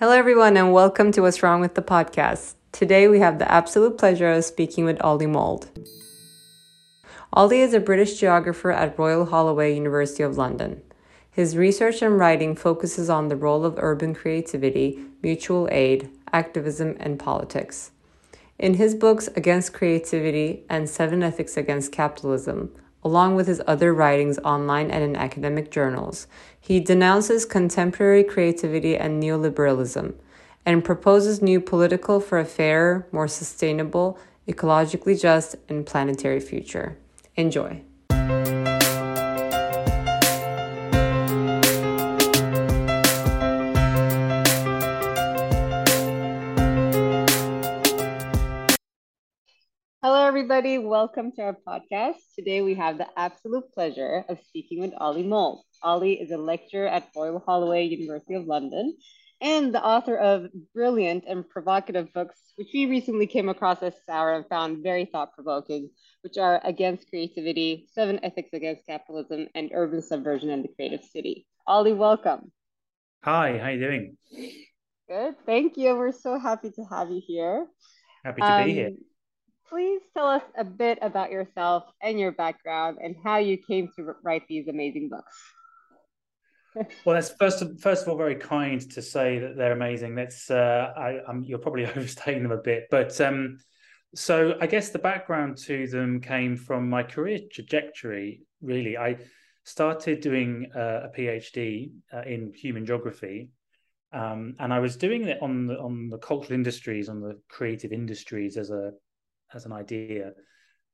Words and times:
Hello, 0.00 0.12
everyone, 0.12 0.56
and 0.56 0.72
welcome 0.72 1.12
to 1.12 1.20
What's 1.20 1.42
Wrong 1.42 1.60
with 1.60 1.74
the 1.74 1.82
Podcast. 1.82 2.54
Today, 2.72 3.06
we 3.06 3.18
have 3.18 3.38
the 3.38 3.52
absolute 3.52 3.98
pleasure 3.98 4.30
of 4.30 4.46
speaking 4.46 4.86
with 4.86 4.98
Ollie 5.04 5.26
Mould. 5.26 5.68
Ollie 7.34 7.60
is 7.60 7.74
a 7.74 7.80
British 7.80 8.18
geographer 8.18 8.70
at 8.70 8.98
Royal 8.98 9.26
Holloway, 9.26 9.74
University 9.74 10.22
of 10.22 10.38
London. 10.38 10.80
His 11.30 11.54
research 11.54 12.00
and 12.00 12.18
writing 12.18 12.56
focuses 12.56 13.10
on 13.10 13.28
the 13.28 13.36
role 13.36 13.66
of 13.66 13.74
urban 13.76 14.14
creativity, 14.14 15.04
mutual 15.22 15.68
aid, 15.70 16.08
activism, 16.32 16.96
and 16.98 17.18
politics. 17.18 17.90
In 18.58 18.76
his 18.76 18.94
books 18.94 19.28
Against 19.36 19.74
Creativity 19.74 20.64
and 20.70 20.88
Seven 20.88 21.22
Ethics 21.22 21.58
Against 21.58 21.92
Capitalism, 21.92 22.70
along 23.02 23.34
with 23.34 23.46
his 23.46 23.62
other 23.66 23.92
writings 23.94 24.38
online 24.40 24.90
and 24.90 25.02
in 25.02 25.16
academic 25.16 25.70
journals, 25.70 26.26
he 26.60 26.80
denounces 26.80 27.44
contemporary 27.44 28.24
creativity 28.24 28.96
and 28.96 29.22
neoliberalism 29.22 30.14
and 30.66 30.84
proposes 30.84 31.40
new 31.40 31.60
political 31.60 32.20
for 32.20 32.38
a 32.38 32.44
fairer, 32.44 33.06
more 33.12 33.28
sustainable, 33.28 34.18
ecologically 34.46 35.20
just, 35.20 35.56
and 35.68 35.86
planetary 35.86 36.40
future. 36.40 36.96
Enjoy. 37.36 37.82
Everybody. 50.60 50.86
Welcome 50.86 51.32
to 51.36 51.42
our 51.42 51.56
podcast. 51.66 52.16
Today 52.38 52.60
we 52.60 52.74
have 52.74 52.98
the 52.98 53.06
absolute 53.16 53.72
pleasure 53.72 54.26
of 54.28 54.38
speaking 54.46 54.82
with 54.82 54.92
Ollie 54.98 55.22
Mould. 55.22 55.64
Ollie 55.82 56.20
is 56.20 56.30
a 56.32 56.36
lecturer 56.36 56.86
at 56.86 57.08
Royal 57.16 57.38
Holloway, 57.38 57.86
University 57.86 58.34
of 58.34 58.44
London, 58.44 58.94
and 59.40 59.74
the 59.74 59.82
author 59.82 60.18
of 60.18 60.48
brilliant 60.74 61.24
and 61.26 61.48
provocative 61.48 62.12
books, 62.12 62.52
which 62.56 62.68
we 62.74 62.84
recently 62.84 63.26
came 63.26 63.48
across 63.48 63.82
as 63.82 63.94
sour 64.04 64.34
and 64.34 64.44
found 64.50 64.82
very 64.82 65.06
thought 65.06 65.32
provoking, 65.32 65.88
which 66.20 66.36
are 66.36 66.60
Against 66.62 67.08
Creativity, 67.08 67.86
Seven 67.94 68.20
Ethics 68.22 68.50
Against 68.52 68.84
Capitalism, 68.84 69.48
and 69.54 69.70
Urban 69.72 70.02
Subversion 70.02 70.50
and 70.50 70.62
the 70.62 70.68
Creative 70.76 71.02
City. 71.02 71.46
Ollie, 71.66 71.94
welcome. 71.94 72.52
Hi, 73.24 73.56
how 73.56 73.64
are 73.64 73.72
you 73.72 73.80
doing? 73.80 74.16
Good, 75.08 75.36
thank 75.46 75.78
you. 75.78 75.96
We're 75.96 76.12
so 76.12 76.38
happy 76.38 76.70
to 76.72 76.84
have 76.84 77.08
you 77.08 77.22
here. 77.26 77.66
Happy 78.26 78.42
to 78.42 78.46
um, 78.46 78.64
be 78.66 78.74
here. 78.74 78.90
Please 79.70 80.00
tell 80.14 80.26
us 80.26 80.42
a 80.58 80.64
bit 80.64 80.98
about 81.00 81.30
yourself 81.30 81.84
and 82.02 82.18
your 82.18 82.32
background 82.32 82.98
and 83.00 83.14
how 83.22 83.38
you 83.38 83.56
came 83.56 83.88
to 83.94 84.14
write 84.24 84.42
these 84.48 84.66
amazing 84.66 85.08
books. 85.08 85.32
well, 87.04 87.14
that's 87.14 87.30
first 87.30 87.62
of, 87.62 87.80
first 87.80 88.02
of 88.02 88.08
all 88.08 88.16
very 88.16 88.34
kind 88.34 88.80
to 88.90 89.00
say 89.00 89.38
that 89.38 89.56
they're 89.56 89.72
amazing. 89.72 90.16
That's 90.16 90.50
uh, 90.50 90.92
I, 90.96 91.20
I'm, 91.28 91.44
you're 91.44 91.58
probably 91.58 91.86
overstating 91.96 92.42
them 92.42 92.52
a 92.52 92.60
bit, 92.60 92.86
but 92.90 93.20
um, 93.20 93.58
so 94.14 94.56
I 94.60 94.66
guess 94.66 94.90
the 94.90 94.98
background 94.98 95.56
to 95.58 95.86
them 95.86 96.20
came 96.20 96.56
from 96.56 96.90
my 96.90 97.04
career 97.04 97.38
trajectory. 97.52 98.42
Really, 98.60 98.98
I 98.98 99.18
started 99.64 100.20
doing 100.20 100.70
uh, 100.74 101.02
a 101.04 101.10
PhD 101.16 101.92
uh, 102.12 102.22
in 102.22 102.52
human 102.52 102.84
geography, 102.84 103.50
um, 104.12 104.56
and 104.58 104.72
I 104.72 104.80
was 104.80 104.96
doing 104.96 105.28
it 105.28 105.40
on 105.40 105.68
the 105.68 105.78
on 105.78 106.08
the 106.08 106.18
cultural 106.18 106.54
industries, 106.54 107.08
on 107.08 107.20
the 107.20 107.38
creative 107.48 107.92
industries 107.92 108.56
as 108.56 108.70
a 108.70 108.92
as 109.54 109.66
an 109.66 109.72
idea. 109.72 110.32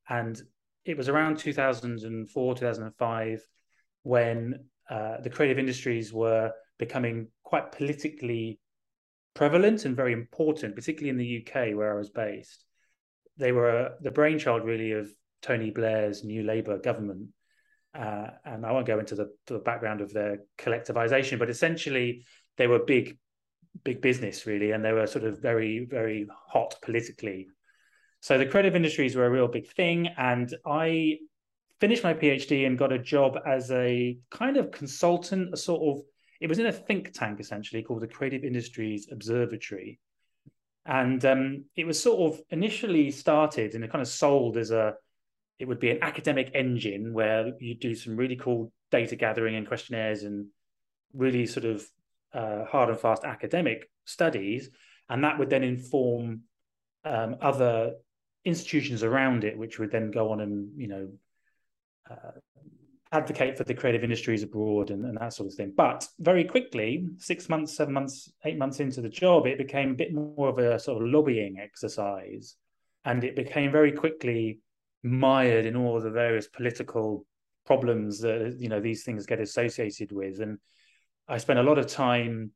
And 0.08 0.40
it 0.84 0.96
was 0.96 1.08
around 1.08 1.38
2004, 1.38 2.54
2005 2.54 3.46
when 4.02 4.60
uh, 4.88 5.20
the 5.20 5.30
creative 5.30 5.58
industries 5.58 6.12
were 6.12 6.52
becoming 6.78 7.28
quite 7.42 7.72
politically 7.72 8.60
prevalent 9.34 9.84
and 9.84 9.96
very 9.96 10.12
important, 10.12 10.74
particularly 10.74 11.10
in 11.10 11.16
the 11.16 11.44
UK 11.44 11.76
where 11.76 11.92
I 11.92 11.98
was 11.98 12.10
based. 12.10 12.64
They 13.36 13.52
were 13.52 13.94
the 14.00 14.10
brainchild 14.10 14.64
really 14.64 14.92
of 14.92 15.08
Tony 15.42 15.70
Blair's 15.70 16.24
New 16.24 16.42
Labour 16.42 16.78
government. 16.78 17.28
Uh, 17.94 18.28
and 18.44 18.64
I 18.64 18.72
won't 18.72 18.86
go 18.86 18.98
into 18.98 19.14
the, 19.14 19.30
the 19.46 19.58
background 19.58 20.00
of 20.00 20.12
their 20.12 20.38
collectivization, 20.58 21.38
but 21.38 21.50
essentially 21.50 22.24
they 22.56 22.66
were 22.66 22.78
big, 22.78 23.18
big 23.84 24.00
business 24.00 24.46
really, 24.46 24.72
and 24.72 24.84
they 24.84 24.92
were 24.92 25.06
sort 25.06 25.24
of 25.24 25.40
very, 25.40 25.86
very 25.88 26.26
hot 26.48 26.76
politically. 26.82 27.48
So 28.26 28.36
the 28.36 28.46
creative 28.46 28.74
industries 28.74 29.14
were 29.14 29.26
a 29.26 29.30
real 29.30 29.46
big 29.46 29.68
thing. 29.68 30.08
And 30.18 30.52
I 30.66 31.18
finished 31.78 32.02
my 32.02 32.12
PhD 32.12 32.66
and 32.66 32.76
got 32.76 32.90
a 32.90 32.98
job 32.98 33.38
as 33.46 33.70
a 33.70 34.18
kind 34.32 34.56
of 34.56 34.72
consultant, 34.72 35.54
a 35.54 35.56
sort 35.56 35.82
of, 35.82 36.04
it 36.40 36.48
was 36.48 36.58
in 36.58 36.66
a 36.66 36.72
think 36.72 37.12
tank 37.12 37.38
essentially 37.38 37.84
called 37.84 38.02
the 38.02 38.08
Creative 38.08 38.42
Industries 38.42 39.06
Observatory. 39.12 40.00
And 40.84 41.24
um, 41.24 41.66
it 41.76 41.86
was 41.86 42.02
sort 42.02 42.32
of 42.32 42.40
initially 42.50 43.12
started 43.12 43.76
and 43.76 43.84
it 43.84 43.92
kind 43.92 44.02
of 44.02 44.08
sold 44.08 44.56
as 44.56 44.72
a, 44.72 44.94
it 45.60 45.66
would 45.66 45.78
be 45.78 45.92
an 45.92 46.02
academic 46.02 46.50
engine 46.52 47.12
where 47.12 47.52
you 47.60 47.76
do 47.76 47.94
some 47.94 48.16
really 48.16 48.34
cool 48.34 48.72
data 48.90 49.14
gathering 49.14 49.54
and 49.54 49.68
questionnaires 49.68 50.24
and 50.24 50.48
really 51.14 51.46
sort 51.46 51.64
of 51.64 51.86
uh, 52.34 52.64
hard 52.64 52.88
and 52.88 52.98
fast 52.98 53.22
academic 53.22 53.88
studies. 54.04 54.68
And 55.08 55.22
that 55.22 55.38
would 55.38 55.48
then 55.48 55.62
inform 55.62 56.40
um, 57.04 57.36
other 57.40 57.92
institutions 58.46 59.02
around 59.02 59.44
it, 59.44 59.58
which 59.58 59.78
would 59.78 59.90
then 59.90 60.10
go 60.10 60.30
on 60.30 60.40
and 60.40 60.70
you 60.76 60.88
know 60.88 61.08
uh, 62.08 62.38
advocate 63.12 63.58
for 63.58 63.64
the 63.64 63.74
creative 63.74 64.04
industries 64.04 64.42
abroad 64.42 64.90
and, 64.90 65.04
and, 65.04 65.16
that 65.18 65.32
sort 65.32 65.48
of 65.48 65.54
thing. 65.54 65.72
But 65.76 66.06
very 66.20 66.44
quickly, 66.44 67.08
six 67.18 67.48
months, 67.48 67.76
seven 67.76 67.92
months, 67.92 68.32
eight 68.44 68.56
months 68.56 68.80
into 68.80 69.00
the 69.00 69.08
job, 69.08 69.46
it 69.46 69.58
became 69.58 69.90
a 69.90 69.94
bit 69.94 70.14
more 70.14 70.48
of 70.48 70.58
a 70.58 70.78
sort 70.78 71.02
of 71.02 71.08
lobbying 71.08 71.58
exercise, 71.58 72.56
and 73.04 73.24
it 73.24 73.36
became 73.36 73.70
very 73.72 73.92
quickly 73.92 74.60
mired 75.02 75.66
in 75.66 75.76
all 75.76 76.00
the 76.00 76.10
various 76.10 76.48
political 76.48 77.26
problems 77.64 78.20
that 78.20 78.56
you 78.58 78.68
know 78.68 78.80
these 78.80 79.02
things 79.02 79.26
get 79.26 79.40
associated 79.40 80.12
with. 80.12 80.40
And 80.40 80.58
I 81.28 81.38
spent 81.38 81.58
a 81.58 81.64
lot 81.64 81.78
of 81.78 81.88
time 81.88 82.52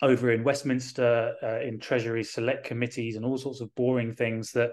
over 0.00 0.32
in 0.32 0.42
Westminster 0.42 1.34
uh, 1.42 1.60
in 1.60 1.78
Treasury 1.78 2.24
select 2.24 2.64
committees 2.64 3.16
and 3.16 3.26
all 3.26 3.36
sorts 3.36 3.60
of 3.60 3.74
boring 3.74 4.14
things 4.14 4.52
that 4.52 4.70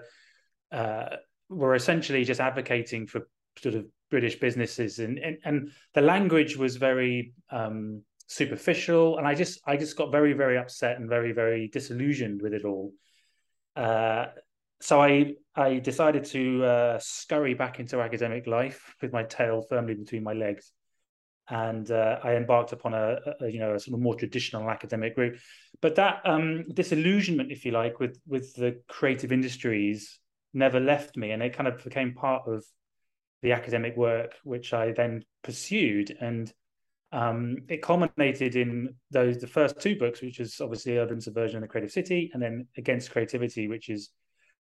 uh, 0.72 1.16
were 1.48 1.74
essentially 1.74 2.24
just 2.24 2.40
advocating 2.40 3.06
for 3.06 3.28
sort 3.58 3.74
of 3.74 3.86
British 4.10 4.38
businesses, 4.38 4.98
and 4.98 5.18
and, 5.18 5.38
and 5.44 5.70
the 5.94 6.00
language 6.00 6.56
was 6.56 6.76
very 6.76 7.32
um, 7.50 8.02
superficial, 8.26 9.18
and 9.18 9.26
I 9.26 9.34
just 9.34 9.60
I 9.66 9.76
just 9.76 9.96
got 9.96 10.12
very 10.12 10.32
very 10.32 10.58
upset 10.58 10.98
and 10.98 11.08
very 11.08 11.32
very 11.32 11.68
disillusioned 11.68 12.42
with 12.42 12.54
it 12.54 12.64
all. 12.64 12.92
Uh, 13.74 14.26
so 14.80 15.00
I 15.00 15.34
I 15.54 15.78
decided 15.78 16.24
to 16.26 16.64
uh, 16.64 16.98
scurry 17.00 17.54
back 17.54 17.80
into 17.80 18.00
academic 18.00 18.46
life 18.46 18.94
with 19.00 19.12
my 19.12 19.22
tail 19.24 19.64
firmly 19.68 19.94
between 19.94 20.22
my 20.22 20.34
legs, 20.34 20.72
and 21.48 21.90
uh, 21.90 22.18
I 22.22 22.36
embarked 22.36 22.72
upon 22.72 22.94
a, 22.94 23.18
a, 23.40 23.48
you 23.48 23.58
know 23.58 23.74
a 23.74 23.80
sort 23.80 23.94
of 23.94 24.00
more 24.00 24.14
traditional 24.14 24.68
academic 24.70 25.16
route. 25.16 25.38
But 25.80 25.96
that 25.96 26.20
um, 26.24 26.64
disillusionment, 26.72 27.52
if 27.52 27.64
you 27.64 27.72
like, 27.72 27.98
with 28.00 28.20
with 28.26 28.54
the 28.54 28.80
creative 28.88 29.32
industries 29.32 30.18
never 30.56 30.80
left 30.80 31.16
me, 31.16 31.30
and 31.30 31.42
it 31.42 31.56
kind 31.56 31.68
of 31.68 31.82
became 31.84 32.14
part 32.14 32.48
of 32.48 32.64
the 33.42 33.52
academic 33.52 33.96
work 33.96 34.34
which 34.42 34.72
I 34.72 34.92
then 34.92 35.24
pursued, 35.44 36.16
and 36.20 36.52
um, 37.12 37.58
it 37.68 37.82
culminated 37.82 38.56
in 38.56 38.94
those 39.10 39.38
the 39.38 39.46
first 39.46 39.80
two 39.80 39.96
books, 39.96 40.20
which 40.20 40.40
is 40.40 40.60
obviously 40.60 40.98
Urban 40.98 41.20
Subversion 41.20 41.56
and 41.56 41.64
the 41.64 41.68
Creative 41.68 41.92
City, 41.92 42.30
and 42.32 42.42
then 42.42 42.66
Against 42.76 43.10
Creativity, 43.10 43.68
which 43.68 43.88
is, 43.88 44.10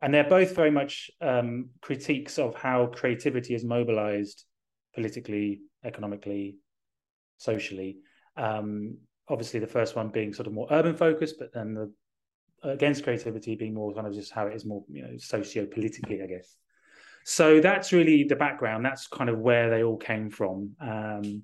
and 0.02 0.14
they're 0.14 0.24
both 0.24 0.56
very 0.56 0.72
much 0.72 1.12
um, 1.20 1.70
critiques 1.82 2.40
of 2.40 2.56
how 2.56 2.88
creativity 2.88 3.54
is 3.54 3.66
mobilized 3.66 4.46
politically, 4.96 5.62
economically, 5.84 6.58
socially. 7.38 7.98
Um, 8.38 8.98
obviously, 9.28 9.60
the 9.60 9.68
first 9.68 9.96
one 9.96 10.10
being 10.10 10.34
sort 10.34 10.48
of 10.48 10.54
more 10.54 10.68
urban 10.72 10.96
focused, 10.96 11.36
but 11.40 11.54
then 11.54 11.74
the 11.74 11.92
against 12.64 13.04
creativity 13.04 13.56
being 13.56 13.74
more 13.74 13.94
kind 13.94 14.08
of 14.08 14.14
just 14.14 14.32
how 14.32 14.48
it 14.48 14.56
is 14.56 14.66
more 14.66 14.84
you 14.90 15.02
know 15.02 15.18
socio-politically 15.18 16.22
i 16.22 16.28
guess. 16.28 16.56
So 17.26 17.60
that's 17.60 17.92
really 17.92 18.24
the 18.24 18.36
background. 18.36 18.84
That's 18.84 19.06
kind 19.08 19.30
of 19.30 19.38
where 19.40 19.70
they 19.70 19.84
all 19.84 19.98
came 19.98 20.30
from. 20.30 20.76
Um, 20.80 21.44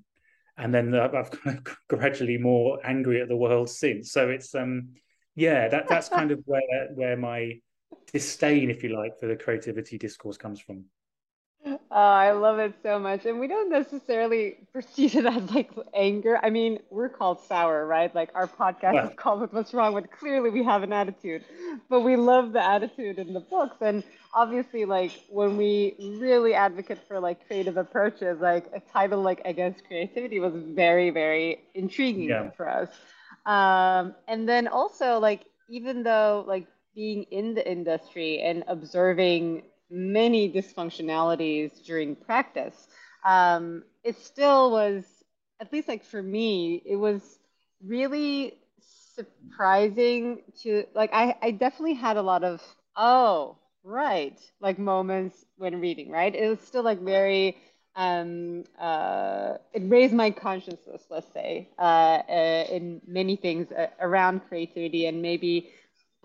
and 0.58 0.74
then 0.74 0.94
i've 0.94 1.30
kind 1.30 1.58
of 1.58 1.76
gradually 1.88 2.38
more 2.38 2.78
angry 2.84 3.20
at 3.20 3.28
the 3.28 3.36
world 3.36 3.68
since. 3.68 4.12
So 4.12 4.28
it's 4.30 4.54
um 4.54 4.88
yeah 5.34 5.68
that 5.68 5.86
that's 5.88 6.08
kind 6.08 6.30
of 6.30 6.40
where 6.46 6.88
where 6.94 7.16
my 7.16 7.60
disdain 8.12 8.70
if 8.70 8.82
you 8.82 8.96
like 8.96 9.18
for 9.18 9.26
the 9.26 9.36
creativity 9.36 9.98
discourse 9.98 10.36
comes 10.36 10.60
from 10.60 10.84
Oh, 11.98 11.98
I 11.98 12.32
love 12.32 12.58
it 12.58 12.74
so 12.82 12.98
much. 12.98 13.24
And 13.24 13.40
we 13.40 13.48
don't 13.48 13.70
necessarily 13.70 14.58
perceive 14.70 15.16
it 15.16 15.24
as 15.24 15.50
like 15.50 15.70
anger. 15.94 16.38
I 16.42 16.50
mean, 16.50 16.78
we're 16.90 17.08
called 17.08 17.40
sour, 17.40 17.86
right? 17.86 18.14
Like 18.14 18.28
our 18.34 18.46
podcast 18.46 18.92
well, 18.92 19.08
is 19.08 19.14
called 19.16 19.50
What's 19.50 19.72
Wrong 19.72 19.94
with 19.94 20.10
Clearly 20.10 20.50
we 20.50 20.62
have 20.62 20.82
an 20.82 20.92
attitude. 20.92 21.42
But 21.88 22.02
we 22.02 22.16
love 22.16 22.52
the 22.52 22.62
attitude 22.62 23.18
in 23.18 23.32
the 23.32 23.40
books. 23.40 23.76
And 23.80 24.04
obviously, 24.34 24.84
like 24.84 25.12
when 25.30 25.56
we 25.56 25.94
really 26.20 26.52
advocate 26.52 26.98
for 27.08 27.18
like 27.18 27.46
creative 27.46 27.78
approaches, 27.78 28.42
like 28.42 28.66
a 28.74 28.80
title 28.92 29.22
like 29.22 29.40
Against 29.46 29.86
Creativity 29.86 30.38
was 30.38 30.52
very, 30.54 31.08
very 31.08 31.62
intriguing 31.74 32.28
yeah. 32.28 32.50
for 32.50 32.68
us. 32.68 32.90
Um, 33.46 34.14
and 34.28 34.46
then 34.46 34.68
also 34.68 35.18
like 35.18 35.46
even 35.70 36.02
though 36.02 36.44
like 36.46 36.66
being 36.94 37.22
in 37.30 37.54
the 37.54 37.66
industry 37.66 38.42
and 38.42 38.64
observing 38.68 39.62
many 39.90 40.50
dysfunctionalities 40.52 41.84
during 41.84 42.14
practice, 42.16 42.88
um, 43.24 43.82
it 44.04 44.16
still 44.16 44.70
was 44.70 45.04
at 45.60 45.72
least 45.72 45.88
like 45.88 46.04
for 46.04 46.22
me, 46.22 46.82
it 46.84 46.96
was 46.96 47.38
really 47.84 48.54
surprising 48.80 50.42
to 50.62 50.84
like 50.94 51.10
I, 51.12 51.36
I 51.42 51.50
definitely 51.52 51.94
had 51.94 52.16
a 52.16 52.22
lot 52.22 52.44
of 52.44 52.62
oh 52.96 53.56
right 53.84 54.38
like 54.60 54.78
moments 54.78 55.44
when 55.56 55.80
reading 55.80 56.10
right? 56.10 56.34
It 56.34 56.48
was 56.48 56.60
still 56.60 56.82
like 56.82 57.00
very 57.00 57.56
um, 57.96 58.64
uh, 58.78 59.54
it 59.72 59.82
raised 59.86 60.14
my 60.14 60.30
consciousness 60.30 61.06
let's 61.10 61.32
say 61.32 61.68
uh, 61.78 61.82
uh, 62.28 62.64
in 62.70 63.00
many 63.06 63.36
things 63.36 63.70
uh, 63.72 63.88
around 64.00 64.40
creativity 64.48 65.06
and 65.06 65.22
maybe 65.22 65.70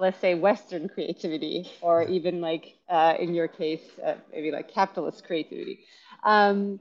let's 0.01 0.19
say 0.19 0.33
western 0.33 0.89
creativity 0.89 1.69
or 1.81 2.03
even 2.03 2.41
like 2.41 2.75
uh, 2.89 3.13
in 3.19 3.33
your 3.33 3.47
case 3.47 3.85
uh, 4.05 4.15
maybe 4.31 4.51
like 4.51 4.73
capitalist 4.73 5.23
creativity. 5.23 5.79
Um, 6.23 6.79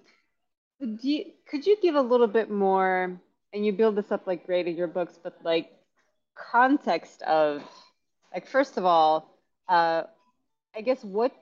you, 0.81 1.27
could 1.49 1.67
you 1.67 1.77
give 1.83 1.95
a 1.95 2.01
little 2.01 2.27
bit 2.27 2.51
more 2.51 3.21
and 3.53 3.67
you 3.67 3.73
build 3.73 3.97
this 3.97 4.11
up 4.11 4.27
like 4.27 4.47
great 4.47 4.67
in 4.67 4.77
your 4.77 4.87
books 4.87 5.19
but 5.23 5.37
like 5.45 5.71
context 6.35 7.21
of 7.23 7.63
like 8.33 8.47
first 8.47 8.79
of 8.79 8.85
all 8.87 9.37
uh 9.69 10.05
i 10.75 10.81
guess 10.81 11.05
what 11.05 11.33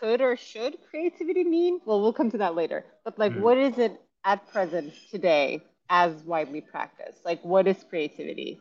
could 0.00 0.20
or 0.22 0.36
should 0.36 0.78
creativity 0.88 1.44
mean? 1.44 1.80
Well 1.84 2.00
we'll 2.00 2.12
come 2.12 2.30
to 2.30 2.38
that 2.38 2.54
later. 2.54 2.84
But 3.04 3.18
like 3.18 3.32
mm. 3.32 3.40
what 3.40 3.58
is 3.58 3.78
it 3.78 4.00
at 4.24 4.46
present 4.50 4.92
today 5.10 5.62
as 5.90 6.22
widely 6.24 6.62
practiced? 6.62 7.24
Like 7.24 7.40
what 7.44 7.66
is 7.68 7.84
creativity 7.88 8.58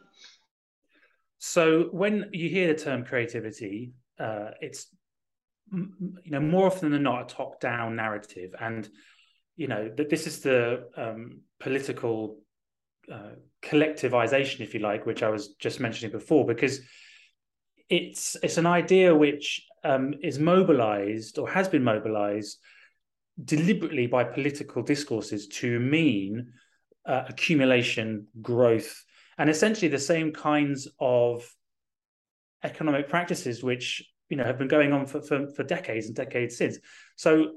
so 1.39 1.89
when 1.91 2.29
you 2.31 2.49
hear 2.49 2.67
the 2.71 2.79
term 2.79 3.03
creativity 3.03 3.93
uh 4.19 4.51
it's 4.61 4.87
you 5.71 6.31
know 6.31 6.39
more 6.39 6.67
often 6.67 6.91
than 6.91 7.03
not 7.03 7.31
a 7.31 7.35
top 7.35 7.59
down 7.59 7.95
narrative. 7.95 8.55
And 8.59 8.87
you 9.55 9.67
know 9.67 9.91
that 9.97 10.09
this 10.09 10.27
is 10.27 10.39
the 10.39 10.89
um, 10.95 11.41
political 11.59 12.37
uh, 13.11 13.35
collectivization, 13.61 14.61
if 14.61 14.73
you 14.73 14.79
like, 14.79 15.05
which 15.05 15.23
I 15.23 15.29
was 15.29 15.49
just 15.55 15.79
mentioning 15.79 16.11
before, 16.11 16.45
because 16.45 16.81
it's 17.89 18.37
it's 18.41 18.57
an 18.57 18.65
idea 18.65 19.15
which 19.15 19.65
um, 19.83 20.13
is 20.21 20.39
mobilized 20.39 21.37
or 21.37 21.49
has 21.49 21.67
been 21.67 21.83
mobilized 21.83 22.57
deliberately 23.43 24.07
by 24.07 24.23
political 24.23 24.81
discourses 24.81 25.47
to 25.47 25.79
mean 25.79 26.51
uh, 27.05 27.23
accumulation, 27.29 28.27
growth, 28.41 29.03
and 29.39 29.49
essentially 29.49 29.87
the 29.87 29.97
same 29.97 30.31
kinds 30.31 30.87
of 30.99 31.49
economic 32.63 33.07
practices 33.07 33.63
which 33.63 34.03
you 34.29 34.37
know 34.37 34.43
have 34.43 34.59
been 34.59 34.67
going 34.67 34.93
on 34.93 35.07
for, 35.07 35.21
for, 35.21 35.47
for 35.55 35.63
decades 35.63 36.07
and 36.07 36.15
decades 36.15 36.57
since. 36.57 36.77
So 37.15 37.53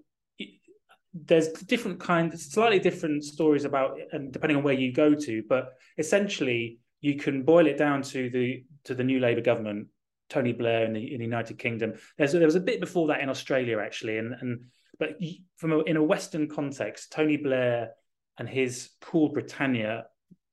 there's 1.12 1.48
different 1.48 2.00
kinds, 2.00 2.50
slightly 2.50 2.78
different 2.78 3.22
stories 3.22 3.66
about, 3.66 3.98
and 4.12 4.32
depending 4.32 4.56
on 4.56 4.62
where 4.62 4.72
you 4.72 4.92
go 4.92 5.14
to, 5.14 5.42
but 5.46 5.74
essentially 5.98 6.78
you 7.02 7.16
can 7.16 7.42
boil 7.42 7.66
it 7.66 7.76
down 7.76 8.00
to 8.02 8.30
the 8.30 8.64
to 8.84 8.94
the 8.94 9.04
new 9.04 9.20
Labour 9.20 9.42
government, 9.42 9.88
Tony 10.30 10.52
Blair 10.52 10.86
in 10.86 10.94
the, 10.94 11.12
in 11.12 11.18
the 11.18 11.24
United 11.24 11.58
Kingdom. 11.58 11.94
There's 12.16 12.32
there 12.32 12.46
was 12.46 12.54
a 12.54 12.60
bit 12.60 12.80
before 12.80 13.08
that 13.08 13.20
in 13.20 13.28
Australia 13.28 13.78
actually, 13.80 14.18
and 14.18 14.34
and 14.40 14.60
but 14.98 15.18
from 15.56 15.72
a, 15.72 15.80
in 15.80 15.96
a 15.96 16.02
Western 16.02 16.48
context, 16.48 17.12
Tony 17.12 17.36
Blair 17.36 17.90
and 18.38 18.48
his 18.48 18.90
Cool 19.00 19.30
Britannia 19.30 20.06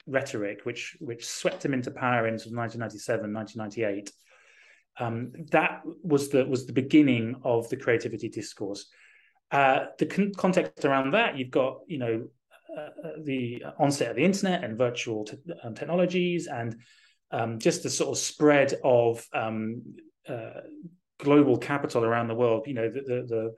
rhetoric, 0.10 0.62
which 0.64 0.98
which 1.00 1.26
swept 1.26 1.64
him 1.64 1.74
into 1.74 1.92
power 1.92 2.28
in 2.28 2.34
1997, 2.34 3.34
1998. 3.34 4.12
Um, 5.00 5.32
that 5.52 5.82
was 6.04 6.30
the 6.30 6.46
was 6.46 6.66
the 6.66 6.74
beginning 6.74 7.36
of 7.44 7.70
the 7.70 7.78
creativity 7.78 8.30
discourse. 8.30 8.90
Uh, 9.52 9.86
the 9.98 10.06
con- 10.06 10.34
context 10.36 10.86
around 10.86 11.12
that, 11.12 11.38
you've 11.38 11.50
got, 11.50 11.80
you 11.88 11.98
know, 11.98 12.28
uh, 12.76 13.08
uh 13.08 13.12
the 13.24 13.64
onset 13.80 14.12
of 14.12 14.16
the 14.16 14.24
internet 14.24 14.64
and 14.64 14.78
virtual 14.78 15.26
te- 15.26 15.38
um, 15.64 15.74
technologies, 15.74 16.48
and 16.48 16.76
um, 17.32 17.60
just 17.60 17.84
the 17.84 17.90
sort 17.90 18.10
of 18.10 18.18
spread 18.18 18.76
of 18.84 19.26
um, 19.34 19.82
uh, 20.28 20.62
global 21.18 21.58
capital 21.58 22.04
around 22.04 22.28
the 22.28 22.36
world. 22.36 22.68
You 22.68 22.74
know, 22.74 22.90
the, 22.90 23.02
the, 23.02 23.26
the 23.28 23.56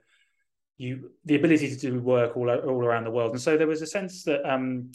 you 0.78 1.10
the 1.24 1.36
ability 1.36 1.68
to 1.68 1.76
do 1.76 2.00
work 2.00 2.36
all 2.36 2.50
all 2.50 2.84
around 2.84 3.04
the 3.04 3.10
world, 3.10 3.32
and 3.32 3.40
so 3.40 3.56
there 3.56 3.66
was 3.66 3.82
a 3.82 3.86
sense 3.86 4.24
that 4.24 4.48
um, 4.50 4.92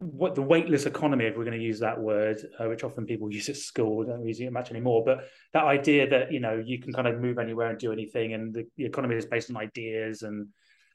what 0.00 0.34
the 0.34 0.42
weightless 0.42 0.86
economy, 0.86 1.26
if 1.26 1.36
we're 1.36 1.44
going 1.44 1.58
to 1.58 1.62
use 1.62 1.80
that 1.80 2.00
word, 2.00 2.40
uh, 2.58 2.64
which 2.68 2.84
often 2.84 3.04
people 3.04 3.30
use 3.30 3.50
at 3.50 3.56
school, 3.56 4.02
don't 4.04 4.26
use 4.26 4.40
it 4.40 4.50
much 4.50 4.70
anymore, 4.70 5.04
but 5.04 5.28
that 5.52 5.64
idea 5.64 6.08
that 6.08 6.32
you 6.32 6.40
know 6.40 6.62
you 6.64 6.80
can 6.80 6.92
kind 6.92 7.06
of 7.06 7.20
move 7.20 7.38
anywhere 7.38 7.68
and 7.68 7.78
do 7.78 7.92
anything, 7.92 8.32
and 8.32 8.54
the, 8.54 8.66
the 8.78 8.86
economy 8.86 9.16
is 9.16 9.26
based 9.26 9.50
on 9.50 9.58
ideas 9.58 10.22
and 10.22 10.48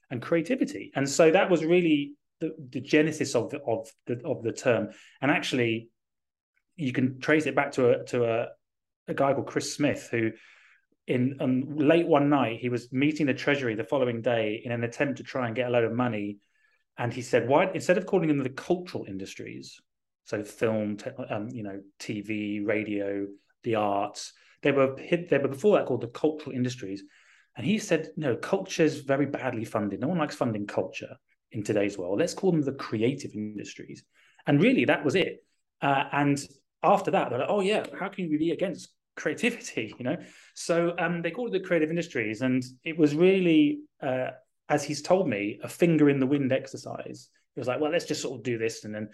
and 0.10 0.24
creativity, 0.24 0.92
and 0.96 1.08
so 1.08 1.30
that 1.30 1.52
was 1.52 1.64
really 1.64 2.14
the, 2.40 2.56
the 2.72 2.82
genesis 2.82 3.36
of 3.36 3.52
the, 3.52 3.60
of 3.62 3.88
the 4.08 4.20
of 4.26 4.42
the 4.42 4.52
term, 4.52 4.90
and 5.22 5.30
actually, 5.30 5.90
you 6.76 6.92
can 6.92 7.20
trace 7.20 7.46
it 7.46 7.56
back 7.56 7.74
to 7.74 7.92
a 7.92 8.06
to 8.06 8.26
a, 8.26 8.48
a 9.08 9.14
guy 9.14 9.34
called 9.34 9.48
Chris 9.48 9.74
Smith 9.74 10.10
who. 10.12 10.32
In 11.08 11.38
um, 11.40 11.78
late 11.78 12.08
one 12.08 12.30
night, 12.30 12.62
he 12.62 12.70
was 12.70 12.92
meeting 12.92 13.28
the 13.28 13.34
Treasury 13.36 13.76
the 13.76 13.84
following 13.84 14.24
day 14.24 14.60
in 14.66 14.72
an 14.72 14.84
attempt 14.84 15.18
to 15.18 15.24
try 15.24 15.46
and 15.46 15.56
get 15.56 15.68
a 15.68 15.70
load 15.70 15.84
of 15.84 15.94
money 15.94 16.40
and 16.98 17.14
he 17.14 17.22
said, 17.22 17.48
why 17.48 17.70
instead 17.74 17.98
of 17.98 18.06
calling 18.06 18.28
them 18.28 18.40
the 18.40 18.50
cultural 18.50 19.06
industries, 19.08 19.80
so 20.24 20.44
film, 20.44 20.98
te- 20.98 21.12
um, 21.30 21.50
you 21.50 21.64
know, 21.64 21.82
TV, 22.00 22.66
radio, 22.66 23.28
the 23.64 23.76
arts, 23.76 24.34
they 24.62 24.72
were 24.72 24.96
they 24.96 25.38
were 25.38 25.48
before 25.48 25.78
that 25.78 25.86
called 25.86 26.02
the 26.02 26.08
cultural 26.08 26.56
industries. 26.56 27.04
And 27.58 27.66
he 27.66 27.78
said, 27.78 28.10
no, 28.18 28.36
culture 28.36 28.84
is 28.84 29.00
very 29.02 29.26
badly 29.26 29.66
funded. 29.66 30.02
No 30.02 30.08
one 30.08 30.18
likes 30.18 30.36
funding 30.36 30.68
culture 30.68 31.16
in 31.52 31.64
today's 31.64 31.98
world. 31.98 32.20
Let's 32.20 32.34
call 32.34 32.52
them 32.52 32.62
the 32.62 32.74
creative 32.74 33.32
industries. 33.34 34.04
And 34.46 34.62
really, 34.62 34.86
that 34.86 35.06
was 35.06 35.16
it. 35.16 35.44
Uh, 35.82 36.04
and 36.12 36.44
after 36.84 37.12
that, 37.12 37.30
they're 37.30 37.40
like, 37.40 37.50
oh 37.50 37.62
yeah, 37.62 37.86
how 37.98 38.10
can 38.10 38.30
you 38.30 38.38
be 38.38 38.52
against 38.52 38.90
creativity? 39.16 39.94
You 40.00 40.06
know, 40.06 40.18
so 40.54 40.94
um, 41.00 41.22
they 41.22 41.32
called 41.32 41.56
it 41.56 41.60
the 41.62 41.68
creative 41.68 41.90
industries, 41.90 42.42
and 42.42 42.64
it 42.84 42.98
was 42.98 43.16
really 43.16 43.80
uh, 44.02 44.32
as 44.70 44.84
he's 44.84 45.02
told 45.02 45.28
me, 45.28 45.60
a 45.64 45.70
finger 45.70 46.10
in 46.10 46.20
the 46.20 46.26
wind 46.26 46.52
exercise. 46.52 47.30
He 47.54 47.60
was 47.60 47.68
like, 47.68 47.80
well, 47.80 47.92
let's 47.92 48.06
just 48.06 48.22
sort 48.22 48.40
of 48.40 48.44
do 48.44 48.58
this. 48.58 48.84
And 48.84 48.94
then 48.94 49.10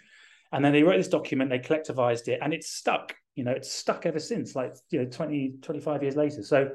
and 0.52 0.62
then 0.62 0.72
they 0.72 0.82
wrote 0.82 0.98
this 0.98 1.08
document, 1.08 1.50
they 1.50 1.58
collectivized 1.58 2.28
it, 2.28 2.38
and 2.42 2.52
it's 2.52 2.68
stuck. 2.68 3.14
You 3.34 3.44
know, 3.44 3.52
it's 3.52 3.72
stuck 3.72 4.04
ever 4.04 4.20
since, 4.20 4.54
like, 4.54 4.76
you 4.90 4.98
know, 4.98 5.06
20, 5.06 5.54
25 5.62 6.02
years 6.02 6.16
later. 6.16 6.42
So 6.42 6.72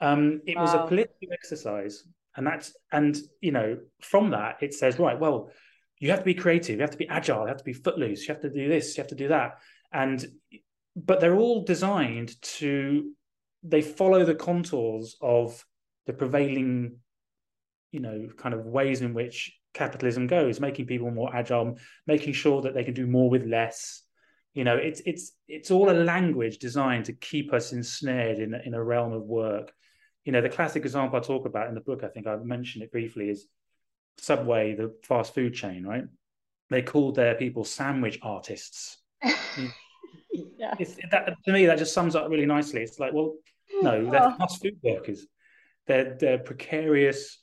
um, 0.00 0.42
it 0.46 0.56
wow. 0.56 0.62
was 0.62 0.74
a 0.74 0.86
political 0.86 1.32
exercise. 1.32 2.04
And 2.36 2.46
that's, 2.46 2.76
and, 2.92 3.16
you 3.40 3.50
know, 3.50 3.78
from 4.02 4.30
that, 4.30 4.58
it 4.60 4.74
says, 4.74 4.98
right, 4.98 5.18
well, 5.18 5.50
you 5.98 6.10
have 6.10 6.20
to 6.20 6.24
be 6.24 6.34
creative, 6.34 6.76
you 6.76 6.82
have 6.82 6.90
to 6.90 6.98
be 6.98 7.08
agile, 7.08 7.42
you 7.42 7.48
have 7.48 7.56
to 7.56 7.64
be 7.64 7.72
footloose, 7.72 8.28
you 8.28 8.34
have 8.34 8.42
to 8.42 8.50
do 8.50 8.68
this, 8.68 8.96
you 8.96 9.02
have 9.02 9.08
to 9.08 9.16
do 9.16 9.28
that. 9.28 9.58
And, 9.90 10.24
but 10.94 11.20
they're 11.20 11.34
all 11.34 11.64
designed 11.64 12.40
to, 12.42 13.10
they 13.62 13.80
follow 13.80 14.24
the 14.24 14.34
contours 14.34 15.16
of 15.22 15.64
the 16.06 16.12
prevailing 16.12 16.98
you 17.90 18.00
know 18.00 18.28
kind 18.36 18.54
of 18.54 18.66
ways 18.66 19.00
in 19.00 19.14
which 19.14 19.58
capitalism 19.74 20.26
goes 20.26 20.60
making 20.60 20.86
people 20.86 21.10
more 21.10 21.34
agile 21.34 21.76
making 22.06 22.32
sure 22.32 22.62
that 22.62 22.74
they 22.74 22.84
can 22.84 22.94
do 22.94 23.06
more 23.06 23.30
with 23.30 23.44
less. 23.46 24.02
You 24.54 24.64
know 24.64 24.76
it's 24.76 25.00
it's 25.06 25.32
it's 25.46 25.70
all 25.70 25.90
a 25.90 25.92
language 25.92 26.58
designed 26.58 27.04
to 27.06 27.12
keep 27.12 27.52
us 27.52 27.72
ensnared 27.72 28.38
in 28.38 28.54
in 28.54 28.74
a 28.74 28.82
realm 28.82 29.12
of 29.12 29.22
work. 29.22 29.72
You 30.24 30.32
know 30.32 30.40
the 30.40 30.48
classic 30.48 30.84
example 30.84 31.18
i 31.18 31.22
talk 31.22 31.46
about 31.46 31.68
in 31.68 31.74
the 31.74 31.80
book 31.80 32.02
i 32.04 32.08
think 32.08 32.26
i 32.26 32.36
mentioned 32.36 32.82
it 32.84 32.92
briefly 32.92 33.30
is 33.30 33.46
subway 34.18 34.74
the 34.74 34.94
fast 35.04 35.34
food 35.34 35.54
chain 35.54 35.86
right? 35.86 36.04
They 36.70 36.82
called 36.82 37.14
their 37.14 37.34
people 37.34 37.64
sandwich 37.64 38.18
artists. 38.22 38.98
Yeah. 40.56 40.74
that, 41.10 41.36
to 41.44 41.52
me 41.52 41.66
that 41.66 41.78
just 41.78 41.94
sums 41.94 42.14
up 42.14 42.28
really 42.28 42.44
nicely. 42.44 42.82
It's 42.82 42.98
like 42.98 43.12
well 43.12 43.34
no 43.80 44.10
they're 44.10 44.22
oh. 44.22 44.36
fast 44.38 44.60
food 44.60 44.76
workers. 44.82 45.26
They're, 45.86 46.16
they're 46.20 46.38
precarious 46.38 47.38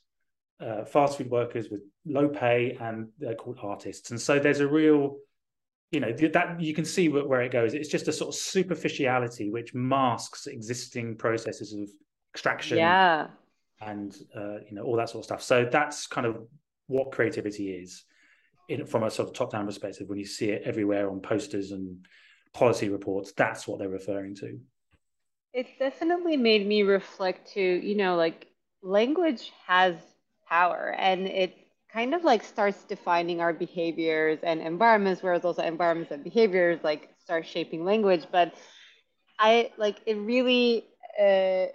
uh, 0.60 0.84
fast 0.84 1.18
food 1.18 1.30
workers 1.30 1.68
with 1.70 1.80
low 2.06 2.28
pay 2.28 2.76
and 2.80 3.08
they're 3.18 3.34
called 3.34 3.58
artists. 3.62 4.10
And 4.10 4.20
so 4.20 4.38
there's 4.38 4.60
a 4.60 4.66
real, 4.66 5.16
you 5.90 6.00
know, 6.00 6.12
that 6.12 6.60
you 6.60 6.74
can 6.74 6.84
see 6.84 7.08
where 7.08 7.42
it 7.42 7.52
goes. 7.52 7.74
It's 7.74 7.88
just 7.88 8.08
a 8.08 8.12
sort 8.12 8.34
of 8.34 8.34
superficiality 8.34 9.50
which 9.50 9.74
masks 9.74 10.46
existing 10.46 11.16
processes 11.16 11.72
of 11.72 11.88
extraction. 12.32 12.78
Yeah. 12.78 13.28
And, 13.80 14.16
uh, 14.34 14.60
you 14.68 14.72
know, 14.72 14.82
all 14.82 14.96
that 14.96 15.10
sort 15.10 15.20
of 15.20 15.24
stuff. 15.26 15.42
So 15.42 15.68
that's 15.70 16.06
kind 16.06 16.26
of 16.26 16.38
what 16.86 17.12
creativity 17.12 17.72
is 17.72 18.04
in, 18.68 18.86
from 18.86 19.02
a 19.02 19.10
sort 19.10 19.28
of 19.28 19.34
top 19.34 19.52
down 19.52 19.66
perspective. 19.66 20.08
When 20.08 20.18
you 20.18 20.24
see 20.24 20.50
it 20.50 20.62
everywhere 20.64 21.10
on 21.10 21.20
posters 21.20 21.72
and 21.72 22.06
policy 22.54 22.88
reports, 22.88 23.32
that's 23.36 23.68
what 23.68 23.78
they're 23.78 23.88
referring 23.88 24.34
to. 24.36 24.58
It 25.52 25.66
definitely 25.78 26.36
made 26.36 26.66
me 26.66 26.82
reflect 26.82 27.52
to, 27.52 27.60
you 27.60 27.96
know, 27.96 28.16
like 28.16 28.46
language 28.82 29.52
has 29.66 29.94
power 30.48 30.94
and 30.98 31.26
it 31.26 31.54
kind 31.92 32.14
of 32.14 32.24
like 32.24 32.44
starts 32.44 32.84
defining 32.84 33.40
our 33.40 33.52
behaviors 33.52 34.38
and 34.42 34.60
environments, 34.60 35.22
whereas 35.22 35.44
also 35.44 35.62
environments 35.62 36.10
and 36.12 36.22
behaviors 36.24 36.80
like 36.82 37.08
start 37.18 37.46
shaping 37.46 37.84
language. 37.84 38.26
But 38.30 38.54
I 39.38 39.70
like 39.76 40.00
it 40.06 40.14
really 40.16 40.84
uh, 41.20 41.66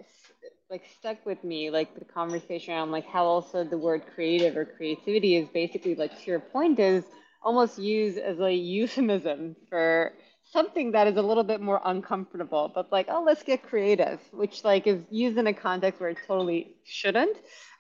like 0.70 0.84
stuck 0.98 1.26
with 1.26 1.44
me, 1.44 1.70
like 1.70 1.98
the 1.98 2.06
conversation 2.06 2.74
around 2.74 2.92
like 2.92 3.06
how 3.08 3.26
also 3.26 3.64
the 3.64 3.78
word 3.78 4.04
creative 4.16 4.56
or 4.58 4.66
creativity 4.66 5.36
is 5.36 5.48
basically 5.50 5.96
like 5.96 6.18
to 6.20 6.26
your 6.32 6.40
point 6.40 6.80
is 6.80 7.04
almost 7.44 7.80
used 7.80 8.18
as 8.18 8.40
a 8.40 8.54
euphemism 8.54 9.56
for 9.70 10.14
something 10.44 10.92
that 10.92 11.08
is 11.08 11.18
a 11.18 11.22
little 11.22 11.44
bit 11.44 11.62
more 11.62 11.82
uncomfortable, 11.86 12.72
but 12.74 12.92
like, 12.92 13.08
oh, 13.10 13.24
let's 13.26 13.44
get 13.44 13.64
creative, 13.64 14.20
which 14.32 14.64
like 14.64 14.88
is 14.88 15.02
used 15.10 15.38
in 15.38 15.48
a 15.48 15.54
context 15.54 16.00
where 16.00 16.10
it 16.10 16.18
totally 16.28 16.76
shouldn't. 16.84 17.38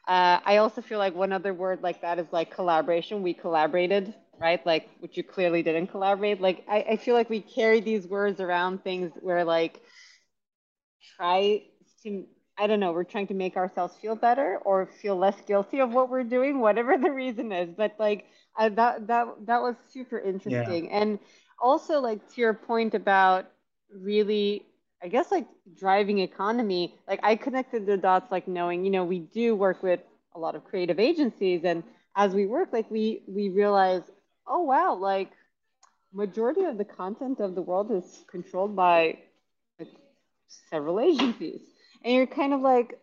Uh, 0.07 0.39
I 0.43 0.57
also 0.57 0.81
feel 0.81 0.99
like 0.99 1.15
one 1.15 1.31
other 1.31 1.53
word 1.53 1.83
like 1.83 2.01
that 2.01 2.19
is 2.19 2.27
like 2.31 2.53
collaboration. 2.53 3.21
We 3.21 3.33
collaborated, 3.33 4.13
right? 4.39 4.65
Like, 4.65 4.89
which 4.99 5.15
you 5.17 5.23
clearly 5.23 5.63
didn't 5.63 5.87
collaborate. 5.87 6.41
Like, 6.41 6.65
I, 6.67 6.85
I 6.91 6.97
feel 6.97 7.15
like 7.15 7.29
we 7.29 7.41
carry 7.41 7.81
these 7.81 8.07
words 8.07 8.41
around 8.41 8.83
things 8.83 9.11
where 9.21 9.43
like 9.43 9.81
try 11.15 11.63
to, 12.03 12.25
I 12.57 12.67
don't 12.67 12.79
know, 12.79 12.91
we're 12.91 13.03
trying 13.03 13.27
to 13.27 13.33
make 13.33 13.57
ourselves 13.57 13.95
feel 14.01 14.15
better 14.15 14.57
or 14.65 14.87
feel 15.01 15.15
less 15.15 15.39
guilty 15.41 15.79
of 15.79 15.93
what 15.93 16.09
we're 16.09 16.23
doing, 16.23 16.59
whatever 16.59 16.97
the 16.97 17.11
reason 17.11 17.51
is. 17.51 17.69
But 17.75 17.95
like, 17.99 18.25
I, 18.55 18.69
that 18.69 19.07
that 19.07 19.27
that 19.45 19.61
was 19.61 19.75
super 19.89 20.19
interesting, 20.19 20.85
yeah. 20.85 20.97
and 20.99 21.19
also 21.61 22.01
like 22.01 22.27
to 22.33 22.41
your 22.41 22.53
point 22.53 22.93
about 22.95 23.45
really 23.93 24.65
I 25.03 25.07
guess 25.07 25.31
like 25.31 25.47
driving 25.75 26.19
economy, 26.19 26.95
like 27.07 27.19
I 27.23 27.35
connected 27.35 27.85
the 27.85 27.97
dots, 27.97 28.31
like 28.31 28.47
knowing, 28.47 28.85
you 28.85 28.91
know, 28.91 29.03
we 29.03 29.19
do 29.19 29.55
work 29.55 29.81
with 29.81 29.99
a 30.35 30.39
lot 30.39 30.55
of 30.55 30.63
creative 30.63 30.99
agencies, 30.99 31.63
and 31.63 31.83
as 32.15 32.33
we 32.33 32.45
work, 32.45 32.69
like 32.71 32.89
we 32.91 33.23
we 33.27 33.49
realize, 33.49 34.03
oh 34.47 34.61
wow, 34.61 34.93
like 34.93 35.31
majority 36.13 36.63
of 36.65 36.77
the 36.77 36.85
content 36.85 37.39
of 37.39 37.55
the 37.55 37.61
world 37.61 37.91
is 37.91 38.23
controlled 38.29 38.75
by 38.75 39.17
like, 39.79 39.89
several 40.69 40.99
agencies, 41.09 41.61
and 42.03 42.13
you're 42.13 42.27
kind 42.27 42.53
of 42.53 42.61
like, 42.61 42.99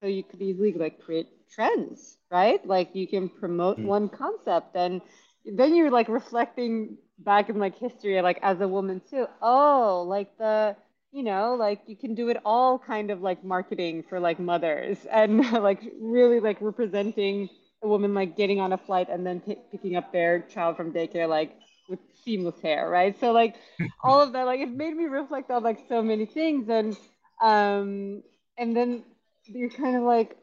so 0.00 0.06
you 0.06 0.22
could 0.22 0.40
easily 0.40 0.72
like 0.72 1.00
create 1.00 1.28
trends, 1.50 2.16
right? 2.30 2.64
Like 2.66 2.94
you 2.94 3.06
can 3.06 3.28
promote 3.28 3.78
mm. 3.78 3.84
one 3.84 4.08
concept, 4.08 4.74
and 4.74 5.02
then 5.44 5.74
you're 5.74 5.90
like 5.90 6.08
reflecting 6.08 6.96
back 7.18 7.50
in 7.50 7.58
like 7.58 7.76
history, 7.78 8.20
like 8.22 8.38
as 8.42 8.60
a 8.62 8.68
woman 8.68 9.02
too. 9.10 9.26
Oh, 9.42 10.04
like 10.08 10.38
the 10.38 10.76
you 11.12 11.22
know, 11.22 11.54
like 11.54 11.82
you 11.86 11.96
can 11.96 12.14
do 12.14 12.28
it 12.30 12.38
all 12.44 12.78
kind 12.78 13.10
of 13.10 13.20
like 13.20 13.44
marketing 13.44 14.02
for 14.08 14.18
like 14.18 14.40
mothers 14.40 14.98
and 15.10 15.52
like 15.52 15.80
really 16.00 16.40
like 16.40 16.58
representing 16.60 17.48
a 17.82 17.88
woman 17.88 18.14
like 18.14 18.36
getting 18.36 18.60
on 18.60 18.72
a 18.72 18.78
flight 18.78 19.08
and 19.10 19.26
then 19.26 19.40
t- 19.40 19.58
picking 19.70 19.96
up 19.96 20.12
their 20.12 20.40
child 20.40 20.76
from 20.76 20.92
daycare 20.92 21.28
like 21.28 21.56
with 21.88 21.98
seamless 22.24 22.60
hair, 22.60 22.88
right? 22.88 23.18
So 23.20 23.32
like 23.32 23.56
all 24.04 24.20
of 24.20 24.32
that, 24.32 24.44
like 24.44 24.60
it 24.60 24.70
made 24.70 24.96
me 24.96 25.04
reflect 25.04 25.50
on 25.50 25.62
like 25.62 25.80
so 25.88 26.02
many 26.02 26.26
things 26.26 26.68
and 26.68 26.96
um 27.42 28.22
and 28.56 28.76
then 28.76 29.02
you're 29.46 29.70
kind 29.70 29.96
of 29.96 30.02
like, 30.04 30.36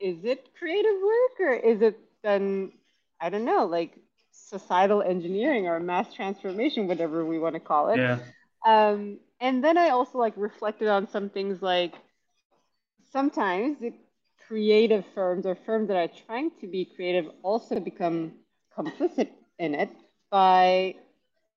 is 0.00 0.24
it 0.24 0.48
creative 0.58 1.00
work 1.02 1.40
or 1.40 1.52
is 1.52 1.80
it 1.80 1.98
then 2.22 2.72
I 3.20 3.30
don't 3.30 3.44
know, 3.44 3.64
like 3.66 3.96
societal 4.32 5.00
engineering 5.02 5.68
or 5.68 5.78
mass 5.80 6.12
transformation, 6.12 6.88
whatever 6.88 7.24
we 7.24 7.38
want 7.38 7.54
to 7.54 7.60
call 7.60 7.90
it. 7.90 7.98
Yeah. 7.98 8.18
Um, 8.66 9.18
and 9.42 9.62
then 9.62 9.76
I 9.76 9.90
also 9.90 10.18
like 10.18 10.34
reflected 10.36 10.88
on 10.88 11.08
some 11.10 11.28
things 11.28 11.60
like 11.60 11.94
sometimes 13.10 13.80
the 13.80 13.92
creative 14.46 15.04
firms 15.14 15.44
or 15.44 15.56
firms 15.66 15.88
that 15.88 15.96
are 15.96 16.08
trying 16.26 16.52
to 16.60 16.66
be 16.68 16.84
creative 16.84 17.26
also 17.42 17.80
become 17.80 18.32
complicit 18.76 19.30
in 19.58 19.74
it 19.74 19.90
by 20.30 20.94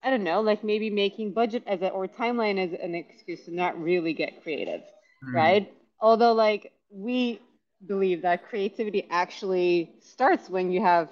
I 0.04 0.12
don't 0.12 0.24
know, 0.24 0.42
like 0.42 0.63
maybe 0.63 0.89
making 0.89 1.34
budget 1.34 1.63
as 1.65 1.82
a 1.82 1.89
or 1.89 2.08
timeline 2.08 2.60
as 2.60 2.77
an 2.80 2.94
excuse 2.94 3.46
to 3.46 3.56
not 3.56 3.80
really 3.82 4.13
get 4.13 4.44
creative, 4.44 4.82
mm. 5.24 5.34
right? 5.34 5.74
Although 6.00 6.34
like 6.34 6.74
we 6.89 7.39
believe 7.86 8.24
that 8.24 8.48
creativity 8.48 9.08
actually 9.10 9.92
starts 10.01 10.50
when 10.50 10.72
you 10.72 10.82
have 10.82 11.10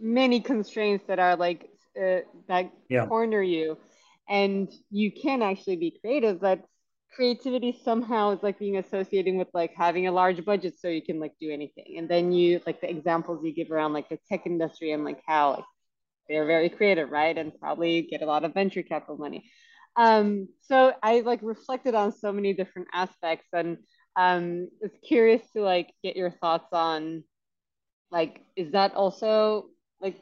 many 0.00 0.40
constraints 0.40 1.04
that 1.06 1.18
are 1.18 1.36
like 1.36 1.70
uh, 2.00 2.18
that 2.48 2.70
yeah. 2.88 3.06
corner 3.06 3.42
you 3.42 3.76
and 4.30 4.72
you 4.90 5.12
can 5.12 5.42
actually 5.42 5.76
be 5.76 5.98
creative 6.00 6.40
but 6.40 6.64
creativity 7.14 7.76
somehow 7.84 8.30
is 8.30 8.42
like 8.42 8.58
being 8.58 8.76
associated 8.76 9.34
with 9.34 9.48
like 9.52 9.72
having 9.76 10.06
a 10.06 10.12
large 10.12 10.44
budget 10.44 10.74
so 10.78 10.88
you 10.88 11.02
can 11.02 11.18
like 11.18 11.32
do 11.40 11.50
anything. 11.50 11.96
And 11.98 12.08
then 12.08 12.32
you 12.32 12.60
like 12.66 12.80
the 12.80 12.88
examples 12.88 13.44
you 13.44 13.52
give 13.52 13.70
around 13.70 13.92
like 13.92 14.08
the 14.08 14.18
tech 14.28 14.46
industry 14.46 14.92
and 14.92 15.04
like 15.04 15.20
how 15.26 15.50
like, 15.50 15.64
they're 16.28 16.46
very 16.46 16.68
creative 16.68 17.10
right? 17.10 17.36
And 17.36 17.52
probably 17.58 18.02
get 18.02 18.22
a 18.22 18.26
lot 18.26 18.44
of 18.44 18.54
venture 18.54 18.82
capital 18.82 19.16
money. 19.18 19.50
Um 19.96 20.48
so 20.62 20.94
i 21.02 21.20
like 21.20 21.40
reflected 21.42 21.96
on 21.96 22.12
so 22.12 22.32
many 22.32 22.52
different 22.54 22.86
aspects 22.94 23.48
and 23.52 23.78
um 24.14 24.68
was 24.80 24.92
curious 25.06 25.42
to 25.50 25.62
like 25.62 25.92
get 26.04 26.16
your 26.16 26.30
thoughts 26.30 26.72
on 26.72 27.24
like 28.12 28.40
is 28.54 28.70
that 28.70 28.94
also 28.94 29.66
like 30.00 30.16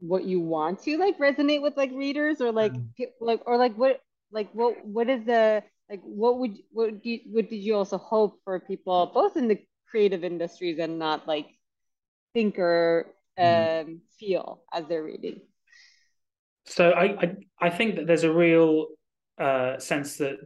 what 0.00 0.24
you 0.24 0.40
want 0.40 0.82
to 0.82 0.98
like 0.98 1.18
resonate 1.18 1.62
with 1.62 1.76
like 1.76 1.90
readers 1.92 2.40
or 2.40 2.52
like 2.52 2.72
mm. 2.72 2.88
like 3.20 3.40
or 3.46 3.56
like 3.56 3.74
what 3.76 4.00
like 4.32 4.50
what 4.52 4.84
what 4.84 5.08
is 5.08 5.24
the 5.24 5.62
like 5.88 6.00
what 6.02 6.38
would 6.38 6.56
what 6.72 7.02
do 7.02 7.10
you, 7.10 7.20
what 7.30 7.48
did 7.48 7.56
you 7.56 7.74
also 7.74 7.98
hope 7.98 8.40
for 8.44 8.60
people 8.60 9.10
both 9.14 9.36
in 9.36 9.48
the 9.48 9.58
creative 9.88 10.24
industries 10.24 10.78
and 10.78 10.98
not 10.98 11.26
like 11.26 11.46
think 12.32 12.58
or 12.58 13.14
mm. 13.38 13.82
um, 13.82 14.00
feel 14.18 14.62
as 14.72 14.84
they're 14.88 15.04
reading 15.04 15.40
so 16.66 16.90
I, 16.90 17.04
I 17.04 17.36
i 17.60 17.70
think 17.70 17.96
that 17.96 18.06
there's 18.06 18.24
a 18.24 18.32
real 18.32 18.86
uh 19.38 19.78
sense 19.78 20.16
that 20.18 20.36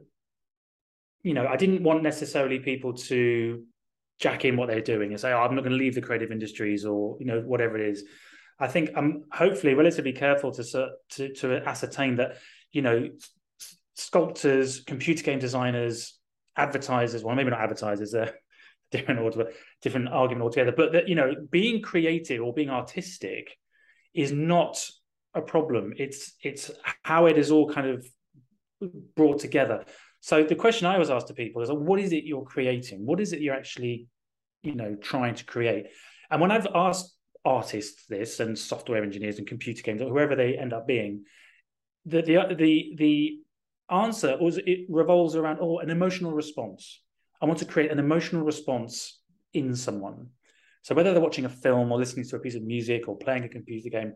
you 1.23 1.35
know 1.35 1.47
i 1.47 1.57
didn't 1.57 1.83
want 1.83 2.03
necessarily 2.03 2.59
people 2.59 2.93
to 2.95 3.65
jack 4.21 4.45
in 4.45 4.57
what 4.57 4.69
they're 4.69 4.81
doing 4.81 5.11
and 5.11 5.21
say 5.21 5.33
oh 5.33 5.41
i'm 5.41 5.55
not 5.55 5.63
going 5.63 5.77
to 5.77 5.79
leave 5.79 5.95
the 5.95 6.03
creative 6.03 6.33
industries 6.33 6.85
or 6.85 7.17
you 7.21 7.27
know 7.27 7.41
whatever 7.41 7.79
it 7.79 7.89
is 7.89 8.05
I 8.59 8.67
think 8.69 8.91
I'm 8.97 9.25
hopefully 9.33 9.75
relatively 9.75 10.13
careful 10.13 10.53
to 10.53 10.89
to, 11.11 11.33
to 11.35 11.69
ascertain 11.69 12.17
that 12.17 12.39
you 12.73 12.83
know 12.83 13.09
sculptors, 13.95 14.81
computer 14.81 15.23
game 15.23 15.39
designers, 15.39 16.19
advertisers. 16.57 17.23
Well, 17.23 17.35
maybe 17.35 17.51
not 17.51 17.61
advertisers. 17.61 18.15
Uh, 18.15 18.31
a 18.31 18.33
different 18.97 19.21
order, 19.21 19.53
different 19.83 20.09
argument 20.09 20.45
altogether. 20.45 20.73
But 20.73 20.93
that 20.93 21.09
you 21.09 21.15
know, 21.15 21.35
being 21.51 21.83
creative 21.83 22.43
or 22.43 22.53
being 22.53 22.71
artistic 22.71 23.57
is 24.15 24.33
not 24.33 24.83
a 25.35 25.43
problem. 25.43 25.93
It's 25.97 26.33
it's 26.43 26.71
how 27.03 27.27
it 27.27 27.39
is 27.39 27.51
all 27.51 27.69
kind 27.69 27.89
of 27.89 28.07
brought 29.15 29.41
together. 29.41 29.85
So 30.21 30.43
the 30.43 30.55
question 30.55 30.87
I 30.87 30.99
was 30.99 31.11
asked 31.11 31.29
to 31.29 31.35
people 31.35 31.63
is, 31.63 31.71
what 31.71 32.01
is 32.01 32.13
it 32.13 32.25
you're 32.25 32.45
creating? 32.45 33.07
What 33.07 33.21
is 33.21 33.33
it 33.33 33.41
you're 33.41 33.55
actually, 33.55 34.09
you 34.63 34.75
know, 34.75 34.97
trying 34.97 35.37
to 35.37 35.45
create? 35.45 35.87
And 36.31 36.41
when 36.41 36.51
I've 36.51 36.67
asked 36.75 37.15
artists 37.45 38.07
this 38.07 38.41
and 38.41 38.59
software 38.59 39.03
engineers 39.03 39.39
and 39.39 39.47
computer 39.47 39.83
games 39.83 40.03
or 40.03 40.09
whoever 40.09 40.37
they 40.37 40.57
end 40.57 40.73
up 40.73 40.87
being 40.87 41.25
the 42.09 42.23
the 42.23 42.55
the, 42.55 42.95
the 42.97 43.39
answer 43.91 44.37
was 44.41 44.59
it 44.59 44.81
revolves 44.89 45.37
around 45.37 45.59
oh 45.61 45.79
an 45.79 45.91
emotional 45.91 46.33
response. 46.33 47.03
I 47.41 47.47
want 47.47 47.61
to 47.61 47.65
create 47.65 47.91
an 47.91 47.99
emotional 47.99 48.43
response 48.43 49.21
in 49.53 49.77
someone. 49.77 50.29
So 50.83 50.95
whether 50.95 51.13
they're 51.13 51.21
watching 51.21 51.45
a 51.45 51.51
film 51.51 51.93
or 51.93 51.99
listening 51.99 52.27
to 52.29 52.37
a 52.37 52.41
piece 52.41 52.55
of 52.55 52.63
music 52.63 53.09
or 53.09 53.17
playing 53.17 53.45
a 53.45 53.49
computer 53.49 53.91
game 53.91 54.15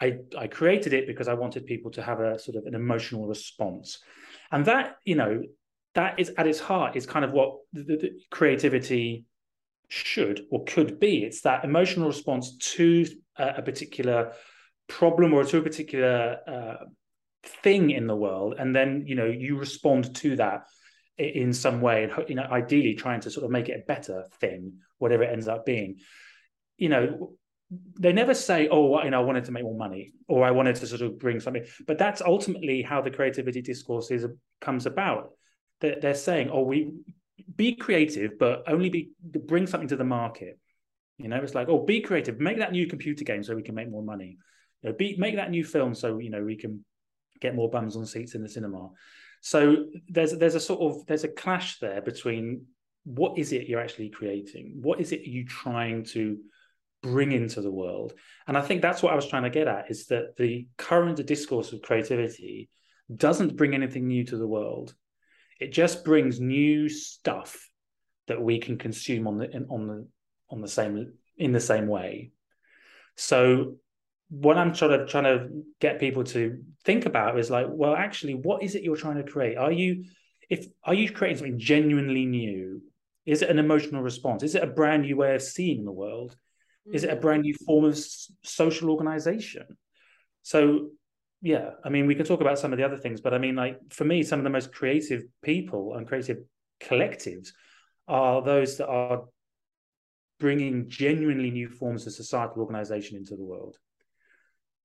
i 0.00 0.16
i 0.36 0.48
created 0.48 0.92
it 0.92 1.06
because 1.06 1.28
i 1.28 1.34
wanted 1.34 1.64
people 1.66 1.88
to 1.88 2.02
have 2.02 2.18
a 2.18 2.36
sort 2.36 2.56
of 2.56 2.66
an 2.66 2.74
emotional 2.74 3.26
response. 3.26 3.98
And 4.50 4.64
that 4.66 4.96
you 5.04 5.16
know 5.16 5.42
that 5.94 6.18
is 6.18 6.32
at 6.36 6.46
its 6.46 6.60
heart 6.60 6.96
is 6.96 7.06
kind 7.06 7.24
of 7.24 7.32
what 7.32 7.58
the, 7.72 7.82
the 7.82 8.10
creativity 8.30 9.24
should 9.88 10.46
or 10.50 10.64
could 10.64 10.98
be. 10.98 11.24
It's 11.24 11.42
that 11.42 11.64
emotional 11.64 12.08
response 12.08 12.56
to 12.74 13.06
a, 13.36 13.54
a 13.58 13.62
particular 13.62 14.32
problem 14.88 15.32
or 15.32 15.44
to 15.44 15.58
a 15.58 15.62
particular 15.62 16.38
uh, 16.46 16.84
thing 17.62 17.90
in 17.90 18.06
the 18.06 18.16
world, 18.16 18.54
and 18.58 18.74
then 18.74 19.04
you 19.06 19.14
know 19.14 19.26
you 19.26 19.56
respond 19.56 20.14
to 20.16 20.36
that 20.36 20.66
in 21.18 21.52
some 21.52 21.80
way, 21.80 22.04
and 22.04 22.12
you 22.28 22.34
know 22.34 22.46
ideally 22.50 22.94
trying 22.94 23.20
to 23.20 23.30
sort 23.30 23.44
of 23.44 23.50
make 23.50 23.68
it 23.68 23.80
a 23.82 23.86
better 23.86 24.24
thing, 24.40 24.74
whatever 24.98 25.22
it 25.22 25.32
ends 25.32 25.48
up 25.48 25.64
being. 25.64 25.96
You 26.76 26.88
know, 26.88 27.36
they 27.98 28.12
never 28.12 28.34
say, 28.34 28.68
"Oh, 28.68 29.02
you 29.02 29.10
know, 29.10 29.20
I 29.20 29.24
wanted 29.24 29.44
to 29.44 29.52
make 29.52 29.62
more 29.62 29.76
money," 29.76 30.12
or 30.28 30.44
"I 30.44 30.50
wanted 30.50 30.76
to 30.76 30.86
sort 30.86 31.02
of 31.02 31.18
bring 31.18 31.40
something," 31.40 31.64
but 31.86 31.98
that's 31.98 32.22
ultimately 32.22 32.82
how 32.82 33.00
the 33.00 33.10
creativity 33.10 33.62
discourse 33.62 34.10
is 34.10 34.26
comes 34.60 34.86
about. 34.86 35.30
They're, 35.80 36.00
they're 36.00 36.14
saying, 36.14 36.50
"Oh, 36.50 36.62
we 36.62 36.92
be 37.56 37.74
creative, 37.74 38.38
but 38.38 38.64
only 38.68 38.90
be 38.90 39.10
bring 39.22 39.66
something 39.66 39.88
to 39.88 39.96
the 39.96 40.04
market. 40.04 40.58
You 41.18 41.28
know, 41.28 41.36
it's 41.36 41.54
like, 41.54 41.68
oh, 41.68 41.84
be 41.84 42.00
creative, 42.00 42.40
make 42.40 42.58
that 42.58 42.72
new 42.72 42.86
computer 42.86 43.24
game 43.24 43.42
so 43.42 43.54
we 43.54 43.62
can 43.62 43.74
make 43.74 43.90
more 43.90 44.02
money. 44.02 44.38
You 44.82 44.90
know, 44.90 44.96
be 44.96 45.16
make 45.18 45.36
that 45.36 45.50
new 45.50 45.64
film 45.64 45.94
so 45.94 46.18
you 46.18 46.30
know 46.30 46.42
we 46.42 46.56
can 46.56 46.84
get 47.40 47.54
more 47.54 47.70
bums 47.70 47.96
on 47.96 48.06
seats 48.06 48.34
in 48.34 48.42
the 48.42 48.48
cinema. 48.48 48.90
So 49.40 49.86
there's 50.08 50.32
there's 50.32 50.54
a 50.54 50.60
sort 50.60 50.80
of 50.80 51.06
there's 51.06 51.24
a 51.24 51.28
clash 51.28 51.78
there 51.78 52.00
between 52.00 52.66
what 53.04 53.38
is 53.38 53.52
it 53.52 53.68
you're 53.68 53.80
actually 53.80 54.10
creating? 54.10 54.78
What 54.80 55.00
is 55.00 55.12
it 55.12 55.22
you 55.22 55.44
trying 55.44 56.04
to 56.06 56.38
bring 57.04 57.32
into 57.32 57.60
the 57.60 57.70
world. 57.70 58.14
And 58.48 58.56
I 58.56 58.62
think 58.62 58.80
that's 58.80 59.02
what 59.02 59.12
I 59.12 59.16
was 59.16 59.28
trying 59.28 59.42
to 59.42 59.50
get 59.50 59.68
at 59.68 59.90
is 59.90 60.06
that 60.06 60.36
the 60.36 60.66
current 60.78 61.24
discourse 61.26 61.72
of 61.72 61.82
creativity 61.82 62.70
doesn't 63.14 63.56
bring 63.56 63.74
anything 63.74 64.08
new 64.08 64.24
to 64.24 64.38
the 64.38 64.46
world. 64.46 64.94
It 65.60 65.72
just 65.72 66.04
brings 66.04 66.40
new 66.40 66.88
stuff 66.88 67.70
that 68.26 68.40
we 68.40 68.58
can 68.58 68.78
consume 68.78 69.26
on 69.26 69.38
the 69.38 69.66
on 69.70 69.86
the 69.86 70.06
on 70.50 70.60
the 70.60 70.68
same 70.68 71.12
in 71.36 71.52
the 71.52 71.60
same 71.60 71.86
way. 71.86 72.30
So 73.16 73.76
what 74.30 74.56
I'm 74.56 74.74
sort 74.74 74.92
of 74.92 75.08
trying 75.08 75.24
to 75.24 75.48
get 75.80 76.00
people 76.00 76.24
to 76.24 76.62
think 76.84 77.06
about 77.06 77.38
is 77.38 77.50
like, 77.50 77.66
well, 77.68 77.94
actually, 77.94 78.34
what 78.34 78.62
is 78.62 78.74
it 78.74 78.82
you're 78.82 78.96
trying 78.96 79.24
to 79.24 79.30
create? 79.30 79.56
Are 79.56 79.72
you 79.72 80.04
if 80.50 80.66
are 80.82 80.94
you 80.94 81.10
creating 81.10 81.38
something 81.38 81.58
genuinely 81.58 82.26
new? 82.26 82.82
Is 83.26 83.42
it 83.42 83.50
an 83.50 83.58
emotional 83.58 84.02
response? 84.02 84.42
Is 84.42 84.54
it 84.54 84.62
a 84.62 84.66
brand 84.66 85.02
new 85.02 85.16
way 85.16 85.34
of 85.34 85.42
seeing 85.42 85.84
the 85.84 85.92
world? 85.92 86.36
Is 86.92 87.04
it 87.04 87.10
a 87.10 87.16
mm. 87.16 87.20
brand 87.20 87.42
new 87.42 87.54
form 87.64 87.86
of 87.86 87.98
social 88.42 88.90
organization? 88.90 89.64
So 90.42 90.90
yeah, 91.44 91.72
I 91.84 91.90
mean, 91.90 92.06
we 92.06 92.14
can 92.14 92.24
talk 92.24 92.40
about 92.40 92.58
some 92.58 92.72
of 92.72 92.78
the 92.78 92.84
other 92.86 92.96
things, 92.96 93.20
but 93.20 93.34
I 93.34 93.38
mean, 93.38 93.54
like 93.54 93.78
for 93.90 94.06
me, 94.06 94.22
some 94.22 94.40
of 94.40 94.44
the 94.44 94.50
most 94.50 94.72
creative 94.72 95.24
people 95.42 95.94
and 95.94 96.08
creative 96.08 96.38
collectives 96.82 97.48
are 98.08 98.40
those 98.40 98.78
that 98.78 98.88
are 98.88 99.24
bringing 100.40 100.88
genuinely 100.88 101.50
new 101.50 101.68
forms 101.68 102.06
of 102.06 102.14
societal 102.14 102.62
organization 102.62 103.18
into 103.18 103.36
the 103.36 103.44
world. 103.44 103.76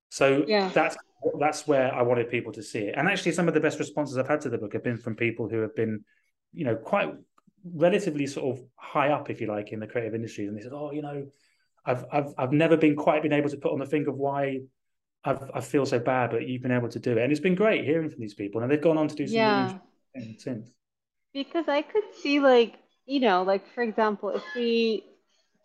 So 0.10 0.44
yeah. 0.50 0.70
that's 0.74 0.98
that's 1.39 1.66
where 1.66 1.96
I 1.96 2.01
wanted 2.01 2.30
people 2.30 2.51
to 2.51 2.62
see 2.62 2.80
it. 2.80 2.96
And 2.98 3.08
actually, 3.08 3.32
some 3.32 3.48
of 3.48 3.54
the 3.54 3.62
best 3.62 3.80
responses 3.80 4.18
I've 4.18 4.28
had 4.28 4.42
to 4.42 4.50
the 4.50 4.58
book 4.58 4.74
have 4.74 4.84
been 4.84 4.98
from 4.98 5.16
people 5.16 5.48
who 5.48 5.62
have 5.62 5.74
been, 5.78 6.04
you 6.51 6.66
know, 6.66 6.75
quite 6.75 7.13
relatively 7.63 8.28
sort 8.28 8.58
of 8.58 8.66
high 8.75 9.12
up, 9.12 9.30
if 9.30 9.39
you 9.39 9.48
like, 9.48 9.72
in 9.72 9.80
the 9.80 9.88
creative 9.88 10.13
industries. 10.13 10.50
And 10.50 10.58
they 10.58 10.62
said, 10.62 10.74
"Oh, 10.74 10.92
you 10.92 11.04
know, 11.04 11.25
I've 11.86 12.04
I've 12.12 12.34
I've 12.38 12.51
never 12.51 12.75
been 12.75 12.98
quite 12.98 13.24
been 13.24 13.32
able 13.32 13.50
to 13.50 13.58
put 13.58 13.72
on 13.72 13.80
the 13.80 13.86
finger 13.86 14.10
of 14.10 14.18
why 14.18 14.60
I've, 15.23 15.51
I 15.53 15.61
feel 15.61 15.85
so 15.85 15.99
bad, 15.99 16.31
but 16.31 16.47
you've 16.47 16.61
been 16.61 16.71
able 16.71 16.89
to 16.89 16.99
do 16.99 17.17
it." 17.17 17.21
And 17.21 17.31
it's 17.31 17.41
been 17.41 17.55
great 17.55 17.85
hearing 17.85 18.09
from 18.09 18.21
these 18.21 18.33
people, 18.33 18.61
and 18.61 18.71
they've 18.71 18.81
gone 18.81 18.97
on 18.97 19.07
to 19.07 19.15
do 19.15 19.27
some 19.27 19.35
yeah. 19.35 19.77
really 20.15 20.38
since. 20.38 20.71
Because 21.33 21.67
I 21.67 21.81
could 21.81 22.03
see, 22.21 22.39
like, 22.39 22.75
you 23.05 23.19
know, 23.19 23.43
like 23.43 23.67
for 23.73 23.83
example, 23.83 24.29
if 24.29 24.43
we 24.55 25.03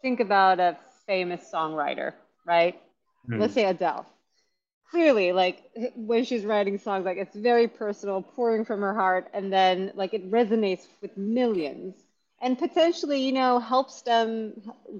think 0.02 0.20
about 0.20 0.60
a 0.60 0.76
famous 1.06 1.50
songwriter, 1.52 2.12
right? 2.46 2.80
Mm. 3.28 3.40
Let's 3.40 3.54
say 3.54 3.64
Adele 3.64 4.06
clearly 4.94 5.32
like 5.32 5.64
when 5.96 6.24
she's 6.24 6.44
writing 6.44 6.78
songs 6.78 7.04
like 7.04 7.16
it's 7.16 7.34
very 7.34 7.66
personal 7.66 8.22
pouring 8.22 8.64
from 8.64 8.80
her 8.80 8.94
heart 8.94 9.28
and 9.34 9.52
then 9.52 9.90
like 9.96 10.14
it 10.14 10.30
resonates 10.30 10.86
with 11.02 11.16
millions 11.16 11.96
and 12.44 12.58
potentially 12.58 13.20
you 13.22 13.32
know 13.32 13.60
helps 13.60 14.02
them 14.02 14.54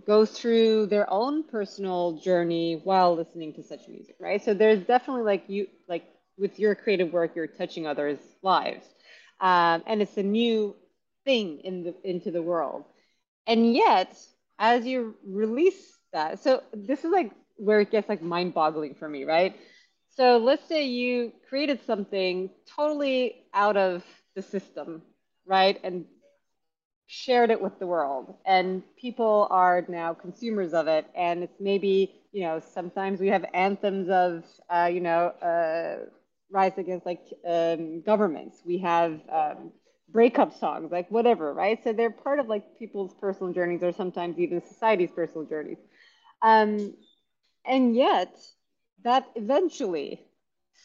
go 0.07 0.27
through 0.27 0.87
their 0.87 1.11
own 1.11 1.45
personal 1.45 2.15
journey 2.19 2.81
while 2.85 3.15
listening 3.17 3.55
to 3.55 3.63
such 3.65 3.89
music 3.89 4.17
right? 4.21 4.45
So 4.45 4.55
there's 4.55 4.85
definitely 4.85 5.25
like 5.25 5.45
you 5.49 5.69
like 5.89 6.05
with 6.39 6.59
your 6.61 6.75
creative 6.75 7.13
work 7.13 7.37
you're 7.37 7.49
touching 7.49 7.87
others 7.87 8.19
lives. 8.43 8.87
Um, 9.41 9.85
and 9.87 10.03
it's 10.03 10.19
a 10.19 10.25
new 10.25 10.77
thing 11.25 11.61
in 11.65 11.85
the 11.85 11.95
into 12.05 12.33
the 12.33 12.43
world. 12.43 12.85
And 13.47 13.75
yet 13.75 14.17
as 14.59 14.87
you 14.87 15.17
release 15.27 15.99
that 16.13 16.41
so 16.41 16.63
this 16.73 17.05
is 17.05 17.13
like 17.13 17.33
where 17.57 17.81
it 17.81 17.91
gets 17.91 18.09
like 18.09 18.23
mind 18.23 18.55
boggling 18.55 18.95
for 18.95 19.09
me 19.09 19.25
right? 19.25 19.57
So 20.17 20.39
let's 20.39 20.67
say 20.69 20.87
you 20.87 21.33
created 21.49 21.81
something 21.87 22.51
totally 22.77 23.45
out 23.53 23.77
of 23.77 24.05
the 24.37 24.43
system, 24.43 25.03
right? 25.47 25.79
And 25.85 26.07
shared 27.15 27.51
it 27.51 27.61
with 27.63 27.79
the 27.81 27.87
world. 27.87 28.35
And 28.47 28.83
people 28.97 29.49
are 29.51 29.85
now 29.89 30.15
consumers 30.15 30.75
of 30.75 30.89
it. 30.89 31.07
And 31.15 31.45
it's 31.45 31.61
maybe 31.61 32.15
you 32.33 32.43
know 32.45 32.61
sometimes 32.61 33.21
we 33.21 33.29
have 33.29 33.45
anthems 33.55 34.09
of 34.11 34.45
uh, 34.71 34.91
you 34.93 35.01
know 35.01 35.29
uh, 35.51 36.07
rise 36.51 36.79
against 36.79 37.07
like 37.07 37.23
um, 37.47 38.03
governments. 38.03 38.63
We 38.67 38.79
have 38.79 39.21
um, 39.31 39.73
breakup 40.11 40.53
songs 40.55 40.91
like 40.93 41.11
whatever 41.11 41.53
right? 41.55 41.83
So 41.83 41.93
they're 41.93 42.11
part 42.11 42.41
of 42.41 42.49
like 42.49 42.79
people's 42.79 43.15
personal 43.15 43.53
journeys 43.53 43.83
or 43.83 43.93
sometimes 43.93 44.39
even 44.39 44.63
society's 44.63 45.11
personal 45.13 45.47
journeys. 45.47 45.79
Um, 46.43 46.95
and 47.67 47.95
yet 47.97 48.37
that 49.05 49.27
eventually 49.37 50.24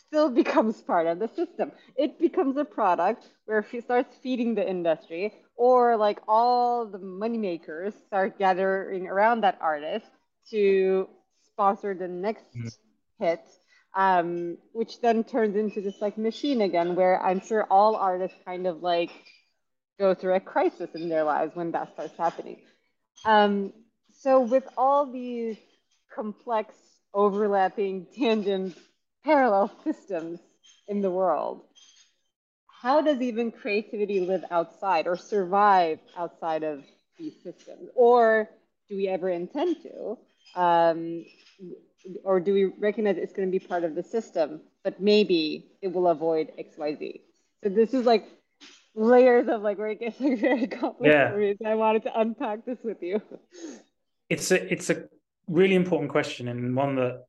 still 0.08 0.30
becomes 0.41 0.82
part 0.82 1.08
of 1.08 1.19
the 1.19 1.28
system. 1.30 1.71
It 1.95 2.19
becomes 2.19 2.58
a 2.58 2.65
product 2.65 3.28
where 3.45 3.65
it 3.71 3.84
starts 3.84 4.15
feeding 4.21 4.56
the 4.56 4.67
industry, 4.67 5.34
or 5.56 5.97
like 5.97 6.19
all 6.28 6.86
the 6.86 6.99
moneymakers 6.99 7.93
start 8.08 8.39
gathering 8.39 9.08
around 9.08 9.41
that 9.41 9.58
artist 9.62 10.06
to 10.52 11.08
sponsor 11.47 11.93
the 11.93 12.08
next 12.08 12.45
mm. 12.56 12.71
hit, 13.19 13.43
um, 13.95 14.58
which 14.71 15.02
then 15.02 15.23
turns 15.23 15.56
into 15.56 15.82
this 15.82 16.02
like 16.02 16.17
machine 16.17 16.62
again, 16.62 16.95
where 16.95 17.21
I'm 17.21 17.41
sure 17.41 17.65
all 17.69 17.95
artists 17.95 18.38
kind 18.45 18.67
of 18.67 18.82
like 18.82 19.12
go 19.99 20.13
through 20.13 20.36
a 20.36 20.39
crisis 20.39 20.89
in 20.95 21.10
their 21.10 21.23
lives 21.23 21.56
when 21.56 21.71
that 21.71 21.93
starts 21.93 22.17
happening. 22.17 22.62
Um, 23.25 23.73
so 24.13 24.39
with 24.41 24.67
all 24.78 25.12
these 25.12 25.58
complex 26.15 26.73
overlapping 27.13 28.08
tangent 28.15 28.78
parallel 29.23 29.71
systems 29.84 30.39
in 30.88 31.01
the 31.01 31.12
world. 31.12 31.62
How 32.82 33.01
does 33.01 33.21
even 33.21 33.51
creativity 33.51 34.21
live 34.21 34.45
outside 34.51 35.05
or 35.05 35.17
survive 35.17 35.99
outside 36.17 36.63
of 36.63 36.84
these 37.17 37.34
systems? 37.43 37.89
Or 37.93 38.49
do 38.89 38.95
we 38.95 39.08
ever 39.08 39.29
intend 39.29 39.77
to? 39.84 40.17
Um, 40.55 41.25
or 42.23 42.39
do 42.39 42.53
we 42.53 42.65
recognize 42.65 43.17
it's 43.17 43.34
going 43.34 43.47
to 43.47 43.51
be 43.51 43.60
part 43.60 43.84
of 43.84 43.95
the 43.95 44.03
system, 44.03 44.62
but 44.84 45.01
maybe 45.01 45.67
it 45.82 45.91
will 45.91 46.08
avoid 46.08 46.51
XYZ? 46.58 47.19
So 47.63 47.69
this 47.69 47.93
is 47.93 48.05
like 48.05 48.25
layers 48.95 49.47
of 49.49 49.62
like 49.62 49.77
where 49.77 49.89
it 49.89 49.99
gets 49.99 50.19
like 50.19 50.39
very 50.39 50.67
complicated. 50.67 51.58
Yeah. 51.60 51.69
I 51.69 51.75
wanted 51.75 52.03
to 52.03 52.19
unpack 52.19 52.65
this 52.65 52.79
with 52.84 53.03
you. 53.03 53.21
It's 54.29 54.51
a 54.51 54.71
it's 54.71 54.89
a 54.89 55.03
really 55.47 55.75
important 55.75 56.12
question 56.12 56.47
and 56.47 56.75
one 56.75 56.95
that 56.95 57.25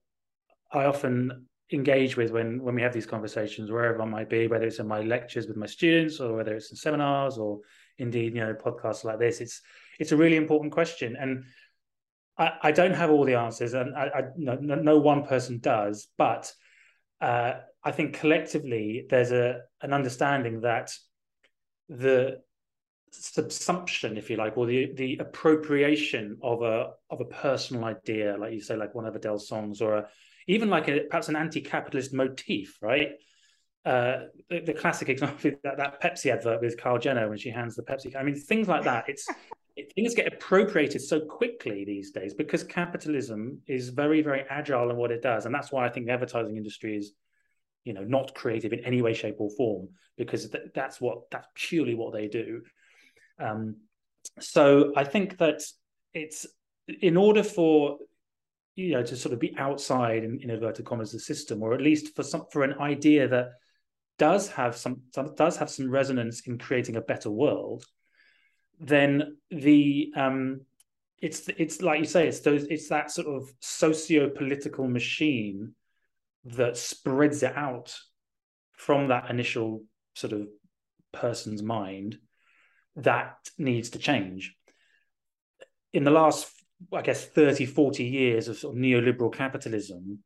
I 0.72 0.84
often 0.84 1.46
engage 1.72 2.16
with 2.16 2.30
when 2.30 2.62
when 2.62 2.74
we 2.74 2.82
have 2.82 2.92
these 2.92 3.06
conversations, 3.06 3.70
wherever 3.70 4.02
I 4.02 4.06
might 4.06 4.28
be, 4.28 4.46
whether 4.46 4.66
it's 4.66 4.78
in 4.78 4.88
my 4.88 5.00
lectures 5.00 5.46
with 5.46 5.56
my 5.56 5.66
students 5.66 6.20
or 6.20 6.36
whether 6.36 6.54
it's 6.56 6.70
in 6.70 6.76
seminars 6.76 7.38
or 7.38 7.60
indeed, 7.98 8.34
you 8.34 8.40
know, 8.40 8.54
podcasts 8.54 9.04
like 9.04 9.18
this. 9.18 9.40
It's 9.40 9.60
it's 9.98 10.12
a 10.12 10.16
really 10.16 10.36
important 10.36 10.72
question. 10.72 11.16
And 11.16 11.44
I, 12.38 12.52
I 12.62 12.72
don't 12.72 12.94
have 12.94 13.10
all 13.10 13.24
the 13.24 13.34
answers, 13.34 13.74
and 13.74 13.94
I, 13.94 14.06
I 14.06 14.22
no, 14.36 14.56
no 14.56 14.98
one 14.98 15.24
person 15.24 15.58
does, 15.60 16.08
but 16.16 16.52
uh, 17.20 17.52
I 17.84 17.92
think 17.92 18.18
collectively 18.18 19.06
there's 19.08 19.30
a 19.30 19.60
an 19.82 19.92
understanding 19.92 20.62
that 20.62 20.92
the 21.88 22.40
subsumption, 23.12 24.16
if 24.16 24.30
you 24.30 24.36
like, 24.36 24.56
or 24.56 24.66
the 24.66 24.92
the 24.94 25.18
appropriation 25.18 26.38
of 26.42 26.62
a 26.62 26.90
of 27.10 27.20
a 27.20 27.24
personal 27.26 27.84
idea, 27.84 28.36
like 28.38 28.52
you 28.52 28.60
say, 28.60 28.76
like 28.76 28.94
one 28.94 29.06
of 29.06 29.14
Adele's 29.14 29.48
songs, 29.48 29.80
or 29.80 29.96
a, 29.96 30.08
even 30.46 30.70
like 30.70 30.88
a, 30.88 31.00
perhaps 31.00 31.28
an 31.28 31.36
anti-capitalist 31.36 32.12
motif, 32.12 32.78
right? 32.82 33.10
Uh, 33.84 34.24
the, 34.50 34.60
the, 34.60 34.74
classic 34.74 35.08
example 35.08 35.52
that, 35.64 35.78
that 35.78 36.02
Pepsi 36.02 36.30
advert 36.30 36.60
with 36.60 36.76
Kyle 36.76 36.98
Jenner 36.98 37.28
when 37.28 37.38
she 37.38 37.50
hands 37.50 37.76
the 37.76 37.82
Pepsi. 37.82 38.14
I 38.14 38.22
mean, 38.22 38.34
things 38.34 38.68
like 38.68 38.84
that. 38.84 39.04
It's 39.08 39.26
it, 39.76 39.92
things 39.94 40.14
get 40.14 40.32
appropriated 40.32 41.00
so 41.00 41.20
quickly 41.20 41.84
these 41.84 42.10
days 42.10 42.34
because 42.34 42.62
capitalism 42.62 43.60
is 43.66 43.88
very 43.88 44.20
very 44.20 44.44
agile 44.50 44.90
in 44.90 44.96
what 44.96 45.10
it 45.10 45.22
does, 45.22 45.46
and 45.46 45.54
that's 45.54 45.72
why 45.72 45.86
I 45.86 45.88
think 45.88 46.06
the 46.06 46.12
advertising 46.12 46.56
industry 46.56 46.96
is 46.96 47.12
you 47.84 47.94
know 47.94 48.04
not 48.04 48.34
creative 48.34 48.72
in 48.72 48.80
any 48.80 49.00
way 49.00 49.14
shape 49.14 49.36
or 49.38 49.50
form 49.56 49.88
because 50.18 50.50
th- 50.50 50.64
that's 50.74 51.00
what 51.00 51.30
that's 51.30 51.48
purely 51.54 51.94
what 51.94 52.12
they 52.12 52.28
do 52.28 52.60
um, 53.38 53.76
so 54.38 54.92
I 54.96 55.04
think 55.04 55.38
that 55.38 55.62
it's 56.12 56.46
in 57.00 57.16
order 57.16 57.42
for 57.42 57.98
you 58.80 58.92
know 58.92 59.02
to 59.02 59.16
sort 59.16 59.32
of 59.32 59.40
be 59.40 59.56
outside 59.56 60.24
in, 60.24 60.40
in 60.42 60.50
inverted 60.50 60.84
commas 60.84 61.12
the 61.12 61.20
system, 61.20 61.62
or 61.62 61.74
at 61.74 61.80
least 61.80 62.14
for 62.14 62.22
some 62.22 62.44
for 62.50 62.62
an 62.62 62.74
idea 62.80 63.28
that 63.28 63.50
does 64.18 64.48
have 64.50 64.76
some, 64.76 65.00
some 65.14 65.34
does 65.34 65.56
have 65.56 65.70
some 65.70 65.90
resonance 65.90 66.42
in 66.46 66.58
creating 66.58 66.96
a 66.96 67.00
better 67.00 67.30
world, 67.30 67.84
then 68.78 69.36
the 69.50 70.12
um, 70.16 70.60
it's 71.20 71.48
it's 71.56 71.80
like 71.82 72.00
you 72.00 72.06
say 72.06 72.28
it's 72.28 72.40
those 72.40 72.64
it's 72.64 72.88
that 72.88 73.10
sort 73.10 73.26
of 73.26 73.50
socio-political 73.60 74.86
machine 74.86 75.74
that 76.44 76.76
spreads 76.76 77.42
it 77.42 77.56
out 77.56 77.94
from 78.72 79.08
that 79.08 79.28
initial 79.30 79.84
sort 80.14 80.32
of 80.32 80.48
person's 81.12 81.62
mind 81.62 82.18
that 82.96 83.36
needs 83.58 83.90
to 83.90 83.98
change. 83.98 84.54
In 85.92 86.04
the 86.04 86.10
last, 86.10 86.50
I 86.92 87.02
guess, 87.02 87.24
30, 87.24 87.66
40 87.66 88.04
years 88.04 88.48
of, 88.48 88.56
sort 88.56 88.76
of 88.76 88.82
neoliberal 88.82 89.32
capitalism, 89.32 90.20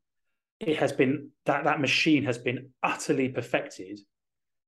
it 0.59 0.77
has 0.77 0.93
been 0.93 1.31
that 1.45 1.65
that 1.65 1.81
machine 1.81 2.23
has 2.23 2.37
been 2.37 2.69
utterly 2.81 3.29
perfected 3.29 3.99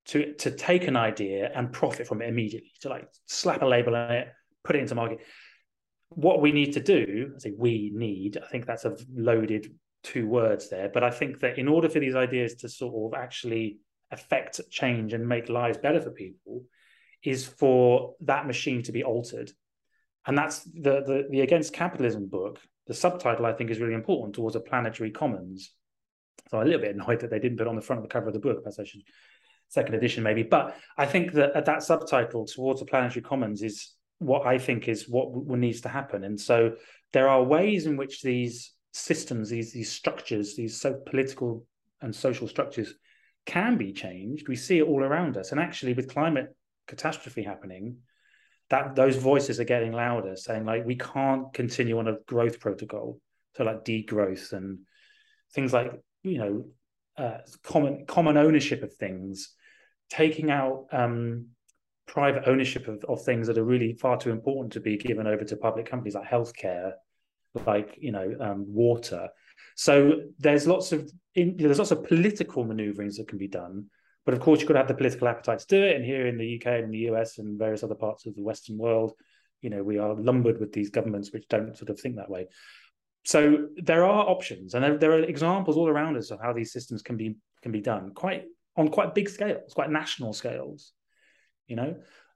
to 0.07 0.33
to 0.35 0.51
take 0.51 0.87
an 0.87 0.97
idea 0.97 1.49
and 1.55 1.71
profit 1.71 2.07
from 2.07 2.21
it 2.21 2.29
immediately, 2.29 2.71
to 2.81 2.89
like 2.89 3.07
slap 3.25 3.61
a 3.61 3.65
label 3.65 3.95
on 3.95 4.11
it, 4.11 4.27
put 4.63 4.75
it 4.75 4.79
into 4.79 4.95
market. 4.95 5.19
what 6.09 6.41
we 6.41 6.51
need 6.51 6.73
to 6.73 6.79
do, 6.79 7.33
I 7.35 7.39
say 7.39 7.53
we 7.57 7.91
need, 7.93 8.37
I 8.37 8.47
think 8.47 8.65
that's 8.65 8.85
a 8.85 8.95
loaded 9.13 9.67
two 10.03 10.27
words 10.27 10.69
there, 10.69 10.89
but 10.93 11.03
I 11.03 11.11
think 11.11 11.39
that 11.39 11.57
in 11.57 11.67
order 11.67 11.89
for 11.89 11.99
these 11.99 12.15
ideas 12.15 12.55
to 12.55 12.69
sort 12.69 13.13
of 13.13 13.19
actually 13.19 13.79
affect 14.11 14.61
change 14.69 15.13
and 15.13 15.27
make 15.27 15.49
lives 15.49 15.77
better 15.77 16.01
for 16.01 16.11
people, 16.11 16.63
is 17.23 17.45
for 17.45 18.13
that 18.21 18.47
machine 18.47 18.83
to 18.83 18.91
be 18.91 19.03
altered. 19.03 19.51
And 20.27 20.37
that's 20.37 20.63
the, 20.63 21.01
the, 21.01 21.27
the 21.29 21.41
Against 21.41 21.73
Capitalism 21.73 22.27
book. 22.27 22.59
The 22.85 22.93
subtitle, 22.93 23.45
I 23.45 23.53
think, 23.53 23.71
is 23.71 23.79
really 23.79 23.93
important 23.93 24.35
towards 24.35 24.55
a 24.55 24.59
planetary 24.59 25.11
commons. 25.11 25.71
So 26.49 26.57
I'm 26.57 26.63
a 26.63 26.65
little 26.65 26.81
bit 26.81 26.95
annoyed 26.95 27.21
that 27.21 27.29
they 27.29 27.39
didn't 27.39 27.57
put 27.57 27.67
on 27.67 27.75
the 27.75 27.81
front 27.81 27.99
of 27.99 28.03
the 28.03 28.13
cover 28.13 28.27
of 28.27 28.33
the 28.33 28.39
book. 28.39 28.63
Perhaps 28.63 28.79
I 28.79 28.83
should 28.83 29.01
second 29.69 29.95
edition 29.95 30.23
maybe. 30.23 30.43
But 30.43 30.77
I 30.97 31.05
think 31.05 31.33
that 31.33 31.51
uh, 31.51 31.61
that 31.61 31.83
subtitle 31.83 32.45
towards 32.45 32.81
a 32.81 32.85
planetary 32.85 33.21
commons 33.21 33.61
is 33.61 33.93
what 34.19 34.45
I 34.45 34.57
think 34.57 34.87
is 34.87 35.07
what 35.09 35.33
needs 35.57 35.81
to 35.81 35.89
happen. 35.89 36.23
And 36.23 36.39
so 36.39 36.75
there 37.13 37.29
are 37.29 37.43
ways 37.43 37.85
in 37.85 37.97
which 37.97 38.21
these 38.21 38.73
systems, 38.93 39.49
these 39.49 39.73
these 39.73 39.91
structures, 39.91 40.55
these 40.55 40.79
so 40.79 40.93
political 41.05 41.65
and 42.01 42.15
social 42.15 42.47
structures 42.47 42.93
can 43.45 43.77
be 43.77 43.93
changed. 43.93 44.47
We 44.47 44.55
see 44.55 44.79
it 44.79 44.87
all 44.87 45.03
around 45.03 45.37
us. 45.37 45.51
And 45.51 45.59
actually 45.59 45.93
with 45.93 46.09
climate 46.09 46.55
catastrophe 46.87 47.43
happening, 47.43 47.97
that 48.69 48.95
those 48.95 49.15
voices 49.15 49.59
are 49.59 49.65
getting 49.65 49.93
louder, 49.93 50.35
saying 50.35 50.65
like 50.65 50.85
we 50.85 50.95
can't 50.95 51.53
continue 51.53 51.97
on 51.99 52.07
a 52.07 52.17
growth 52.27 52.59
protocol. 52.59 53.19
So 53.55 53.63
like 53.63 53.85
degrowth 53.85 54.53
and 54.53 54.79
things 55.53 55.73
like, 55.73 55.91
you 56.23 56.37
know, 56.37 56.65
uh, 57.17 57.39
common 57.63 58.05
common 58.05 58.37
ownership 58.37 58.83
of 58.83 58.93
things, 58.93 59.53
taking 60.09 60.51
out 60.51 60.85
um, 60.91 61.47
private 62.05 62.43
ownership 62.45 62.87
of, 62.87 63.03
of 63.05 63.23
things 63.23 63.47
that 63.47 63.57
are 63.57 63.63
really 63.63 63.93
far 63.93 64.17
too 64.17 64.31
important 64.31 64.73
to 64.73 64.79
be 64.79 64.97
given 64.97 65.27
over 65.27 65.43
to 65.43 65.57
public 65.57 65.89
companies 65.89 66.15
like 66.15 66.29
healthcare, 66.29 66.91
like 67.65 67.97
you 67.99 68.11
know 68.11 68.35
um, 68.39 68.65
water. 68.67 69.29
So 69.75 70.21
there's 70.37 70.67
lots 70.67 70.91
of 70.91 71.11
in, 71.35 71.55
there's 71.57 71.79
lots 71.79 71.91
of 71.91 72.03
political 72.03 72.65
manoeuvrings 72.65 73.15
that 73.17 73.27
can 73.27 73.37
be 73.37 73.47
done, 73.47 73.85
but 74.27 74.33
of 74.33 74.41
course 74.41 74.59
you've 74.59 74.67
got 74.67 74.73
to 74.73 74.79
have 74.79 74.89
the 74.89 74.93
political 74.93 75.27
appetite 75.27 75.59
to 75.59 75.67
do 75.67 75.81
it. 75.81 75.95
And 75.95 76.03
here 76.03 76.27
in 76.27 76.37
the 76.37 76.57
UK 76.57 76.83
and 76.83 76.93
the 76.93 77.09
US 77.09 77.37
and 77.37 77.57
various 77.57 77.81
other 77.81 77.95
parts 77.95 78.25
of 78.25 78.35
the 78.35 78.43
Western 78.43 78.77
world, 78.77 79.13
you 79.61 79.71
know 79.71 79.81
we 79.81 79.97
are 79.97 80.13
lumbered 80.13 80.59
with 80.59 80.73
these 80.73 80.89
governments 80.89 81.31
which 81.31 81.47
don't 81.47 81.75
sort 81.77 81.89
of 81.89 81.99
think 81.99 82.17
that 82.17 82.29
way. 82.29 82.47
So 83.23 83.69
there 83.77 84.05
are 84.05 84.29
options, 84.29 84.73
and 84.73 84.83
there, 84.83 84.97
there 84.97 85.11
are 85.13 85.23
examples 85.23 85.77
all 85.77 85.87
around 85.87 86.17
us 86.17 86.29
of 86.29 86.41
how 86.41 86.53
these 86.53 86.73
systems 86.73 87.01
can 87.01 87.17
be 87.17 87.37
can 87.63 87.71
be 87.71 87.81
done 87.81 88.11
quite 88.13 88.43
on 88.75 88.89
quite 88.89 89.15
big 89.15 89.29
scales, 89.29 89.73
quite 89.73 89.89
national 89.89 90.33
scales 90.33 90.93
you 91.67 91.75
know, 91.75 91.95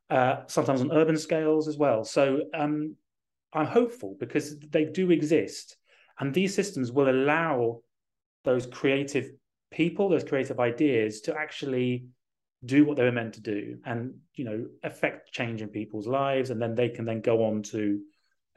uh, 0.10 0.42
sometimes 0.48 0.82
on 0.82 0.92
urban 0.92 1.18
scales 1.18 1.68
as 1.68 1.78
well. 1.78 2.04
So 2.04 2.42
um, 2.54 2.96
I'm 3.54 3.66
hopeful 3.66 4.16
because 4.20 4.60
they 4.60 4.86
do 4.86 5.12
exist, 5.12 5.78
and 6.20 6.34
these 6.34 6.54
systems 6.54 6.92
will 6.92 7.10
allow 7.10 7.82
those 8.44 8.66
creative 8.66 9.32
people, 9.72 10.10
those 10.10 10.24
creative 10.24 10.60
ideas, 10.60 11.22
to 11.22 11.36
actually 11.36 12.06
do 12.64 12.86
what 12.86 12.98
they 12.98 13.04
were 13.04 13.12
meant 13.12 13.34
to 13.34 13.42
do, 13.42 13.78
and 13.86 14.14
you 14.36 14.46
know, 14.46 14.66
affect 14.84 15.32
change 15.32 15.62
in 15.62 15.70
people's 15.70 16.08
lives, 16.08 16.50
and 16.50 16.62
then 16.62 16.76
they 16.76 16.90
can 16.90 17.06
then 17.06 17.22
go 17.22 17.46
on 17.46 17.64
to 17.64 18.00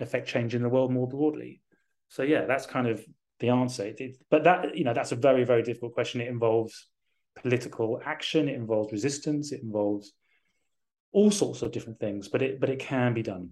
affect 0.01 0.29
change 0.29 0.55
in 0.55 0.63
the 0.63 0.69
world 0.69 0.93
more 0.93 1.09
broadly. 1.09 1.63
So 2.09 2.23
yeah, 2.23 2.45
that's 2.45 2.67
kind 2.67 2.87
of 2.87 3.05
the 3.41 3.49
answer. 3.49 3.87
It, 3.87 4.01
it, 4.01 4.17
but 4.31 4.45
that 4.45 4.77
you 4.77 4.85
know, 4.85 4.95
that's 4.95 5.13
a 5.13 5.17
very 5.17 5.45
very 5.45 5.63
difficult 5.63 5.95
question. 5.95 6.21
It 6.21 6.29
involves 6.29 6.89
political 7.37 8.01
action, 8.05 8.49
it 8.49 8.57
involves 8.57 8.93
resistance, 8.93 9.53
it 9.53 9.63
involves 9.63 10.13
all 11.13 11.31
sorts 11.31 11.63
of 11.63 11.73
different 11.73 11.99
things, 11.99 12.29
but 12.29 12.43
it 12.43 12.61
but 12.61 12.71
it 12.71 12.79
can 12.79 13.15
be 13.15 13.23
done. 13.23 13.51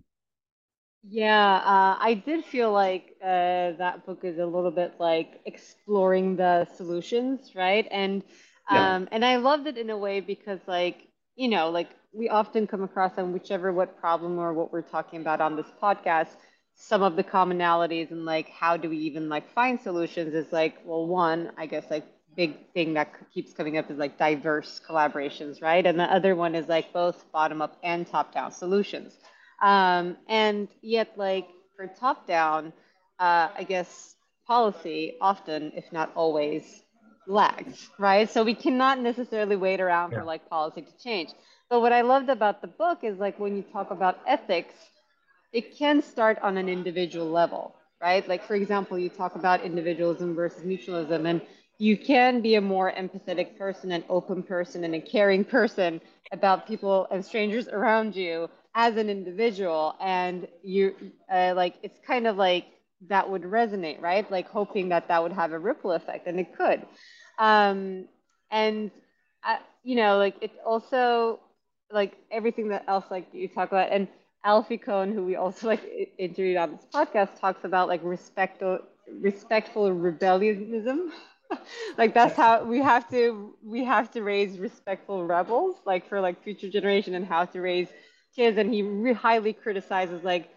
Yeah, 1.04 1.56
uh, 1.56 1.96
I 2.00 2.14
did 2.14 2.44
feel 2.44 2.72
like 2.72 3.16
uh, 3.22 3.72
that 3.78 4.06
book 4.06 4.20
is 4.24 4.38
a 4.38 4.46
little 4.46 4.70
bit 4.70 4.94
like 5.00 5.40
exploring 5.46 6.36
the 6.36 6.64
solutions, 6.76 7.54
right? 7.56 7.88
And 7.90 8.22
um, 8.68 9.08
yeah. 9.08 9.08
and 9.10 9.24
I 9.24 9.36
loved 9.36 9.66
it 9.66 9.76
in 9.78 9.90
a 9.90 9.96
way 9.98 10.20
because 10.20 10.60
like 10.66 11.08
you 11.34 11.48
know 11.48 11.70
like 11.70 11.90
we 12.12 12.28
often 12.28 12.66
come 12.66 12.82
across 12.82 13.18
on 13.18 13.32
whichever 13.32 13.72
what 13.72 13.98
problem 13.98 14.38
or 14.38 14.52
what 14.52 14.72
we're 14.72 14.82
talking 14.82 15.20
about 15.20 15.40
on 15.40 15.56
this 15.56 15.66
podcast 15.82 16.36
some 16.74 17.02
of 17.02 17.16
the 17.16 17.24
commonalities 17.24 18.10
and 18.12 18.24
like 18.24 18.48
how 18.50 18.76
do 18.76 18.88
we 18.88 18.96
even 18.98 19.28
like 19.28 19.48
find 19.52 19.80
solutions 19.80 20.34
is 20.34 20.52
like 20.52 20.76
well 20.84 21.06
one 21.06 21.50
i 21.58 21.66
guess 21.66 21.84
like 21.90 22.04
big 22.36 22.56
thing 22.72 22.94
that 22.94 23.12
keeps 23.32 23.52
coming 23.52 23.76
up 23.76 23.90
is 23.90 23.98
like 23.98 24.16
diverse 24.18 24.80
collaborations, 24.88 25.60
right? 25.60 25.84
And 25.84 25.98
the 26.00 26.04
other 26.04 26.34
one 26.34 26.54
is 26.54 26.66
like 26.68 26.92
both 26.92 27.30
bottom 27.30 27.60
up 27.60 27.76
and 27.82 28.06
top 28.06 28.32
down 28.32 28.52
solutions. 28.52 29.18
Um, 29.62 30.16
and 30.28 30.68
yet, 30.82 31.12
like 31.16 31.48
for 31.76 31.86
top 31.86 32.26
down, 32.26 32.72
uh, 33.18 33.48
I 33.56 33.64
guess 33.64 34.16
policy 34.46 35.14
often, 35.20 35.72
if 35.76 35.92
not 35.92 36.12
always, 36.16 36.82
lags, 37.26 37.88
right? 37.98 38.28
So 38.28 38.42
we 38.44 38.54
cannot 38.54 39.00
necessarily 39.00 39.56
wait 39.56 39.80
around 39.80 40.12
yeah. 40.12 40.18
for 40.18 40.24
like 40.24 40.48
policy 40.50 40.82
to 40.82 40.98
change. 41.02 41.30
But 41.70 41.80
what 41.80 41.92
I 41.92 42.02
loved 42.02 42.28
about 42.28 42.60
the 42.60 42.68
book 42.68 42.98
is 43.04 43.18
like 43.18 43.38
when 43.38 43.56
you 43.56 43.62
talk 43.62 43.90
about 43.90 44.18
ethics, 44.26 44.74
it 45.52 45.76
can 45.78 46.02
start 46.02 46.38
on 46.42 46.56
an 46.58 46.68
individual 46.68 47.30
level, 47.30 47.76
right? 48.00 48.26
Like 48.28 48.44
for 48.44 48.56
example, 48.56 48.98
you 48.98 49.08
talk 49.08 49.36
about 49.36 49.62
individualism 49.62 50.34
versus 50.34 50.64
mutualism, 50.64 51.28
and 51.28 51.40
you 51.78 51.96
can 51.96 52.40
be 52.42 52.56
a 52.56 52.60
more 52.60 52.92
empathetic 52.92 53.56
person, 53.56 53.92
an 53.92 54.04
open 54.08 54.42
person, 54.42 54.84
and 54.84 54.94
a 54.94 55.00
caring 55.00 55.44
person 55.44 56.00
about 56.32 56.66
people 56.66 57.06
and 57.10 57.24
strangers 57.24 57.68
around 57.68 58.16
you 58.16 58.48
as 58.74 58.96
an 58.96 59.08
individual. 59.10 59.94
And 60.00 60.48
you, 60.62 60.94
uh, 61.30 61.54
like, 61.56 61.74
it's 61.82 61.98
kind 62.06 62.26
of 62.26 62.36
like 62.36 62.66
that 63.08 63.28
would 63.28 63.42
resonate, 63.42 64.00
right? 64.00 64.28
Like 64.30 64.48
hoping 64.48 64.88
that 64.90 65.08
that 65.08 65.22
would 65.22 65.32
have 65.32 65.52
a 65.52 65.58
ripple 65.58 65.92
effect, 65.92 66.26
and 66.26 66.38
it 66.38 66.56
could. 66.56 66.86
Um, 67.38 68.06
and 68.50 68.90
uh, 69.44 69.56
you 69.82 69.96
know, 69.96 70.18
like 70.18 70.36
it's 70.40 70.58
also 70.64 71.40
like 71.90 72.16
everything 72.30 72.68
that 72.68 72.84
else 72.88 73.04
like 73.10 73.26
you 73.32 73.48
talk 73.48 73.68
about, 73.70 73.90
and 73.90 74.08
Alfie 74.44 74.78
Kohn, 74.78 75.12
who 75.12 75.24
we 75.24 75.36
also 75.36 75.66
like 75.68 75.82
interviewed 76.18 76.56
on 76.56 76.72
this 76.72 76.86
podcast, 76.92 77.38
talks 77.38 77.64
about 77.64 77.88
like 77.88 78.00
respect, 78.04 78.62
respectful 79.20 79.92
rebellionism. 79.92 81.12
like 81.98 82.14
that's 82.14 82.36
how 82.36 82.64
we 82.64 82.80
have 82.80 83.08
to 83.10 83.54
we 83.64 83.84
have 83.84 84.10
to 84.12 84.22
raise 84.22 84.58
respectful 84.58 85.24
rebels 85.24 85.76
like 85.84 86.08
for 86.08 86.20
like 86.20 86.42
future 86.42 86.68
generation 86.68 87.14
and 87.14 87.26
how 87.26 87.44
to 87.44 87.60
raise 87.60 87.88
kids 88.34 88.58
and 88.58 88.72
he 88.72 88.82
re- 88.82 89.12
highly 89.12 89.52
criticizes 89.52 90.22
like 90.22 90.50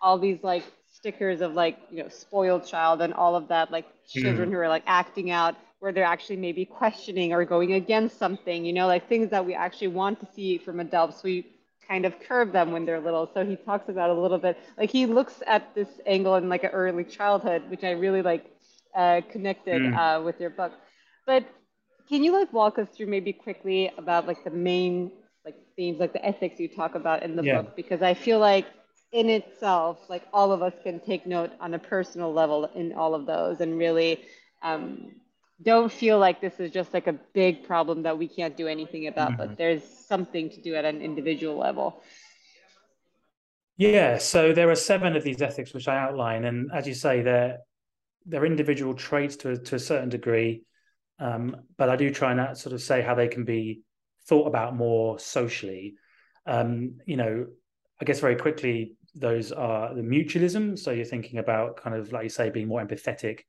all 0.00 0.18
these 0.18 0.38
like 0.42 0.64
stickers 0.92 1.40
of 1.40 1.54
like 1.54 1.78
you 1.90 2.02
know 2.02 2.08
spoiled 2.08 2.66
child 2.66 3.00
and 3.02 3.12
all 3.14 3.34
of 3.36 3.48
that 3.48 3.70
like 3.70 3.86
children 4.06 4.48
mm. 4.48 4.52
who 4.52 4.58
are 4.58 4.68
like 4.68 4.84
acting 4.86 5.30
out 5.30 5.54
where 5.80 5.92
they're 5.92 6.04
actually 6.04 6.36
maybe 6.36 6.64
questioning 6.64 7.32
or 7.32 7.44
going 7.44 7.74
against 7.74 8.18
something 8.18 8.64
you 8.64 8.72
know 8.72 8.86
like 8.86 9.08
things 9.08 9.30
that 9.30 9.44
we 9.44 9.54
actually 9.54 9.88
want 9.88 10.18
to 10.20 10.26
see 10.34 10.58
from 10.58 10.80
adults 10.80 11.22
we 11.22 11.46
kind 11.86 12.04
of 12.04 12.18
curb 12.20 12.52
them 12.52 12.72
when 12.72 12.84
they're 12.84 13.00
little 13.00 13.30
so 13.32 13.44
he 13.44 13.56
talks 13.56 13.88
about 13.88 14.10
a 14.10 14.14
little 14.14 14.38
bit 14.38 14.58
like 14.76 14.90
he 14.90 15.06
looks 15.06 15.42
at 15.46 15.74
this 15.74 15.88
angle 16.06 16.34
in 16.36 16.48
like 16.48 16.64
an 16.64 16.70
early 16.70 17.04
childhood 17.04 17.62
which 17.70 17.84
i 17.84 17.90
really 17.90 18.22
like 18.22 18.44
uh, 18.94 19.20
connected 19.30 19.80
mm. 19.80 19.96
uh, 19.96 20.22
with 20.22 20.40
your 20.40 20.50
book. 20.50 20.72
But 21.26 21.44
can 22.08 22.24
you 22.24 22.32
like 22.32 22.52
walk 22.52 22.78
us 22.78 22.88
through 22.88 23.06
maybe 23.06 23.32
quickly 23.32 23.92
about 23.98 24.26
like 24.26 24.42
the 24.44 24.50
main 24.50 25.12
like 25.44 25.56
themes, 25.76 25.98
like 25.98 26.12
the 26.12 26.24
ethics 26.24 26.60
you 26.60 26.68
talk 26.68 26.94
about 26.94 27.22
in 27.22 27.36
the 27.36 27.42
yeah. 27.42 27.62
book? 27.62 27.76
Because 27.76 28.02
I 28.02 28.14
feel 28.14 28.38
like 28.38 28.66
in 29.12 29.30
itself, 29.30 29.98
like 30.08 30.22
all 30.32 30.52
of 30.52 30.62
us 30.62 30.74
can 30.82 31.00
take 31.00 31.26
note 31.26 31.52
on 31.60 31.74
a 31.74 31.78
personal 31.78 32.32
level 32.32 32.70
in 32.74 32.92
all 32.92 33.14
of 33.14 33.26
those 33.26 33.60
and 33.60 33.78
really 33.78 34.20
um, 34.62 35.12
don't 35.62 35.90
feel 35.90 36.18
like 36.18 36.40
this 36.40 36.60
is 36.60 36.70
just 36.70 36.94
like 36.94 37.06
a 37.06 37.14
big 37.32 37.66
problem 37.66 38.02
that 38.02 38.16
we 38.16 38.28
can't 38.28 38.56
do 38.56 38.68
anything 38.68 39.06
about, 39.06 39.32
mm-hmm. 39.32 39.48
but 39.48 39.58
there's 39.58 39.82
something 39.82 40.50
to 40.50 40.60
do 40.60 40.74
at 40.74 40.84
an 40.84 41.00
individual 41.00 41.56
level. 41.56 42.02
Yeah, 43.76 44.18
so 44.18 44.52
there 44.52 44.70
are 44.70 44.74
seven 44.74 45.16
of 45.16 45.22
these 45.22 45.40
ethics 45.40 45.72
which 45.72 45.88
I 45.88 45.96
outline, 45.96 46.44
and 46.44 46.70
as 46.74 46.86
you 46.86 46.94
say, 46.94 47.22
they're 47.22 47.58
they're 48.26 48.44
individual 48.44 48.94
traits 48.94 49.36
to 49.36 49.56
to 49.56 49.76
a 49.76 49.78
certain 49.78 50.08
degree, 50.08 50.62
um, 51.20 51.56
but 51.76 51.88
I 51.88 51.96
do 51.96 52.10
try 52.10 52.32
and 52.32 52.58
sort 52.58 52.72
of 52.72 52.82
say 52.82 53.02
how 53.02 53.14
they 53.14 53.28
can 53.28 53.44
be 53.44 53.82
thought 54.28 54.46
about 54.46 54.76
more 54.76 55.18
socially. 55.18 55.94
Um, 56.46 56.98
you 57.06 57.16
know, 57.16 57.46
I 58.00 58.04
guess 58.04 58.20
very 58.20 58.36
quickly 58.36 58.94
those 59.14 59.52
are 59.52 59.94
the 59.94 60.02
mutualism. 60.02 60.78
So 60.78 60.90
you're 60.90 61.04
thinking 61.04 61.38
about 61.38 61.76
kind 61.76 61.96
of 61.96 62.12
like 62.12 62.24
you 62.24 62.28
say, 62.28 62.50
being 62.50 62.68
more 62.68 62.84
empathetic, 62.84 63.40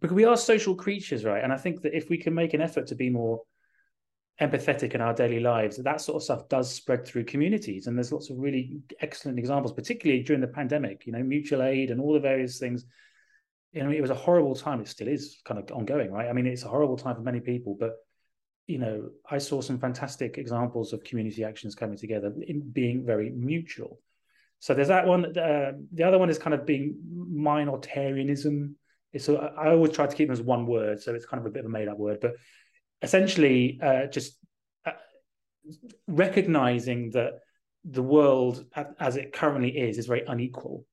because 0.00 0.14
we 0.14 0.24
are 0.24 0.36
social 0.36 0.74
creatures, 0.74 1.24
right? 1.24 1.42
And 1.42 1.52
I 1.52 1.56
think 1.56 1.82
that 1.82 1.96
if 1.96 2.08
we 2.08 2.18
can 2.18 2.34
make 2.34 2.54
an 2.54 2.60
effort 2.60 2.86
to 2.88 2.94
be 2.94 3.10
more 3.10 3.42
empathetic 4.40 4.94
in 4.94 5.00
our 5.00 5.14
daily 5.14 5.40
lives, 5.40 5.78
that 5.78 6.00
sort 6.00 6.16
of 6.16 6.22
stuff 6.22 6.48
does 6.48 6.72
spread 6.72 7.06
through 7.06 7.24
communities. 7.24 7.86
And 7.86 7.96
there's 7.96 8.12
lots 8.12 8.30
of 8.30 8.36
really 8.38 8.78
excellent 9.00 9.38
examples, 9.38 9.72
particularly 9.72 10.22
during 10.22 10.42
the 10.42 10.48
pandemic. 10.48 11.06
You 11.06 11.12
know, 11.12 11.22
mutual 11.22 11.62
aid 11.62 11.90
and 11.90 12.00
all 12.00 12.12
the 12.12 12.20
various 12.20 12.58
things 12.58 12.84
you 13.76 13.84
know, 13.84 13.90
it 13.90 14.00
was 14.00 14.10
a 14.10 14.14
horrible 14.14 14.54
time. 14.54 14.80
It 14.80 14.88
still 14.88 15.06
is 15.08 15.38
kind 15.44 15.60
of 15.60 15.70
ongoing, 15.70 16.10
right? 16.10 16.30
I 16.30 16.32
mean, 16.32 16.46
it's 16.46 16.62
a 16.62 16.68
horrible 16.68 16.96
time 16.96 17.14
for 17.14 17.20
many 17.20 17.40
people, 17.40 17.76
but 17.78 17.96
you 18.66 18.78
know, 18.78 19.10
I 19.30 19.38
saw 19.38 19.60
some 19.60 19.78
fantastic 19.78 20.38
examples 20.38 20.92
of 20.92 21.04
community 21.04 21.44
actions 21.44 21.74
coming 21.74 21.96
together 21.96 22.32
in 22.46 22.68
being 22.70 23.04
very 23.04 23.30
mutual. 23.30 24.00
So 24.58 24.74
there's 24.74 24.88
that 24.88 25.06
one. 25.06 25.36
Uh, 25.38 25.72
the 25.92 26.02
other 26.02 26.18
one 26.18 26.30
is 26.30 26.38
kind 26.38 26.54
of 26.54 26.66
being 26.66 26.96
minoritarianism. 27.14 28.74
So 29.18 29.36
I 29.36 29.70
always 29.70 29.92
try 29.92 30.06
to 30.06 30.16
keep 30.16 30.28
them 30.28 30.32
as 30.32 30.42
one 30.42 30.66
word, 30.66 31.00
so 31.00 31.14
it's 31.14 31.26
kind 31.26 31.40
of 31.40 31.46
a 31.46 31.50
bit 31.50 31.60
of 31.60 31.66
a 31.66 31.68
made 31.70 31.88
up 31.88 31.98
word, 31.98 32.18
but 32.20 32.34
essentially 33.02 33.78
uh, 33.82 34.06
just 34.06 34.36
uh, 34.84 34.92
recognizing 36.06 37.10
that 37.10 37.34
the 37.84 38.02
world 38.02 38.64
as 38.98 39.16
it 39.16 39.32
currently 39.32 39.70
is 39.70 39.96
is 39.96 40.06
very 40.06 40.24
unequal 40.26 40.84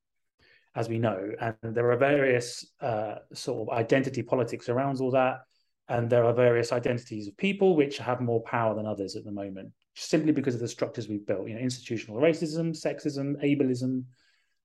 as 0.75 0.89
we 0.89 0.99
know 0.99 1.31
and 1.39 1.75
there 1.75 1.91
are 1.91 1.97
various 1.97 2.67
uh, 2.81 3.15
sort 3.33 3.67
of 3.67 3.75
identity 3.75 4.21
politics 4.21 4.69
around 4.69 4.99
all 5.01 5.11
that 5.11 5.39
and 5.89 6.09
there 6.09 6.25
are 6.25 6.33
various 6.33 6.71
identities 6.71 7.27
of 7.27 7.35
people 7.37 7.75
which 7.75 7.97
have 7.97 8.21
more 8.21 8.41
power 8.43 8.73
than 8.73 8.85
others 8.85 9.15
at 9.15 9.23
the 9.25 9.31
moment 9.31 9.71
simply 9.95 10.31
because 10.31 10.55
of 10.55 10.61
the 10.61 10.67
structures 10.67 11.07
we've 11.07 11.27
built 11.27 11.47
you 11.47 11.53
know 11.53 11.59
institutional 11.59 12.19
racism 12.19 12.69
sexism 12.71 13.35
ableism 13.43 14.03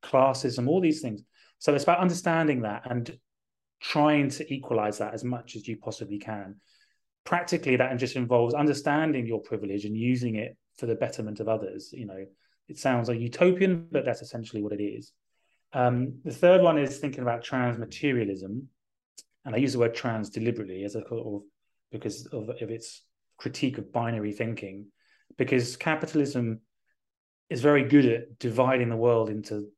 classism 0.03 0.69
all 0.69 0.81
these 0.81 1.01
things. 1.01 1.23
So 1.59 1.75
it's 1.75 1.85
about 1.85 1.99
understanding 1.99 2.63
that 2.63 2.83
and 2.91 3.19
trying 3.81 4.29
to 4.31 4.53
equalize 4.53 4.99
that 4.99 5.15
as 5.15 5.25
much 5.25 5.57
as 5.57 5.67
you 5.67 5.77
possibly 5.77 6.19
can. 6.19 6.57
Practically 7.25 7.77
that 7.77 7.97
just 7.97 8.17
involves 8.17 8.55
understanding 8.55 9.27
your 9.27 9.41
privilege 9.41 9.85
and 9.85 9.97
using 9.97 10.37
it 10.37 10.57
for 10.77 10.87
the 10.87 10.95
betterment 10.95 11.41
of 11.41 11.49
others 11.49 11.91
you 11.93 12.07
know. 12.07 12.25
It 12.69 12.79
sounds 12.79 13.09
like 13.09 13.21
utopian 13.21 13.89
but 13.91 14.05
that's 14.05 14.23
essentially 14.23 14.63
what 14.63 14.73
it 14.73 14.83
is. 14.83 15.13
Um, 15.73 16.21
the 16.25 16.33
third 16.33 16.63
one 16.63 16.79
is 16.79 16.99
thinking 16.99 17.23
about 17.23 17.45
transmaterialism 17.45 18.63
and 19.49 19.57
i 19.57 19.59
use 19.59 19.73
the 19.73 19.79
word 19.79 19.95
trans 19.95 20.29
deliberately 20.29 20.85
as 20.85 20.95
a 20.95 21.01
sort 21.09 21.27
of 21.27 21.43
because 21.91 22.27
of, 22.27 22.51
of 22.51 22.71
its 22.71 23.03
critique 23.39 23.79
of 23.79 23.91
binary 23.91 24.33
thinking 24.33 24.87
because 25.39 25.77
capitalism 25.77 26.61
is 27.49 27.63
very 27.63 27.85
good 27.85 28.05
at 28.05 28.39
dividing 28.39 28.91
the 28.91 28.97
world 28.97 29.31
into 29.31 29.69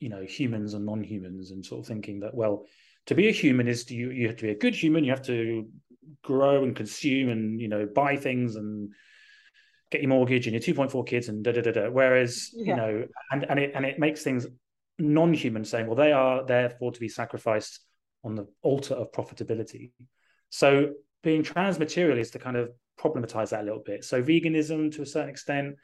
you 0.00 0.08
know 0.08 0.22
humans 0.22 0.74
and 0.74 0.84
non-humans 0.84 1.52
and 1.52 1.64
sort 1.64 1.80
of 1.80 1.86
thinking 1.86 2.20
that 2.20 2.34
well 2.34 2.66
to 3.06 3.14
be 3.14 3.28
a 3.28 3.32
human 3.32 3.68
is 3.68 3.84
to, 3.84 3.94
you 3.94 4.10
you 4.10 4.26
have 4.26 4.36
to 4.36 4.42
be 4.42 4.50
a 4.50 4.58
good 4.58 4.74
human 4.74 5.04
you 5.04 5.12
have 5.12 5.22
to 5.22 5.68
grow 6.24 6.64
and 6.64 6.74
consume 6.74 7.28
and 7.28 7.60
you 7.60 7.68
know 7.68 7.86
buy 7.86 8.16
things 8.16 8.56
and 8.56 8.90
get 9.92 10.02
your 10.02 10.08
mortgage 10.08 10.48
and 10.48 10.54
your 10.54 10.74
2.4 10.74 11.06
kids 11.06 11.28
and 11.28 11.44
da 11.44 11.52
da 11.52 11.60
da 11.60 11.70
da 11.70 11.88
whereas 11.88 12.50
yeah. 12.54 12.64
you 12.66 12.76
know 12.76 13.04
and 13.30 13.44
and 13.48 13.60
it 13.60 13.72
and 13.76 13.86
it 13.86 13.98
makes 14.00 14.22
things 14.22 14.46
non-human 14.98 15.64
saying 15.64 15.86
well 15.86 15.96
they 15.96 16.12
are 16.12 16.44
therefore 16.44 16.90
to 16.90 17.00
be 17.00 17.08
sacrificed 17.08 17.80
on 18.24 18.34
the 18.34 18.46
altar 18.62 18.94
of 18.94 19.12
profitability. 19.12 19.92
So 20.50 20.92
being 21.22 21.42
transmaterial 21.42 22.18
is 22.18 22.30
to 22.32 22.38
kind 22.38 22.56
of 22.56 22.70
problematize 22.98 23.50
that 23.50 23.62
a 23.62 23.64
little 23.64 23.82
bit. 23.84 24.04
So 24.04 24.22
veganism 24.22 24.92
to 24.96 25.02
a 25.02 25.06
certain 25.06 25.30
extent 25.30 25.76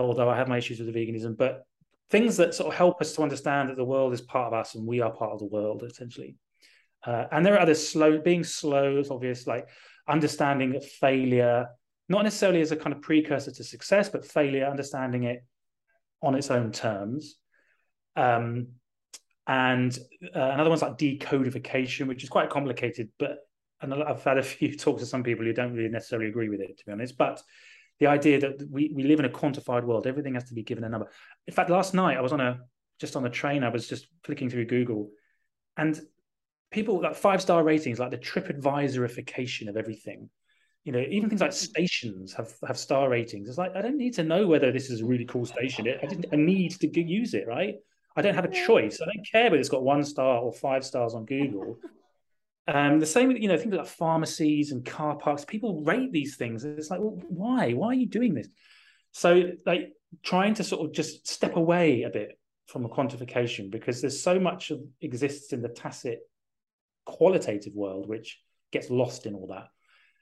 although 0.00 0.28
i 0.28 0.36
have 0.36 0.48
my 0.48 0.58
issues 0.58 0.78
with 0.78 0.92
the 0.92 0.98
veganism 0.98 1.36
but 1.36 1.66
things 2.10 2.36
that 2.36 2.54
sort 2.54 2.68
of 2.68 2.74
help 2.74 3.00
us 3.00 3.14
to 3.14 3.22
understand 3.22 3.70
that 3.70 3.76
the 3.76 3.84
world 3.84 4.12
is 4.12 4.20
part 4.20 4.52
of 4.52 4.58
us 4.58 4.74
and 4.74 4.86
we 4.86 5.00
are 5.00 5.10
part 5.10 5.32
of 5.32 5.38
the 5.38 5.46
world 5.46 5.82
essentially. 5.82 6.36
Uh, 7.06 7.24
and 7.32 7.44
there 7.44 7.54
are 7.54 7.60
other 7.60 7.74
slow 7.74 8.18
being 8.18 8.44
slow 8.44 8.98
is 8.98 9.10
obvious 9.10 9.46
like 9.46 9.66
understanding 10.06 10.78
failure 11.00 11.66
not 12.08 12.22
necessarily 12.22 12.60
as 12.60 12.70
a 12.70 12.76
kind 12.76 12.94
of 12.94 13.00
precursor 13.00 13.50
to 13.50 13.64
success 13.64 14.10
but 14.10 14.26
failure 14.26 14.66
understanding 14.66 15.24
it 15.24 15.44
on 16.22 16.34
its 16.34 16.50
own 16.50 16.70
terms. 16.70 17.36
Um, 18.14 18.68
and 19.46 19.98
uh, 20.34 20.40
another 20.40 20.70
one's 20.70 20.82
like 20.82 20.98
decodification 20.98 22.06
which 22.06 22.22
is 22.22 22.28
quite 22.28 22.48
complicated 22.48 23.08
but 23.18 23.38
and 23.80 23.92
i've 23.92 24.22
had 24.22 24.38
a 24.38 24.42
few 24.54 24.76
talks 24.76 25.00
to 25.00 25.06
some 25.06 25.22
people 25.22 25.44
who 25.44 25.52
don't 25.52 25.74
really 25.74 25.88
necessarily 25.88 26.28
agree 26.28 26.48
with 26.48 26.60
it 26.60 26.78
to 26.78 26.84
be 26.86 26.92
honest 26.92 27.16
but 27.18 27.42
the 28.02 28.08
idea 28.08 28.40
that 28.40 28.68
we, 28.68 28.90
we 28.92 29.04
live 29.04 29.20
in 29.20 29.26
a 29.26 29.30
quantified 29.30 29.84
world. 29.84 30.08
Everything 30.08 30.34
has 30.34 30.42
to 30.44 30.54
be 30.54 30.64
given 30.64 30.82
a 30.82 30.88
number. 30.88 31.06
In 31.46 31.54
fact 31.54 31.70
last 31.70 31.94
night 31.94 32.16
i 32.16 32.20
was 32.20 32.32
on 32.32 32.40
a 32.40 32.58
just 32.98 33.14
on 33.14 33.22
the 33.22 33.30
train 33.30 33.62
i 33.62 33.68
was 33.68 33.88
just 33.88 34.08
flicking 34.24 34.50
through 34.50 34.66
google 34.66 35.10
and 35.76 36.00
people 36.70 37.00
like 37.00 37.14
five 37.14 37.40
star 37.40 37.62
ratings 37.62 37.98
like 37.98 38.10
the 38.10 38.18
tripadvisorification 38.18 39.68
of 39.68 39.76
everything. 39.76 40.28
You 40.84 40.90
know 40.92 41.04
even 41.08 41.28
things 41.28 41.40
like 41.40 41.52
stations 41.52 42.32
have 42.32 42.52
have 42.66 42.76
star 42.76 43.08
ratings. 43.08 43.48
It's 43.48 43.58
like 43.58 43.76
i 43.76 43.82
don't 43.82 43.98
need 43.98 44.14
to 44.14 44.24
know 44.24 44.48
whether 44.48 44.72
this 44.72 44.90
is 44.90 45.00
a 45.00 45.06
really 45.06 45.26
cool 45.26 45.46
station. 45.46 45.86
I 46.02 46.06
didn't 46.06 46.26
i 46.32 46.36
need 46.36 46.72
to 46.80 47.00
use 47.00 47.34
it 47.34 47.46
right 47.46 47.76
i 48.16 48.22
don't 48.22 48.34
have 48.34 48.44
a 48.44 48.66
choice 48.66 49.00
i 49.00 49.04
don't 49.04 49.26
care 49.30 49.44
whether 49.44 49.56
it's 49.56 49.68
got 49.68 49.82
one 49.82 50.04
star 50.04 50.38
or 50.38 50.52
five 50.52 50.84
stars 50.84 51.14
on 51.14 51.24
google 51.24 51.76
um, 52.68 53.00
the 53.00 53.06
same, 53.06 53.32
you 53.32 53.48
know, 53.48 53.56
things 53.56 53.74
like 53.74 53.86
pharmacies 53.86 54.70
and 54.70 54.84
car 54.84 55.16
parks. 55.16 55.44
People 55.44 55.82
rate 55.82 56.12
these 56.12 56.36
things. 56.36 56.64
It's 56.64 56.90
like, 56.90 57.00
well, 57.00 57.20
why? 57.28 57.72
Why 57.72 57.88
are 57.88 57.94
you 57.94 58.06
doing 58.06 58.34
this? 58.34 58.48
So, 59.10 59.50
like, 59.66 59.92
trying 60.22 60.54
to 60.54 60.64
sort 60.64 60.86
of 60.86 60.94
just 60.94 61.26
step 61.26 61.56
away 61.56 62.02
a 62.02 62.10
bit 62.10 62.38
from 62.66 62.84
a 62.84 62.88
quantification 62.88 63.70
because 63.70 64.00
there's 64.00 64.22
so 64.22 64.38
much 64.38 64.70
of 64.70 64.80
exists 65.00 65.52
in 65.52 65.60
the 65.60 65.68
tacit 65.68 66.20
qualitative 67.04 67.74
world 67.74 68.08
which 68.08 68.38
gets 68.70 68.90
lost 68.90 69.26
in 69.26 69.34
all 69.34 69.48
that. 69.48 69.66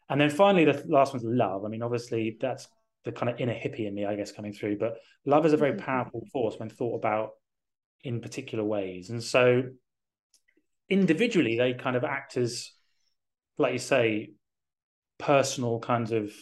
And 0.08 0.18
then 0.20 0.30
finally, 0.30 0.64
the 0.64 0.82
last 0.88 1.12
one's 1.12 1.24
love. 1.24 1.64
I 1.64 1.68
mean, 1.68 1.82
obviously, 1.82 2.38
that's 2.40 2.66
the 3.04 3.12
kind 3.12 3.30
of 3.30 3.38
inner 3.38 3.54
hippie 3.54 3.86
in 3.86 3.94
me, 3.94 4.06
I 4.06 4.16
guess, 4.16 4.32
coming 4.32 4.54
through. 4.54 4.78
But 4.78 4.96
love 5.26 5.44
is 5.44 5.52
a 5.52 5.58
very 5.58 5.72
mm-hmm. 5.72 5.84
powerful 5.84 6.26
force 6.32 6.56
when 6.58 6.70
thought 6.70 6.96
about 6.96 7.32
in 8.02 8.20
particular 8.20 8.64
ways. 8.64 9.10
And 9.10 9.22
so 9.22 9.64
individually 10.90 11.56
they 11.56 11.72
kind 11.72 11.96
of 11.96 12.04
act 12.04 12.36
as 12.36 12.72
like 13.58 13.72
you 13.72 13.78
say 13.78 14.32
personal 15.18 15.78
kind 15.78 16.10
of 16.12 16.32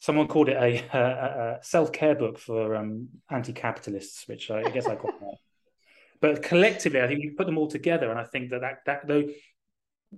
someone 0.00 0.28
called 0.28 0.48
it 0.48 0.56
a, 0.56 0.84
a, 0.96 1.00
a 1.00 1.58
self-care 1.62 2.14
book 2.14 2.38
for 2.38 2.76
um, 2.76 3.08
anti-capitalists 3.30 4.28
which 4.28 4.50
I, 4.50 4.62
guess 4.70 4.86
I 4.86 4.96
call 4.96 5.12
that 5.20 5.38
but 6.20 6.42
collectively 6.42 7.00
I 7.00 7.06
think 7.06 7.22
you 7.22 7.34
put 7.36 7.46
them 7.46 7.58
all 7.58 7.68
together 7.68 8.10
and 8.10 8.20
I 8.20 8.24
think 8.24 8.50
that 8.50 8.60
that, 8.60 8.84
that 8.84 9.08
though 9.08 9.24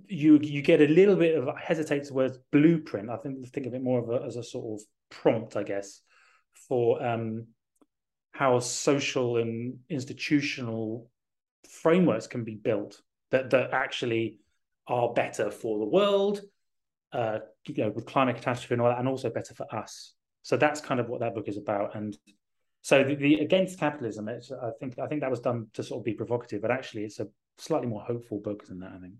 you 0.07 0.39
you 0.41 0.61
get 0.61 0.81
a 0.81 0.87
little 0.87 1.15
bit 1.15 1.37
of 1.37 1.47
I 1.49 1.59
hesitate 1.59 2.05
to 2.05 2.13
word 2.13 2.37
blueprint 2.51 3.09
I 3.09 3.17
think 3.17 3.47
think 3.49 3.65
of 3.65 3.73
it 3.73 3.81
more 3.81 3.99
of 3.99 4.09
a, 4.09 4.25
as 4.25 4.35
a 4.35 4.43
sort 4.43 4.79
of 4.79 4.85
prompt 5.09 5.55
I 5.55 5.63
guess 5.63 6.01
for 6.67 7.01
um, 7.05 7.47
how 8.31 8.59
social 8.59 9.37
and 9.37 9.79
institutional 9.89 11.09
frameworks 11.69 12.27
can 12.27 12.43
be 12.43 12.55
built 12.55 13.01
that 13.31 13.49
that 13.49 13.71
actually 13.71 14.37
are 14.87 15.13
better 15.13 15.51
for 15.51 15.79
the 15.79 15.85
world, 15.85 16.41
uh, 17.13 17.39
you 17.67 17.83
know, 17.83 17.89
with 17.89 18.05
climate 18.05 18.35
catastrophe 18.35 18.73
and 18.73 18.81
all 18.81 18.89
that, 18.89 18.99
and 18.99 19.07
also 19.07 19.29
better 19.29 19.53
for 19.53 19.73
us. 19.73 20.13
So 20.43 20.57
that's 20.57 20.81
kind 20.81 20.99
of 20.99 21.07
what 21.07 21.19
that 21.21 21.35
book 21.35 21.47
is 21.47 21.57
about. 21.57 21.95
And 21.95 22.17
so 22.81 23.03
the, 23.03 23.15
the 23.15 23.35
against 23.35 23.79
capitalism, 23.79 24.27
I 24.27 24.39
think 24.79 24.97
I 24.99 25.07
think 25.07 25.21
that 25.21 25.29
was 25.29 25.39
done 25.39 25.67
to 25.73 25.83
sort 25.83 25.99
of 25.99 26.05
be 26.05 26.13
provocative, 26.13 26.61
but 26.61 26.71
actually 26.71 27.03
it's 27.03 27.19
a 27.19 27.27
slightly 27.57 27.87
more 27.87 28.01
hopeful 28.01 28.39
book 28.39 28.65
than 28.67 28.79
that. 28.79 28.91
I 28.95 28.99
think. 28.99 29.13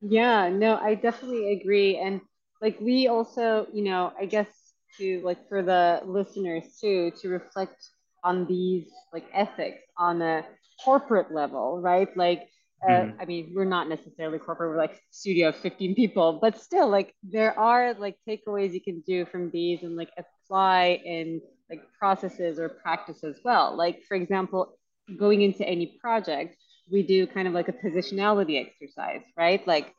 Yeah, 0.00 0.48
no, 0.48 0.76
I 0.76 0.94
definitely 0.94 1.60
agree. 1.60 1.98
And 1.98 2.20
like 2.62 2.80
we 2.80 3.08
also, 3.08 3.66
you 3.72 3.84
know, 3.84 4.12
I 4.18 4.26
guess 4.26 4.48
to 4.96 5.20
like 5.22 5.48
for 5.48 5.62
the 5.62 6.00
listeners 6.04 6.64
too, 6.80 7.12
to 7.20 7.28
reflect 7.28 7.90
on 8.24 8.46
these 8.46 8.86
like 9.12 9.24
ethics 9.32 9.82
on 9.96 10.22
a 10.22 10.44
corporate 10.84 11.32
level, 11.32 11.80
right? 11.80 12.14
Like 12.16 12.48
uh, 12.82 12.90
mm. 12.90 13.14
I 13.20 13.24
mean, 13.24 13.52
we're 13.54 13.64
not 13.64 13.88
necessarily 13.88 14.38
corporate, 14.38 14.70
we're 14.70 14.76
like 14.76 15.00
studio 15.10 15.48
of 15.48 15.56
15 15.56 15.94
people, 15.94 16.38
but 16.40 16.60
still, 16.60 16.88
like, 16.88 17.12
there 17.24 17.58
are 17.58 17.94
like 17.94 18.16
takeaways 18.28 18.72
you 18.72 18.80
can 18.80 19.02
do 19.06 19.26
from 19.26 19.50
these 19.50 19.82
and 19.82 19.96
like 19.96 20.10
apply 20.16 21.00
in 21.04 21.40
like 21.68 21.82
processes 21.98 22.58
or 22.58 22.68
practice 22.68 23.24
as 23.24 23.40
well. 23.44 23.76
Like, 23.76 24.04
for 24.06 24.16
example, 24.16 24.78
going 25.18 25.42
into 25.42 25.66
any 25.66 25.98
project, 26.00 26.56
we 26.90 27.02
do 27.02 27.26
kind 27.26 27.48
of 27.48 27.54
like 27.54 27.68
a 27.68 27.72
positionality 27.72 28.64
exercise, 28.64 29.22
right? 29.36 29.66
Like, 29.66 29.92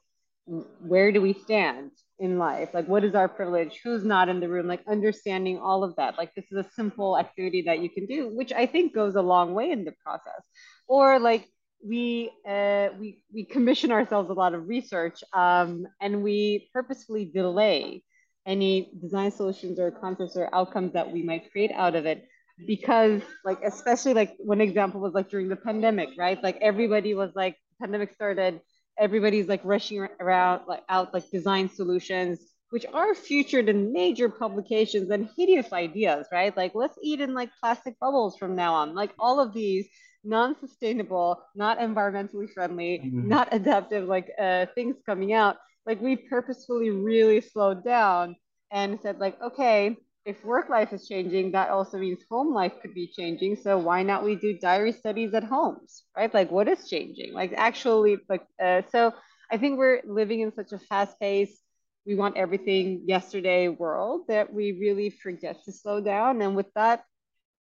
where 0.82 1.12
do 1.12 1.22
we 1.22 1.34
stand 1.34 1.92
in 2.20 2.38
life? 2.38 2.70
Like, 2.74 2.88
what 2.88 3.04
is 3.04 3.16
our 3.16 3.28
privilege? 3.28 3.80
Who's 3.84 4.04
not 4.04 4.30
in 4.30 4.40
the 4.40 4.50
room? 4.50 4.68
Like, 4.68 4.82
understanding 4.88 5.60
all 5.60 5.84
of 5.84 5.96
that. 5.98 6.18
Like, 6.18 6.34
this 6.36 6.46
is 6.52 6.66
a 6.66 6.70
simple 6.72 7.18
activity 7.18 7.64
that 7.64 7.80
you 7.80 7.90
can 7.90 8.06
do, 8.06 8.30
which 8.36 8.52
I 8.52 8.66
think 8.66 8.94
goes 8.94 9.16
a 9.16 9.22
long 9.22 9.54
way 9.54 9.72
in 9.72 9.86
the 9.86 9.94
process. 10.04 10.44
Or, 10.88 11.20
like, 11.20 11.48
we 11.86 12.32
uh, 12.48 12.90
we 13.00 13.22
we 13.34 13.46
commission 13.46 13.92
ourselves 13.92 14.30
a 14.30 14.34
lot 14.34 14.54
of 14.54 14.68
research 14.68 15.24
um, 15.34 15.88
and 16.02 16.24
we 16.24 16.70
purposefully 16.74 17.26
delay 17.26 18.04
any 18.46 18.92
design 19.02 19.32
solutions 19.32 19.80
or 19.80 19.92
concepts 19.92 20.36
or 20.36 20.54
outcomes 20.54 20.94
that 20.94 21.12
we 21.12 21.24
might 21.24 21.50
create 21.52 21.72
out 21.72 21.96
of 21.96 22.06
it 22.06 22.28
because 22.68 23.22
like 23.46 23.60
especially 23.64 24.14
like 24.14 24.36
one 24.40 24.60
example 24.60 25.00
was 25.00 25.14
like 25.14 25.30
during 25.30 25.48
the 25.48 25.56
pandemic 25.56 26.10
right 26.18 26.42
like 26.44 26.58
everybody 26.62 27.14
was 27.14 27.32
like 27.36 27.56
pandemic 27.80 28.14
started 28.14 28.60
everybody's 29.00 29.48
like 29.48 29.62
rushing 29.64 30.08
around 30.20 30.62
like 30.68 30.84
out 30.90 31.14
like 31.14 31.30
design 31.32 31.70
solutions 31.70 32.40
which 32.72 32.86
are 32.94 33.16
featured 33.16 33.68
in 33.68 33.92
major 33.92 34.30
publications 34.30 35.10
and 35.10 35.30
hideous 35.36 35.74
ideas 35.74 36.28
right? 36.32 36.56
Like 36.56 36.74
let's 36.76 36.98
eat 37.02 37.22
in 37.22 37.34
like 37.34 37.50
plastic 37.60 38.00
bubbles 38.00 38.38
from 38.38 38.56
now 38.56 38.76
on. 38.76 38.94
Like 38.94 39.12
all 39.18 39.40
of 39.40 39.54
these 39.54 39.88
non-sustainable, 40.24 41.42
not 41.56 41.80
environmentally 41.80 42.52
friendly, 42.52 43.02
mm-hmm. 43.06 43.28
not 43.28 43.48
adaptive, 43.52 44.08
like 44.08 44.30
uh, 44.40 44.66
things 44.76 44.98
coming 45.06 45.34
out, 45.34 45.58
like 45.86 46.02
we 46.02 46.16
purposefully 46.16 46.90
really 46.90 47.42
slowed 47.42 47.84
down 47.84 48.36
and 48.72 49.00
said 49.02 49.20
like, 49.20 49.42
okay, 49.42 49.98
if 50.26 50.44
work 50.44 50.70
life 50.70 50.94
is 50.94 51.08
changing, 51.08 51.52
that 51.54 51.70
also 51.70 51.98
means 51.98 52.24
home 52.30 52.54
life 52.54 52.74
could 52.82 52.94
be 52.94 53.08
changing. 53.08 53.56
So 53.56 53.78
why 53.78 54.04
not 54.04 54.24
we 54.24 54.36
do 54.36 54.58
diary 54.58 54.92
studies 54.92 55.34
at 55.34 55.44
homes, 55.44 56.04
right? 56.16 56.34
Like 56.34 56.52
what 56.52 56.68
is 56.68 56.90
changing? 56.90 57.34
Like 57.34 57.54
actually, 57.56 58.18
like 58.30 58.46
uh, 58.64 58.84
so. 58.92 59.14
I 59.52 59.58
think 59.58 59.80
we're 59.80 60.04
living 60.06 60.42
in 60.42 60.54
such 60.54 60.74
a 60.74 60.78
fast 60.78 61.20
pace. 61.20 61.60
We 62.06 62.14
want 62.14 62.38
everything 62.38 63.06
yesterday 63.08 63.68
world 63.68 64.28
that 64.28 64.54
we 64.54 64.74
really 64.74 65.10
forget 65.10 65.64
to 65.64 65.72
slow 65.72 66.02
down. 66.02 66.44
And 66.44 66.56
with 66.56 66.72
that, 66.76 67.04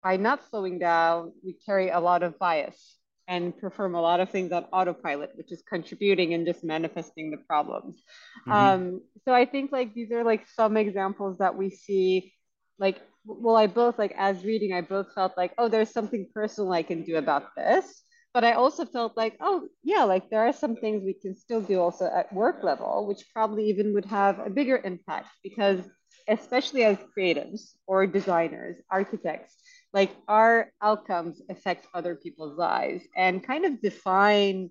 by 0.03 0.17
not 0.17 0.47
slowing 0.51 0.77
down, 0.77 1.33
we 1.43 1.53
carry 1.65 1.89
a 1.89 1.99
lot 1.99 2.21
of 2.21 2.37
bias 2.37 2.97
and 3.27 3.57
perform 3.57 3.95
a 3.95 4.01
lot 4.01 4.19
of 4.19 4.29
things 4.29 4.51
on 4.51 4.65
autopilot, 4.71 5.31
which 5.33 5.51
is 5.51 5.63
contributing 5.67 6.35
and 6.35 6.45
just 6.45 6.63
manifesting 6.63 7.31
the 7.31 7.37
problems. 7.37 8.03
Mm-hmm. 8.47 8.51
Um, 8.51 9.01
so 9.25 9.33
I 9.33 9.45
think 9.45 9.71
like 9.71 9.95
these 9.95 10.11
are 10.11 10.23
like 10.23 10.47
some 10.47 10.77
examples 10.77 11.39
that 11.39 11.55
we 11.57 11.71
see, 11.71 12.33
like, 12.79 13.01
well, 13.25 13.55
I 13.55 13.67
both 13.67 13.99
like 13.99 14.13
as 14.17 14.43
reading, 14.43 14.73
I 14.73 14.81
both 14.81 15.13
felt 15.13 15.33
like, 15.37 15.53
oh, 15.57 15.67
there's 15.67 15.91
something 15.91 16.27
personal 16.33 16.71
I 16.71 16.83
can 16.83 17.03
do 17.03 17.17
about 17.17 17.55
this. 17.55 18.01
But 18.33 18.43
I 18.43 18.53
also 18.53 18.85
felt 18.85 19.17
like, 19.17 19.35
oh, 19.41 19.67
yeah, 19.83 20.03
like 20.03 20.29
there 20.29 20.47
are 20.47 20.53
some 20.53 20.75
things 20.75 21.03
we 21.03 21.13
can 21.13 21.35
still 21.35 21.61
do 21.61 21.79
also 21.79 22.05
at 22.05 22.31
work 22.31 22.63
level, 22.63 23.07
which 23.07 23.25
probably 23.33 23.65
even 23.69 23.93
would 23.95 24.05
have 24.05 24.39
a 24.39 24.49
bigger 24.49 24.79
impact 24.83 25.29
because, 25.43 25.81
especially 26.27 26.83
as 26.83 26.97
creatives 27.17 27.73
or 27.87 28.05
designers, 28.05 28.77
architects, 28.91 29.55
like 29.93 30.11
our 30.27 30.71
outcomes 30.81 31.41
affect 31.49 31.87
other 31.93 32.15
people's 32.15 32.57
lives 32.57 33.03
and 33.15 33.43
kind 33.43 33.65
of 33.65 33.81
define 33.81 34.69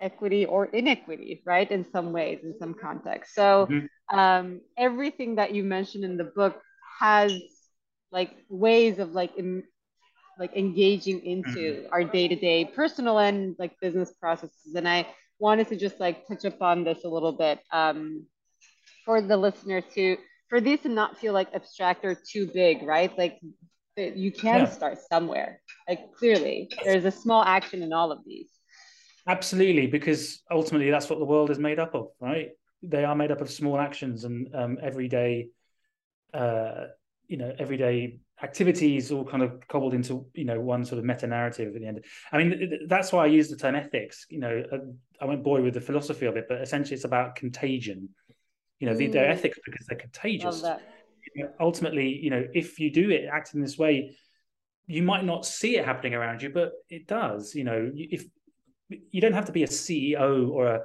equity 0.00 0.44
or 0.44 0.66
inequity 0.66 1.42
right 1.46 1.70
in 1.70 1.84
some 1.90 2.12
ways 2.12 2.40
in 2.42 2.54
some 2.58 2.74
contexts 2.74 3.34
so 3.34 3.66
mm-hmm. 3.70 4.18
um, 4.18 4.60
everything 4.76 5.36
that 5.36 5.54
you 5.54 5.62
mentioned 5.62 6.04
in 6.04 6.16
the 6.16 6.30
book 6.36 6.60
has 6.98 7.32
like 8.12 8.30
ways 8.48 8.98
of 8.98 9.12
like 9.12 9.36
in, 9.36 9.62
like 10.38 10.54
engaging 10.56 11.24
into 11.24 11.48
mm-hmm. 11.48 11.92
our 11.92 12.04
day-to-day 12.04 12.64
personal 12.76 13.18
and 13.18 13.56
like 13.58 13.78
business 13.80 14.12
processes 14.20 14.74
and 14.74 14.88
i 14.88 15.06
wanted 15.38 15.68
to 15.68 15.76
just 15.76 15.98
like 16.00 16.26
touch 16.26 16.44
upon 16.44 16.84
this 16.84 17.04
a 17.04 17.08
little 17.08 17.32
bit 17.32 17.58
um, 17.72 18.24
for 19.04 19.20
the 19.20 19.36
listeners 19.36 19.84
to 19.92 20.16
for 20.48 20.60
these 20.60 20.80
to 20.80 20.88
not 20.88 21.18
feel 21.18 21.32
like 21.32 21.48
abstract 21.54 22.04
or 22.04 22.14
too 22.14 22.48
big 22.54 22.82
right 22.82 23.16
like 23.18 23.40
you 23.96 24.32
can 24.32 24.60
yeah. 24.60 24.68
start 24.68 24.98
somewhere. 25.12 25.60
Like 25.88 26.12
clearly, 26.14 26.68
there's 26.84 27.04
a 27.04 27.10
small 27.10 27.42
action 27.44 27.82
in 27.82 27.92
all 27.92 28.12
of 28.12 28.20
these. 28.26 28.50
Absolutely, 29.26 29.86
because 29.86 30.42
ultimately 30.50 30.90
that's 30.90 31.08
what 31.08 31.18
the 31.18 31.24
world 31.24 31.50
is 31.50 31.58
made 31.58 31.78
up 31.78 31.94
of, 31.94 32.08
right? 32.20 32.50
They 32.82 33.04
are 33.04 33.14
made 33.14 33.30
up 33.30 33.40
of 33.40 33.50
small 33.50 33.78
actions 33.78 34.24
and 34.24 34.54
um, 34.54 34.78
everyday, 34.82 35.48
uh, 36.34 36.86
you 37.28 37.36
know, 37.36 37.54
everyday 37.58 38.18
activities 38.42 39.12
all 39.12 39.24
kind 39.24 39.42
of 39.42 39.66
cobbled 39.68 39.94
into 39.94 40.26
you 40.34 40.44
know 40.44 40.60
one 40.60 40.84
sort 40.84 40.98
of 40.98 41.04
meta 41.04 41.26
narrative 41.26 41.74
at 41.74 41.80
the 41.80 41.86
end. 41.86 42.04
I 42.32 42.38
mean, 42.38 42.80
that's 42.88 43.12
why 43.12 43.24
I 43.24 43.26
use 43.26 43.48
the 43.48 43.56
term 43.56 43.74
ethics. 43.74 44.26
You 44.28 44.40
know, 44.40 44.62
uh, 44.72 44.78
I 45.20 45.24
won't 45.24 45.44
bore 45.44 45.58
you 45.58 45.64
with 45.64 45.74
the 45.74 45.80
philosophy 45.80 46.26
of 46.26 46.36
it, 46.36 46.46
but 46.48 46.60
essentially 46.60 46.94
it's 46.94 47.04
about 47.04 47.36
contagion. 47.36 48.10
You 48.80 48.90
know, 48.90 48.96
mm. 48.96 49.12
they're 49.12 49.30
ethics 49.30 49.58
because 49.64 49.86
they're 49.86 49.98
contagious 49.98 50.62
ultimately, 51.60 52.08
you 52.08 52.30
know, 52.30 52.46
if 52.54 52.78
you 52.78 52.90
do 52.90 53.10
it, 53.10 53.28
act 53.30 53.54
in 53.54 53.60
this 53.60 53.78
way, 53.78 54.16
you 54.86 55.02
might 55.02 55.24
not 55.24 55.46
see 55.46 55.76
it 55.76 55.84
happening 55.84 56.14
around 56.14 56.42
you, 56.42 56.50
but 56.50 56.72
it 56.90 57.06
does. 57.06 57.54
You 57.54 57.64
know, 57.64 57.90
if 57.94 58.24
you 58.88 59.20
don't 59.20 59.32
have 59.32 59.46
to 59.46 59.52
be 59.52 59.62
a 59.62 59.68
CEO 59.68 60.50
or 60.50 60.66
a 60.66 60.80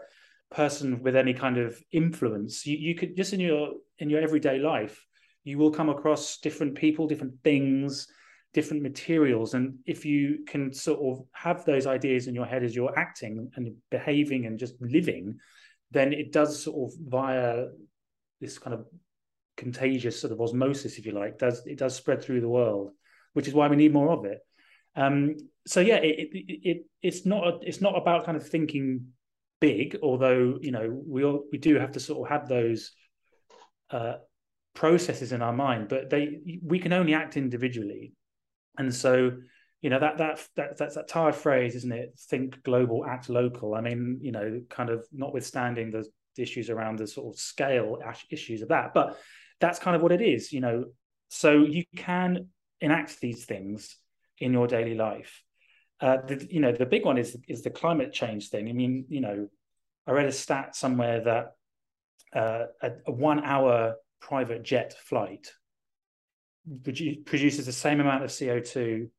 person 0.51 1.03
with 1.03 1.15
any 1.15 1.33
kind 1.33 1.57
of 1.57 1.79
influence, 1.91 2.65
you, 2.65 2.77
you 2.77 2.95
could 2.95 3.15
just 3.15 3.33
in 3.33 3.39
your 3.39 3.73
in 3.97 4.09
your 4.09 4.21
everyday 4.21 4.59
life, 4.59 5.05
you 5.49 5.57
will 5.57 5.71
come 5.71 5.89
across 5.89 6.37
different 6.37 6.75
people, 6.75 7.07
different 7.07 7.33
things, 7.43 8.07
different 8.53 8.83
materials, 8.83 9.53
and 9.55 9.77
if 9.85 10.05
you 10.05 10.45
can 10.47 10.73
sort 10.73 10.99
of 10.99 11.25
have 11.33 11.65
those 11.65 11.85
ideas 11.87 12.27
in 12.27 12.35
your 12.35 12.45
head 12.45 12.63
as 12.63 12.75
you're 12.75 12.97
acting 12.97 13.51
and 13.55 13.75
behaving 13.89 14.45
and 14.45 14.57
just 14.57 14.75
living, 14.79 15.37
then 15.91 16.13
it 16.13 16.31
does 16.31 16.63
sort 16.63 16.77
of 16.91 16.97
via 16.99 17.65
this 18.41 18.57
kind 18.57 18.73
of 18.73 18.85
contagious 19.57 20.19
sort 20.21 20.31
of 20.33 20.39
osmosis, 20.39 20.97
if 20.97 21.05
you 21.05 21.11
like, 21.11 21.37
does 21.37 21.65
it 21.65 21.77
does 21.77 21.95
spread 21.95 22.21
through 22.21 22.41
the 22.41 22.55
world, 22.59 22.91
which 23.33 23.47
is 23.47 23.53
why 23.53 23.67
we 23.67 23.75
need 23.75 23.93
more 23.93 24.11
of 24.11 24.25
it. 24.25 24.39
Um, 24.95 25.35
so 25.67 25.79
yeah, 25.79 25.97
it, 25.97 26.29
it, 26.31 26.69
it 26.69 26.77
it's 27.01 27.25
not 27.25 27.47
a, 27.47 27.59
it's 27.61 27.81
not 27.81 27.97
about 27.97 28.25
kind 28.25 28.37
of 28.37 28.47
thinking 28.47 29.07
big, 29.59 29.97
although 30.01 30.57
you 30.61 30.71
know 30.71 31.01
we 31.05 31.23
all, 31.23 31.43
we 31.51 31.57
do 31.57 31.75
have 31.75 31.91
to 31.93 31.99
sort 31.99 32.19
of 32.25 32.31
have 32.31 32.47
those 32.47 32.91
uh, 33.91 34.15
processes 34.79 35.33
in 35.33 35.41
our 35.41 35.51
mind, 35.51 35.89
but 35.89 36.09
they 36.09 36.39
we 36.63 36.79
can 36.79 36.93
only 36.93 37.13
act 37.13 37.35
individually, 37.35 38.13
and 38.77 38.95
so 38.95 39.31
you 39.81 39.89
know 39.89 39.99
that 39.99 40.17
that 40.19 40.47
that 40.55 40.77
that's 40.77 40.95
that 40.95 41.09
tired 41.09 41.35
phrase, 41.35 41.75
isn't 41.75 41.91
it? 41.91 42.17
Think 42.29 42.63
global, 42.63 43.05
act 43.05 43.27
local. 43.29 43.75
I 43.75 43.81
mean, 43.81 44.19
you 44.21 44.31
know, 44.31 44.61
kind 44.69 44.89
of 44.89 45.05
notwithstanding 45.11 45.91
the 45.91 46.05
issues 46.41 46.69
around 46.69 46.97
the 46.97 47.07
sort 47.07 47.27
of 47.27 47.37
scale 47.37 47.97
issues 48.31 48.61
of 48.61 48.69
that, 48.69 48.93
but 48.93 49.19
that's 49.59 49.79
kind 49.79 49.97
of 49.97 50.01
what 50.01 50.13
it 50.13 50.21
is, 50.21 50.53
you 50.53 50.61
know. 50.61 50.85
So 51.27 51.51
you 51.65 51.83
can 51.97 52.47
enact 52.79 53.19
these 53.19 53.43
things 53.43 53.97
in 54.37 54.53
your 54.53 54.67
daily 54.67 54.95
life. 54.95 55.43
Uh, 55.99 56.19
the, 56.25 56.47
you 56.49 56.61
know, 56.61 56.71
the 56.71 56.85
big 56.85 57.03
one 57.03 57.17
is 57.17 57.35
is 57.49 57.63
the 57.63 57.69
climate 57.69 58.13
change 58.13 58.47
thing. 58.47 58.69
I 58.69 58.71
mean, 58.71 59.03
you 59.09 59.19
know, 59.19 59.49
I 60.07 60.11
read 60.11 60.27
a 60.27 60.31
stat 60.31 60.73
somewhere 60.73 61.19
that 61.25 61.45
uh, 62.33 62.65
a, 62.81 62.91
a 63.07 63.11
one 63.11 63.43
hour 63.43 63.95
private 64.21 64.63
jet 64.63 64.93
flight 64.93 65.51
produces 66.83 67.65
the 67.65 67.71
same 67.71 67.99
amount 67.99 68.23
of 68.23 68.35
CO 68.37 68.59
two 68.59 69.09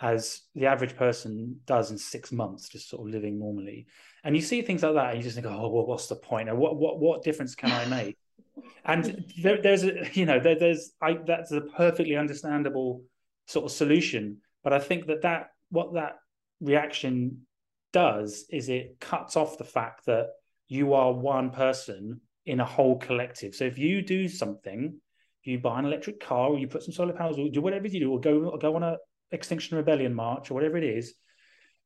as 0.00 0.42
the 0.54 0.66
average 0.66 0.94
person 0.96 1.58
does 1.66 1.90
in 1.90 1.98
six 1.98 2.30
months, 2.30 2.68
just 2.68 2.88
sort 2.88 3.06
of 3.06 3.12
living 3.12 3.38
normally. 3.38 3.86
And 4.22 4.36
you 4.36 4.42
see 4.42 4.62
things 4.62 4.82
like 4.82 4.94
that, 4.94 5.10
and 5.10 5.16
you 5.16 5.22
just 5.22 5.34
think, 5.34 5.46
oh, 5.46 5.68
well, 5.68 5.86
what's 5.86 6.06
the 6.06 6.16
point? 6.16 6.54
what 6.54 6.76
what 6.76 6.98
what 7.00 7.22
difference 7.22 7.54
can 7.54 7.72
I 7.72 7.84
make? 7.86 8.16
and 8.84 9.24
there, 9.42 9.60
there's 9.60 9.84
a 9.84 10.08
you 10.12 10.26
know 10.26 10.40
there, 10.40 10.58
there's 10.58 10.92
I, 11.00 11.18
that's 11.26 11.52
a 11.52 11.60
perfectly 11.60 12.16
understandable 12.16 13.02
sort 13.46 13.64
of 13.66 13.70
solution 13.70 14.38
but 14.64 14.72
i 14.72 14.78
think 14.78 15.06
that 15.06 15.22
that 15.22 15.50
what 15.70 15.94
that 15.94 16.16
reaction 16.60 17.46
does 17.92 18.44
is 18.50 18.68
it 18.68 18.96
cuts 19.00 19.36
off 19.36 19.58
the 19.58 19.64
fact 19.64 20.06
that 20.06 20.28
you 20.68 20.94
are 20.94 21.12
one 21.12 21.50
person 21.50 22.20
in 22.48 22.60
a 22.60 22.64
whole 22.64 22.98
collective. 22.98 23.54
So 23.54 23.64
if 23.64 23.78
you 23.78 24.02
do 24.02 24.28
something 24.28 25.00
you 25.44 25.58
buy 25.58 25.78
an 25.78 25.86
electric 25.86 26.20
car 26.20 26.50
or 26.50 26.58
you 26.58 26.68
put 26.68 26.82
some 26.82 26.92
solar 26.92 27.12
panels 27.12 27.38
or 27.38 27.48
do 27.48 27.62
whatever 27.62 27.86
you 27.86 28.00
do 28.00 28.12
or 28.12 28.20
go 28.20 28.50
or 28.50 28.58
go 28.58 28.76
on 28.76 28.82
a 28.82 28.96
extinction 29.32 29.76
rebellion 29.76 30.14
march 30.14 30.50
or 30.50 30.54
whatever 30.54 30.76
it 30.76 30.84
is 30.84 31.14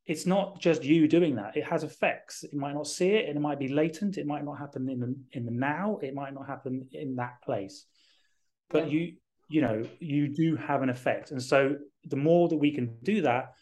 it's 0.05 0.27
not 0.27 0.61
just 0.61 0.83
you 0.83 1.07
doing 1.07 1.37
that. 1.37 1.57
It 1.57 1.65
has 1.65 1.85
effects. 1.85 2.43
It 2.43 2.55
might 2.55 2.75
not 2.75 2.89
see 2.89 3.11
it 3.11 3.29
and 3.29 3.37
it 3.37 3.41
might 3.41 3.61
be 3.61 3.69
latent. 3.69 4.19
It 4.19 4.27
might 4.27 4.45
not 4.45 4.59
happen 4.59 4.89
in 4.89 4.99
the 4.99 5.15
in 5.31 5.45
the 5.45 5.53
now. 5.53 5.99
It 6.03 6.13
might 6.13 6.35
not 6.35 6.49
happen 6.49 6.89
in 6.93 7.15
that 7.17 7.41
place. 7.45 7.87
But 8.69 8.91
yeah. 8.91 8.99
you 8.99 9.13
you 9.49 9.61
know 9.61 9.85
you 10.01 10.27
do 10.27 10.57
have 10.57 10.83
an 10.83 10.89
effect. 10.89 11.31
And 11.31 11.41
so 11.41 11.77
the 12.05 12.17
more 12.17 12.49
that 12.49 12.57
we 12.57 12.73
can 12.73 12.97
do 13.05 13.23
that 13.23 13.53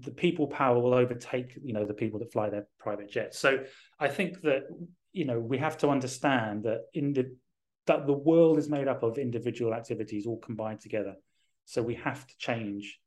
the 0.00 0.10
people 0.10 0.46
power 0.46 0.78
will 0.78 0.94
overtake 0.94 1.58
you 1.62 1.72
know 1.72 1.86
the 1.86 1.94
people 1.94 2.20
that 2.20 2.32
fly 2.32 2.50
their 2.50 2.68
private 2.78 3.10
jets. 3.10 3.38
So 3.38 3.64
i 3.98 4.08
think 4.08 4.40
that 4.42 4.64
you 5.12 5.24
know 5.24 5.38
we 5.38 5.58
have 5.58 5.78
to 5.78 5.88
understand 5.88 6.64
that 6.64 6.82
in 6.94 7.12
the 7.12 7.36
that 7.86 8.06
the 8.06 8.12
world 8.12 8.58
is 8.58 8.68
made 8.68 8.88
up 8.88 9.02
of 9.02 9.18
individual 9.18 9.74
activities 9.74 10.26
all 10.26 10.38
combined 10.38 10.80
together. 10.80 11.14
So 11.64 11.82
we 11.82 11.94
have 11.96 12.26
to 12.26 12.34
change 12.38 13.00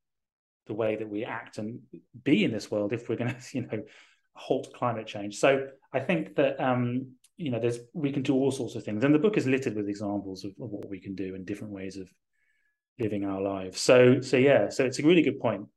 the 0.68 0.74
way 0.74 0.96
that 0.96 1.08
we 1.08 1.24
act 1.24 1.58
and 1.58 1.80
be 2.24 2.44
in 2.44 2.52
this 2.52 2.72
world 2.72 2.94
if 2.94 3.08
we're 3.08 3.16
going 3.16 3.36
to 3.52 3.58
you 3.58 3.66
know 3.66 3.84
halt 4.34 4.74
climate 4.74 5.08
change. 5.08 5.38
So 5.38 5.68
i 5.94 6.00
think 6.00 6.36
that 6.36 6.60
um 6.60 7.12
you 7.38 7.52
know 7.52 7.60
there's 7.60 7.80
we 7.94 8.12
can 8.12 8.24
do 8.24 8.36
all 8.36 8.52
sorts 8.52 8.76
of 8.76 8.84
things. 8.84 9.04
And 9.04 9.14
the 9.14 9.20
book 9.20 9.38
is 9.38 9.48
littered 9.48 9.76
with 9.76 9.90
examples 9.90 10.44
of, 10.44 10.52
of 10.62 10.70
what 10.72 10.90
we 10.90 11.00
can 11.00 11.16
do 11.16 11.36
in 11.36 11.46
different 11.46 11.74
ways 11.74 11.98
of 11.98 12.10
living 13.00 13.26
our 13.26 13.42
lives. 13.42 13.80
So 13.80 14.22
so 14.22 14.38
yeah 14.38 14.70
so 14.70 14.86
it's 14.86 15.00
a 15.00 15.04
really 15.04 15.22
good 15.22 15.40
point 15.40 15.68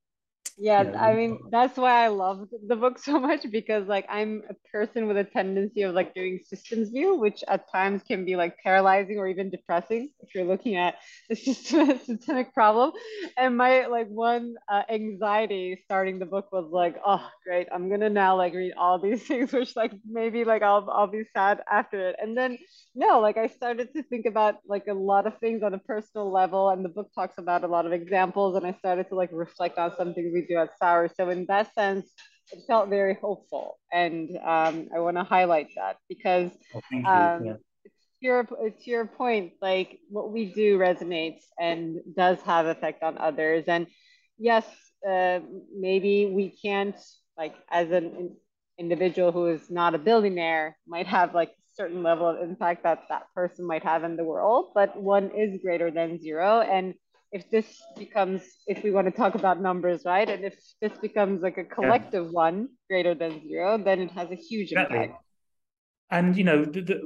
yeah 0.58 0.82
know, 0.82 0.94
i 0.98 1.14
mean 1.14 1.38
that's 1.50 1.76
why 1.76 2.04
i 2.04 2.08
love 2.08 2.46
the 2.68 2.76
book 2.76 2.98
so 2.98 3.18
much 3.20 3.44
because 3.50 3.86
like 3.86 4.06
i'm 4.08 4.42
a 4.48 4.54
person 4.70 5.06
with 5.06 5.16
a 5.16 5.24
tendency 5.24 5.82
of 5.82 5.94
like 5.94 6.14
doing 6.14 6.40
systems 6.44 6.90
view 6.90 7.16
which 7.16 7.44
at 7.48 7.70
times 7.70 8.02
can 8.06 8.24
be 8.24 8.36
like 8.36 8.56
paralyzing 8.62 9.18
or 9.18 9.28
even 9.28 9.50
depressing 9.50 10.10
if 10.20 10.34
you're 10.34 10.44
looking 10.44 10.76
at 10.76 10.96
a 11.30 11.34
systemic 11.36 12.54
problem. 12.54 12.92
And 13.36 13.56
my 13.56 13.86
like 13.86 14.08
one 14.08 14.54
uh, 14.70 14.82
anxiety 14.90 15.80
starting 15.84 16.18
the 16.18 16.26
book 16.26 16.52
was 16.52 16.70
like 16.70 16.96
oh 17.04 17.26
great 17.44 17.68
i'm 17.72 17.88
gonna 17.90 18.10
now 18.10 18.36
like 18.36 18.54
read 18.54 18.72
all 18.78 18.98
these 18.98 19.22
things 19.26 19.52
which 19.52 19.76
like 19.76 19.92
maybe 20.08 20.44
like 20.44 20.62
i'll, 20.62 20.88
I'll 20.90 21.06
be 21.06 21.24
sad 21.32 21.60
after 21.70 22.10
it. 22.10 22.16
And 22.20 22.36
then 22.36 22.58
no 22.94 23.20
like 23.20 23.36
i 23.36 23.46
started 23.46 23.92
to 23.94 24.02
think 24.04 24.26
about 24.26 24.56
like 24.66 24.86
a 24.88 24.94
lot 24.94 25.26
of 25.26 25.38
things 25.38 25.62
on 25.62 25.74
a 25.74 25.78
personal 25.78 26.30
level 26.30 26.70
and 26.70 26.84
the 26.84 26.88
book 26.88 27.10
talks 27.14 27.38
about 27.38 27.64
a 27.64 27.68
lot 27.68 27.86
of 27.86 27.92
examples 27.92 28.56
and 28.56 28.66
i 28.66 28.72
started 28.74 29.08
to 29.08 29.14
like 29.14 29.30
reflect 29.32 29.78
on 29.78 29.92
some 29.96 30.14
things 30.14 30.34
we 30.36 30.46
do 30.46 30.56
at 30.58 30.78
SOUR. 30.78 31.08
So 31.16 31.28
in 31.30 31.46
that 31.46 31.74
sense, 31.74 32.06
it 32.52 32.60
felt 32.66 32.88
very 32.88 33.14
hopeful, 33.14 33.78
and 33.92 34.30
um, 34.36 34.88
I 34.94 35.00
want 35.00 35.16
to 35.16 35.24
highlight 35.24 35.68
that 35.76 35.96
because 36.08 36.50
oh, 36.74 36.78
um, 37.12 37.44
yeah. 37.44 37.54
your 38.20 38.44
to 38.44 38.90
your 38.90 39.06
point, 39.06 39.54
like 39.60 39.98
what 40.08 40.30
we 40.32 40.52
do 40.52 40.78
resonates 40.78 41.42
and 41.58 41.98
does 42.16 42.40
have 42.42 42.66
effect 42.66 43.02
on 43.02 43.18
others. 43.18 43.64
And 43.66 43.88
yes, 44.38 44.64
uh, 45.08 45.40
maybe 45.76 46.26
we 46.26 46.50
can't 46.50 46.96
like 47.36 47.54
as 47.70 47.90
an 47.90 48.36
individual 48.78 49.32
who 49.32 49.46
is 49.46 49.70
not 49.70 49.94
a 49.94 49.98
billionaire 49.98 50.76
might 50.86 51.06
have 51.06 51.34
like 51.34 51.48
a 51.48 51.74
certain 51.74 52.02
level 52.02 52.28
of 52.28 52.40
impact 52.48 52.82
that 52.84 53.02
that 53.08 53.26
person 53.34 53.66
might 53.66 53.82
have 53.82 54.04
in 54.04 54.16
the 54.16 54.24
world, 54.24 54.70
but 54.74 55.00
one 55.00 55.30
is 55.30 55.60
greater 55.62 55.90
than 55.90 56.20
zero. 56.20 56.60
And 56.60 56.94
if 57.32 57.50
this 57.50 57.82
becomes, 57.96 58.42
if 58.66 58.82
we 58.82 58.90
want 58.90 59.06
to 59.06 59.10
talk 59.10 59.34
about 59.34 59.60
numbers, 59.60 60.04
right, 60.04 60.28
and 60.28 60.44
if 60.44 60.54
this 60.80 60.92
becomes 60.98 61.42
like 61.42 61.58
a 61.58 61.64
collective 61.64 62.26
yeah. 62.26 62.30
one 62.30 62.68
greater 62.88 63.14
than 63.14 63.42
zero, 63.46 63.78
then 63.78 64.00
it 64.00 64.10
has 64.12 64.30
a 64.30 64.36
huge 64.36 64.72
exactly. 64.72 64.98
impact. 64.98 65.22
And 66.10 66.36
you 66.36 66.44
know, 66.44 66.64
the, 66.64 66.80
the, 66.82 67.00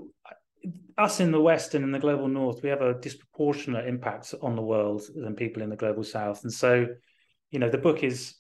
us 0.99 1.21
in 1.21 1.33
the 1.33 1.41
West 1.41 1.75
and 1.75 1.85
in 1.85 1.93
the 1.93 1.99
global 1.99 2.29
North, 2.29 2.63
we 2.63 2.69
have 2.69 2.83
a 2.83 2.95
disproportionate 2.95 3.89
impact 3.89 4.35
on 4.43 4.55
the 4.55 4.63
world 4.63 5.03
than 5.15 5.35
people 5.35 5.63
in 5.63 5.71
the 5.71 5.77
global 5.77 6.05
South. 6.05 6.43
And 6.43 6.53
so, 6.53 6.87
you 7.51 7.59
know, 7.59 7.71
the 7.71 7.79
book 7.79 8.05
is, 8.05 8.35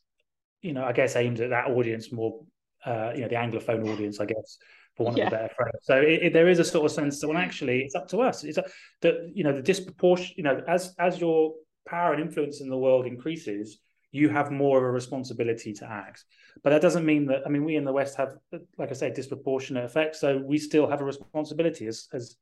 you 0.60 0.72
know, 0.72 0.84
I 0.84 0.92
guess 0.92 1.16
aimed 1.16 1.40
at 1.40 1.50
that 1.50 1.68
audience 1.68 2.12
more, 2.12 2.42
uh, 2.84 3.12
you 3.14 3.22
know, 3.22 3.28
the 3.28 3.36
Anglophone 3.36 3.88
audience, 3.90 4.20
I 4.20 4.26
guess, 4.26 4.58
for 4.96 5.06
one 5.06 5.16
yeah. 5.16 5.26
of 5.26 5.32
a 5.32 5.36
better 5.36 5.54
phrase. 5.56 5.72
So 5.82 5.96
it, 5.96 6.22
it, 6.24 6.32
there 6.34 6.48
is 6.48 6.58
a 6.58 6.64
sort 6.64 6.84
of 6.84 6.92
sense 6.92 7.20
that, 7.20 7.28
well, 7.28 7.38
actually, 7.38 7.80
it's 7.80 7.94
up 7.94 8.08
to 8.08 8.18
us. 8.18 8.44
It's 8.44 8.58
that 9.00 9.14
you 9.32 9.44
know 9.44 9.54
the 9.54 9.62
disproportion. 9.62 10.34
You 10.36 10.44
know, 10.44 10.62
as 10.68 10.94
as 10.98 11.18
your 11.18 11.54
power 11.90 12.12
and 12.12 12.22
influence 12.22 12.60
in 12.60 12.70
the 12.70 12.78
world 12.78 13.06
increases, 13.06 13.78
you 14.12 14.28
have 14.28 14.50
more 14.50 14.78
of 14.78 14.84
a 14.84 14.90
responsibility 14.90 15.72
to 15.72 15.88
act. 15.88 16.24
But 16.62 16.70
that 16.70 16.82
doesn't 16.82 17.06
mean 17.06 17.26
that, 17.26 17.42
I 17.46 17.48
mean, 17.48 17.64
we 17.64 17.76
in 17.76 17.84
the 17.84 17.92
West 17.92 18.16
have, 18.16 18.34
like 18.76 18.90
I 18.90 18.94
say, 18.94 19.12
disproportionate 19.12 19.84
effects. 19.84 20.20
So 20.20 20.38
we 20.38 20.58
still 20.58 20.88
have 20.88 21.00
a 21.00 21.04
responsibility 21.04 21.86
as, 21.86 22.08
as, 22.12 22.36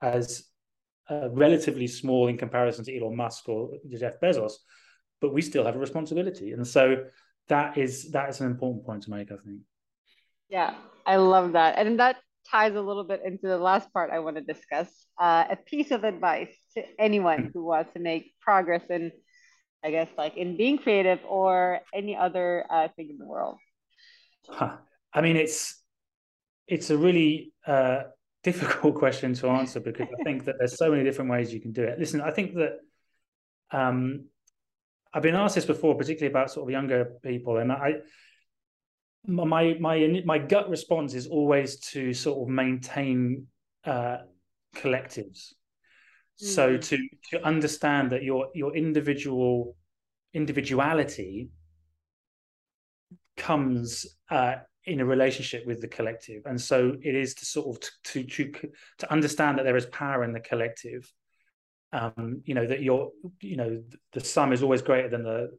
as 0.00 0.44
uh, 1.10 1.28
relatively 1.30 1.86
small 1.86 2.28
in 2.28 2.36
comparison 2.36 2.84
to 2.84 2.96
Elon 2.96 3.16
Musk 3.16 3.48
or 3.48 3.70
Jeff 3.88 4.20
Bezos, 4.20 4.54
but 5.20 5.32
we 5.32 5.42
still 5.42 5.64
have 5.64 5.76
a 5.76 5.78
responsibility. 5.78 6.52
And 6.52 6.66
so 6.66 7.04
that 7.48 7.78
is, 7.78 8.10
that 8.12 8.28
is 8.28 8.40
an 8.40 8.48
important 8.48 8.84
point 8.84 9.02
to 9.04 9.10
make, 9.10 9.30
I 9.30 9.36
think. 9.44 9.60
Yeah, 10.48 10.74
I 11.06 11.16
love 11.16 11.52
that. 11.52 11.78
And 11.78 12.00
that 12.00 12.16
ties 12.50 12.74
a 12.74 12.80
little 12.80 13.04
bit 13.04 13.22
into 13.24 13.46
the 13.46 13.58
last 13.58 13.92
part 13.92 14.10
I 14.10 14.18
want 14.20 14.36
to 14.36 14.42
discuss. 14.42 14.88
Uh, 15.20 15.44
a 15.50 15.56
piece 15.56 15.90
of 15.90 16.04
advice 16.04 16.54
to 16.74 16.82
anyone 16.98 17.50
who 17.54 17.64
wants 17.64 17.92
to 17.94 18.00
make 18.00 18.34
progress 18.40 18.82
in 18.90 19.12
I 19.84 19.90
guess, 19.90 20.08
like 20.16 20.36
in 20.36 20.56
being 20.56 20.78
creative 20.78 21.18
or 21.28 21.80
any 21.92 22.16
other 22.16 22.64
uh, 22.70 22.88
thing 22.96 23.10
in 23.10 23.18
the 23.18 23.26
world? 23.26 23.56
Huh. 24.48 24.76
I 25.12 25.20
mean, 25.20 25.36
it's 25.36 25.82
it's 26.68 26.90
a 26.90 26.96
really 26.96 27.52
uh, 27.66 28.02
difficult 28.42 28.94
question 28.94 29.34
to 29.34 29.48
answer 29.48 29.80
because 29.80 30.08
I 30.20 30.22
think 30.22 30.44
that 30.44 30.56
there's 30.58 30.76
so 30.76 30.90
many 30.90 31.04
different 31.04 31.30
ways 31.30 31.52
you 31.52 31.60
can 31.60 31.72
do 31.72 31.82
it. 31.82 31.98
Listen, 31.98 32.20
I 32.20 32.30
think 32.30 32.54
that 32.54 32.78
um, 33.72 34.26
I've 35.12 35.22
been 35.22 35.34
asked 35.34 35.56
this 35.56 35.64
before, 35.64 35.96
particularly 35.96 36.30
about 36.30 36.50
sort 36.50 36.68
of 36.68 36.70
younger 36.70 37.16
people, 37.22 37.58
and 37.58 37.72
I 37.72 37.94
my 39.26 39.76
my 39.80 40.22
my 40.24 40.38
gut 40.38 40.68
response 40.68 41.14
is 41.14 41.26
always 41.26 41.78
to 41.78 42.12
sort 42.12 42.42
of 42.42 42.52
maintain 42.52 43.46
uh, 43.84 44.18
collectives 44.76 45.52
so 46.36 46.76
mm. 46.76 46.84
to 46.88 46.98
to 47.30 47.44
understand 47.44 48.10
that 48.10 48.22
your 48.22 48.48
your 48.54 48.74
individual 48.76 49.76
individuality 50.34 51.50
comes 53.36 54.06
uh, 54.30 54.56
in 54.84 55.00
a 55.00 55.04
relationship 55.04 55.66
with 55.66 55.80
the 55.80 55.88
collective, 55.88 56.42
and 56.46 56.60
so 56.60 56.96
it 57.02 57.14
is 57.14 57.34
to 57.34 57.44
sort 57.44 57.76
of 57.76 57.90
to 58.04 58.24
to 58.24 58.52
to 58.98 59.12
understand 59.12 59.58
that 59.58 59.64
there 59.64 59.76
is 59.76 59.86
power 59.86 60.24
in 60.24 60.32
the 60.32 60.40
collective. 60.40 61.10
Um, 61.92 62.42
you 62.44 62.54
know 62.54 62.66
that 62.66 62.82
your 62.82 63.10
you 63.40 63.56
know 63.56 63.82
the 64.12 64.20
sum 64.20 64.52
is 64.52 64.62
always 64.62 64.82
greater 64.82 65.08
than 65.08 65.22
the 65.22 65.50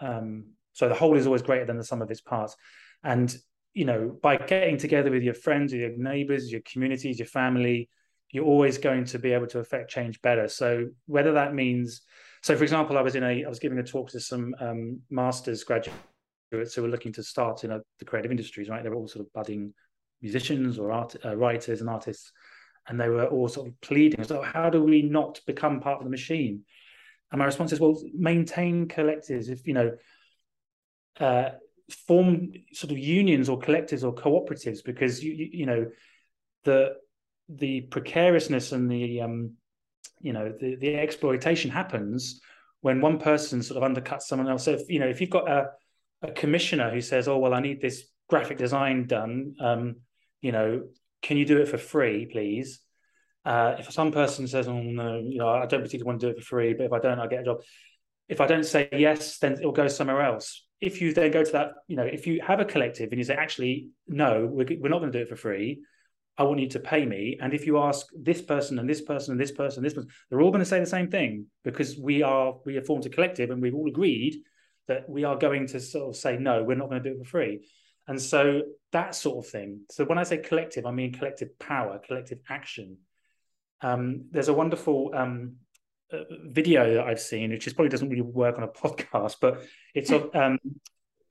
um, 0.00 0.52
so 0.72 0.88
the 0.88 0.94
whole 0.94 1.16
is 1.16 1.26
always 1.26 1.42
greater 1.42 1.64
than 1.64 1.78
the 1.78 1.84
sum 1.84 2.02
of 2.02 2.10
its 2.10 2.20
parts, 2.20 2.54
and 3.02 3.34
you 3.74 3.84
know 3.84 4.16
by 4.22 4.36
getting 4.36 4.76
together 4.76 5.10
with 5.10 5.22
your 5.22 5.34
friends, 5.34 5.72
your 5.72 5.96
neighbors, 5.96 6.50
your 6.50 6.60
communities, 6.62 7.18
your 7.18 7.26
family, 7.26 7.88
you're 8.30 8.44
always 8.44 8.78
going 8.78 9.04
to 9.04 9.18
be 9.18 9.32
able 9.32 9.46
to 9.48 9.58
affect 9.58 9.90
change 9.90 10.20
better. 10.22 10.48
So 10.48 10.88
whether 11.06 11.32
that 11.32 11.54
means, 11.54 12.02
so 12.42 12.56
for 12.56 12.62
example, 12.62 12.98
I 12.98 13.02
was 13.02 13.14
in 13.14 13.22
a, 13.22 13.44
I 13.44 13.48
was 13.48 13.58
giving 13.58 13.78
a 13.78 13.82
talk 13.82 14.10
to 14.10 14.20
some 14.20 14.54
um, 14.58 15.00
master's 15.10 15.64
graduates 15.64 15.94
who 16.50 16.82
were 16.82 16.88
looking 16.88 17.12
to 17.12 17.22
start 17.22 17.64
in 17.64 17.70
a, 17.70 17.80
the 17.98 18.04
creative 18.04 18.30
industries, 18.30 18.68
right? 18.68 18.82
They 18.82 18.88
were 18.88 18.96
all 18.96 19.08
sort 19.08 19.24
of 19.26 19.32
budding 19.32 19.74
musicians 20.22 20.78
or 20.78 20.92
art, 20.92 21.14
uh, 21.24 21.36
writers 21.36 21.80
and 21.80 21.90
artists, 21.90 22.32
and 22.88 22.98
they 22.98 23.08
were 23.08 23.26
all 23.26 23.48
sort 23.48 23.68
of 23.68 23.80
pleading. 23.80 24.24
So 24.24 24.42
how 24.42 24.70
do 24.70 24.82
we 24.82 25.02
not 25.02 25.40
become 25.46 25.80
part 25.80 25.98
of 25.98 26.04
the 26.04 26.10
machine? 26.10 26.64
And 27.30 27.38
my 27.38 27.44
response 27.44 27.72
is, 27.72 27.80
well, 27.80 28.00
maintain 28.14 28.88
collectives. 28.88 29.48
If 29.48 29.66
you 29.66 29.74
know, 29.74 29.92
uh, 31.20 31.50
form 31.90 32.52
sort 32.72 32.90
of 32.92 32.98
unions 32.98 33.48
or 33.48 33.58
collectives 33.58 34.04
or 34.04 34.14
cooperatives, 34.14 34.84
because 34.84 35.22
you 35.22 35.32
you, 35.32 35.48
you 35.52 35.66
know 35.66 35.86
the 36.64 36.94
the 37.48 37.82
precariousness 37.82 38.72
and 38.72 38.90
the 38.90 39.20
um, 39.20 39.52
you 40.20 40.32
know 40.32 40.52
the, 40.60 40.76
the 40.76 40.94
exploitation 40.94 41.70
happens 41.70 42.40
when 42.80 43.00
one 43.00 43.18
person 43.18 43.62
sort 43.62 43.82
of 43.82 43.90
undercuts 43.90 44.22
someone 44.22 44.48
else. 44.48 44.64
So 44.64 44.72
if 44.72 44.88
you 44.88 44.98
know 44.98 45.08
if 45.08 45.20
you've 45.20 45.30
got 45.30 45.48
a, 45.48 45.70
a 46.22 46.32
commissioner 46.32 46.90
who 46.90 47.00
says, 47.00 47.28
"Oh 47.28 47.38
well, 47.38 47.54
I 47.54 47.60
need 47.60 47.80
this 47.80 48.04
graphic 48.28 48.58
design 48.58 49.06
done," 49.06 49.54
um, 49.60 49.96
you 50.40 50.52
know, 50.52 50.82
can 51.22 51.36
you 51.36 51.44
do 51.44 51.58
it 51.58 51.68
for 51.68 51.78
free, 51.78 52.26
please? 52.26 52.80
Uh, 53.44 53.76
if 53.78 53.90
some 53.90 54.12
person 54.12 54.46
says, 54.46 54.68
"Oh 54.68 54.80
no, 54.80 55.18
you 55.18 55.38
know, 55.38 55.48
I 55.48 55.66
don't 55.66 55.82
particularly 55.82 56.06
want 56.06 56.20
to 56.20 56.26
do 56.26 56.30
it 56.30 56.38
for 56.38 56.46
free, 56.46 56.74
but 56.74 56.86
if 56.86 56.92
I 56.92 56.98
don't, 56.98 57.18
I'll 57.18 57.28
get 57.28 57.40
a 57.40 57.44
job." 57.44 57.62
If 58.28 58.40
I 58.40 58.46
don't 58.46 58.64
say 58.64 58.88
yes, 58.92 59.38
then 59.38 59.54
it'll 59.54 59.72
go 59.72 59.88
somewhere 59.88 60.22
else. 60.22 60.64
If 60.82 61.00
you 61.00 61.14
then 61.14 61.30
go 61.30 61.44
to 61.44 61.52
that, 61.52 61.72
you 61.88 61.96
know, 61.96 62.04
if 62.04 62.26
you 62.26 62.42
have 62.46 62.60
a 62.60 62.64
collective 62.64 63.10
and 63.10 63.18
you 63.18 63.24
say, 63.24 63.34
"Actually, 63.34 63.90
no, 64.08 64.46
we're, 64.46 64.66
we're 64.80 64.88
not 64.88 64.98
going 64.98 65.12
to 65.12 65.18
do 65.18 65.22
it 65.22 65.28
for 65.28 65.36
free," 65.36 65.82
I 66.38 66.44
want 66.44 66.60
you 66.60 66.68
to 66.70 66.80
pay 66.80 67.04
me. 67.06 67.38
And 67.40 67.54
if 67.54 67.66
you 67.66 67.78
ask 67.78 68.06
this 68.14 68.42
person 68.42 68.78
and 68.78 68.88
this 68.88 69.00
person 69.00 69.32
and 69.32 69.40
this 69.40 69.52
person 69.52 69.78
and 69.78 69.86
this 69.86 69.94
person, 69.94 70.10
they're 70.28 70.40
all 70.40 70.50
going 70.50 70.60
to 70.60 70.68
say 70.68 70.80
the 70.80 70.86
same 70.86 71.10
thing 71.10 71.46
because 71.62 71.96
we 71.98 72.22
are 72.22 72.54
we 72.64 72.74
have 72.74 72.86
formed 72.86 73.06
a 73.06 73.10
collective 73.10 73.50
and 73.50 73.62
we've 73.62 73.74
all 73.74 73.88
agreed 73.88 74.42
that 74.88 75.08
we 75.08 75.24
are 75.24 75.36
going 75.36 75.66
to 75.68 75.80
sort 75.80 76.08
of 76.08 76.16
say 76.16 76.36
no, 76.36 76.64
we're 76.64 76.76
not 76.76 76.88
going 76.88 77.02
to 77.02 77.08
do 77.08 77.16
it 77.16 77.24
for 77.24 77.30
free. 77.30 77.68
And 78.08 78.20
so 78.20 78.62
that 78.90 79.14
sort 79.14 79.44
of 79.44 79.50
thing. 79.50 79.82
So 79.90 80.04
when 80.04 80.18
I 80.18 80.24
say 80.24 80.38
collective, 80.38 80.86
I 80.86 80.90
mean 80.90 81.12
collective 81.12 81.56
power, 81.58 82.00
collective 82.04 82.38
action. 82.48 82.98
Um, 83.80 84.26
there's 84.30 84.48
a 84.48 84.52
wonderful 84.52 85.12
um, 85.14 85.56
video 86.44 86.94
that 86.94 87.04
I've 87.04 87.20
seen, 87.20 87.50
which 87.50 87.64
just 87.64 87.76
probably 87.76 87.90
doesn't 87.90 88.08
really 88.08 88.22
work 88.22 88.56
on 88.56 88.64
a 88.64 88.68
podcast, 88.82 89.36
but 89.40 89.62
it's 89.94 90.10
of 90.10 90.34
um, 90.34 90.58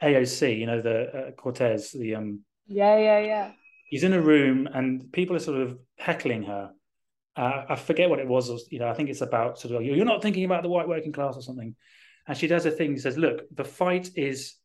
AOC, 0.02 0.58
you 0.58 0.66
know, 0.66 0.82
the 0.82 1.28
uh, 1.28 1.32
Cortez, 1.32 1.92
the 1.92 2.16
um, 2.16 2.42
yeah, 2.68 2.98
yeah, 2.98 3.20
yeah 3.20 3.52
he's 3.92 4.04
in 4.04 4.14
a 4.14 4.22
room 4.22 4.68
and 4.74 5.12
people 5.12 5.36
are 5.36 5.40
sort 5.40 5.62
of 5.62 5.78
heckling 5.98 6.44
her. 6.44 6.72
Uh, 7.36 7.66
I 7.70 7.76
forget 7.76 8.10
what 8.10 8.20
it 8.20 8.28
was. 8.28 8.68
You 8.72 8.80
know, 8.80 8.88
I 8.88 8.94
think 8.94 9.10
it's 9.10 9.22
about 9.22 9.60
sort 9.60 9.76
of 9.76 9.84
you're 9.84 10.04
not 10.04 10.22
thinking 10.22 10.46
about 10.46 10.64
the 10.64 10.70
white 10.70 10.88
working 10.88 11.12
class 11.12 11.36
or 11.36 11.42
something. 11.42 11.76
And 12.28 12.38
she 12.38 12.48
does 12.48 12.66
a 12.66 12.72
thing. 12.72 12.98
Says, 12.98 13.18
"Look, 13.18 13.44
the 13.54 13.64
fight 13.64 14.10
is 14.16 14.56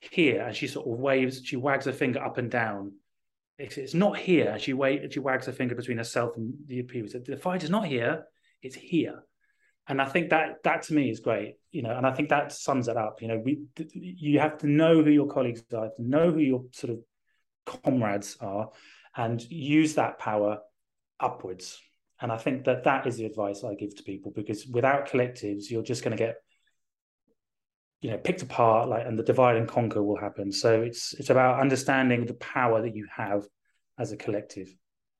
here," 0.00 0.42
and 0.42 0.54
she 0.54 0.66
sort 0.68 0.86
of 0.86 0.98
waves. 0.98 1.42
She 1.44 1.56
wags 1.56 1.86
her 1.86 1.92
finger 1.92 2.22
up 2.22 2.38
and 2.38 2.50
down. 2.50 2.92
It's, 3.58 3.76
it's 3.76 3.94
not 3.94 4.16
here. 4.16 4.50
And 4.50 4.60
she 4.60 4.72
wait. 4.74 5.12
She 5.12 5.18
wags 5.18 5.46
her 5.46 5.52
finger 5.52 5.74
between 5.74 5.98
herself 5.98 6.36
and 6.36 6.54
the 6.66 6.82
people. 6.82 7.20
The 7.26 7.36
fight 7.36 7.64
is 7.64 7.70
not 7.70 7.86
here. 7.86 8.24
It's 8.62 8.76
here. 8.76 9.24
And 9.86 10.00
I 10.00 10.06
think 10.06 10.30
that 10.30 10.62
that 10.64 10.82
to 10.84 10.94
me 10.94 11.10
is 11.10 11.20
great. 11.20 11.56
You 11.70 11.82
know, 11.82 11.96
and 11.96 12.06
I 12.06 12.12
think 12.12 12.30
that 12.30 12.52
sums 12.52 12.88
it 12.88 12.96
up. 12.96 13.20
You 13.20 13.28
know, 13.28 13.42
we 13.44 13.64
you 13.92 14.40
have 14.40 14.58
to 14.58 14.66
know 14.66 15.02
who 15.02 15.10
your 15.10 15.26
colleagues 15.26 15.62
are, 15.74 15.90
to 15.96 16.02
know 16.02 16.30
who 16.30 16.40
your 16.40 16.64
sort 16.72 16.92
of 16.92 17.00
comrades 17.66 18.36
are 18.40 18.70
and 19.16 19.42
use 19.50 19.94
that 19.94 20.18
power 20.18 20.58
upwards 21.20 21.80
and 22.20 22.32
i 22.32 22.36
think 22.36 22.64
that 22.64 22.84
that 22.84 23.06
is 23.06 23.16
the 23.16 23.24
advice 23.24 23.64
i 23.64 23.74
give 23.74 23.94
to 23.94 24.02
people 24.02 24.32
because 24.34 24.66
without 24.66 25.08
collectives 25.08 25.70
you're 25.70 25.82
just 25.82 26.02
going 26.02 26.16
to 26.16 26.22
get 26.22 26.36
you 28.00 28.10
know 28.10 28.18
picked 28.18 28.42
apart 28.42 28.88
like 28.88 29.06
and 29.06 29.18
the 29.18 29.22
divide 29.22 29.56
and 29.56 29.68
conquer 29.68 30.02
will 30.02 30.18
happen 30.18 30.52
so 30.52 30.82
it's 30.82 31.14
it's 31.14 31.30
about 31.30 31.60
understanding 31.60 32.26
the 32.26 32.34
power 32.34 32.82
that 32.82 32.94
you 32.94 33.06
have 33.14 33.44
as 33.98 34.12
a 34.12 34.16
collective 34.16 34.74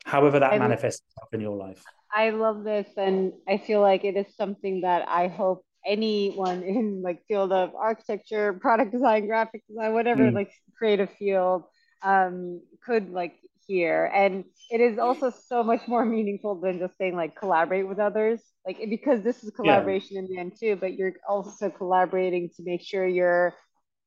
however 0.04 0.40
that 0.40 0.58
manifests 0.58 1.02
in 1.32 1.40
your 1.40 1.56
life 1.56 1.82
i 2.14 2.30
love 2.30 2.64
this 2.64 2.88
and 2.96 3.32
i 3.48 3.58
feel 3.58 3.80
like 3.80 4.04
it 4.04 4.16
is 4.16 4.26
something 4.36 4.82
that 4.82 5.06
i 5.08 5.28
hope 5.28 5.64
anyone 5.86 6.62
in 6.62 7.02
like 7.02 7.22
field 7.28 7.52
of 7.52 7.74
architecture 7.74 8.54
product 8.54 8.92
design 8.92 9.26
graphic 9.26 9.62
design 9.68 9.92
whatever 9.92 10.22
mm. 10.22 10.34
like 10.34 10.52
creative 10.78 11.10
field 11.18 11.64
um, 12.02 12.60
could 12.84 13.10
like 13.10 13.34
hear. 13.66 14.10
And 14.14 14.44
it 14.70 14.80
is 14.80 14.98
also 14.98 15.30
so 15.30 15.62
much 15.62 15.86
more 15.88 16.04
meaningful 16.04 16.60
than 16.60 16.78
just 16.78 16.96
saying 16.98 17.16
like 17.16 17.36
collaborate 17.36 17.88
with 17.88 17.98
others. 17.98 18.40
Like 18.66 18.78
because 18.88 19.22
this 19.22 19.42
is 19.42 19.50
collaboration 19.50 20.16
yeah. 20.16 20.20
in 20.20 20.26
the 20.28 20.38
end 20.38 20.52
too, 20.58 20.76
but 20.76 20.94
you're 20.94 21.14
also 21.28 21.70
collaborating 21.70 22.50
to 22.56 22.62
make 22.64 22.82
sure 22.82 23.06
you're 23.06 23.54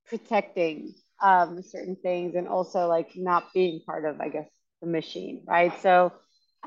protecting 0.07 0.93
um, 1.21 1.61
certain 1.61 1.97
things 2.01 2.35
and 2.35 2.47
also 2.47 2.87
like 2.87 3.11
not 3.15 3.47
being 3.53 3.81
part 3.85 4.05
of, 4.05 4.19
I 4.21 4.29
guess, 4.29 4.47
the 4.81 4.87
machine, 4.87 5.43
right? 5.47 5.73
So 5.81 6.13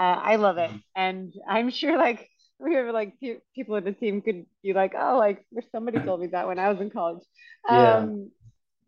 Uh, 0.01 0.18
I 0.18 0.36
love 0.36 0.57
it, 0.57 0.70
mm-hmm. 0.70 0.78
and 0.96 1.34
I'm 1.46 1.70
sure 1.70 1.98
like 1.98 2.26
we 2.59 2.74
have 2.74 2.86
like 2.94 3.20
pe- 3.20 3.40
people 3.55 3.76
in 3.76 3.84
the 3.84 3.92
team 3.92 4.22
could 4.22 4.46
be 4.62 4.72
like, 4.72 4.94
oh, 4.98 5.18
like 5.18 5.44
somebody 5.70 5.98
told 6.05 6.20
me 6.20 6.28
that 6.28 6.46
when 6.46 6.59
I 6.59 6.70
was 6.70 6.80
in 6.80 6.90
college. 6.90 7.22
Yeah. 7.68 7.96
Um, 7.96 8.30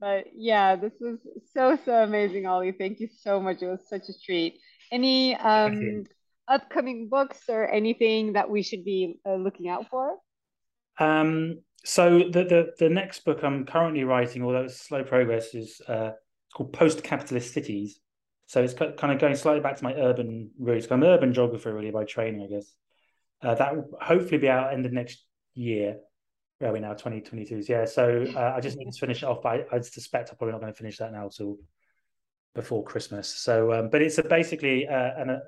but 0.01 0.25
yeah, 0.35 0.77
this 0.77 0.95
was 1.01 1.19
so 1.55 1.79
so 1.85 2.03
amazing, 2.03 2.47
Ollie. 2.47 2.73
Thank 2.73 2.99
you 2.99 3.09
so 3.21 3.41
much. 3.41 3.61
It 3.61 3.67
was 3.67 3.87
such 3.89 4.09
a 4.09 4.19
treat. 4.25 4.59
Any 4.91 5.37
um, 5.37 6.05
upcoming 6.49 7.09
books 7.09 7.43
or 7.49 7.69
anything 7.71 8.33
that 8.33 8.49
we 8.49 8.63
should 8.63 8.85
be 8.85 9.21
uh, 9.27 9.35
looking 9.35 9.69
out 9.69 9.89
for? 9.91 10.17
Um, 10.99 11.61
so 11.85 12.19
the, 12.19 12.45
the 12.45 12.73
the 12.79 12.89
next 12.89 13.25
book 13.25 13.43
I'm 13.43 13.67
currently 13.67 14.05
writing, 14.05 14.43
although 14.43 14.65
it's 14.65 14.81
slow 14.81 15.05
progress, 15.05 15.55
is 15.55 15.81
uh, 15.87 16.11
called 16.55 16.73
Post 16.73 17.03
Capitalist 17.05 17.53
Cities. 17.53 18.01
So 18.47 18.63
it's 18.63 18.75
kind 18.75 19.13
of 19.13 19.19
going 19.19 19.35
slightly 19.35 19.61
back 19.61 19.77
to 19.77 19.85
my 19.85 19.95
urban 19.95 20.51
roots. 20.59 20.87
I'm 20.91 21.03
an 21.03 21.09
urban 21.09 21.33
geographer 21.33 21.73
really 21.73 21.91
by 21.91 22.05
training, 22.05 22.43
I 22.43 22.55
guess. 22.55 22.75
Uh, 23.43 23.55
that 23.55 23.75
will 23.75 23.89
hopefully 24.01 24.39
be 24.39 24.49
out 24.49 24.73
end 24.73 24.87
of 24.87 24.93
next 24.93 25.25
year. 25.55 25.97
Where 26.59 26.71
are 26.71 26.73
we 26.75 26.81
now? 26.81 26.93
2022. 26.93 27.65
Yeah. 27.69 27.87
So 27.87 28.27
uh, 28.37 28.53
I 28.57 28.61
just 28.61 28.77
need 28.77 28.91
to 28.91 28.99
finish 28.99 29.23
it 29.23 29.27
off, 29.27 29.43
but 29.43 29.67
I, 29.73 29.77
I 29.77 29.81
suspect 29.81 30.31
I'm 30.31 30.37
probably 30.37 30.53
not 30.53 30.61
going 30.61 30.73
to 30.73 30.77
finish 30.77 30.99
that 30.99 31.13
now 31.13 31.29
till 31.29 31.59
before 32.55 32.85
Christmas. 32.85 33.29
So, 33.29 33.73
um, 33.73 33.89
but 33.91 34.03
it's 34.03 34.19
a 34.19 34.23
basically, 34.23 34.87
uh, 34.87 35.11
and 35.17 35.31
uh, 35.31 35.39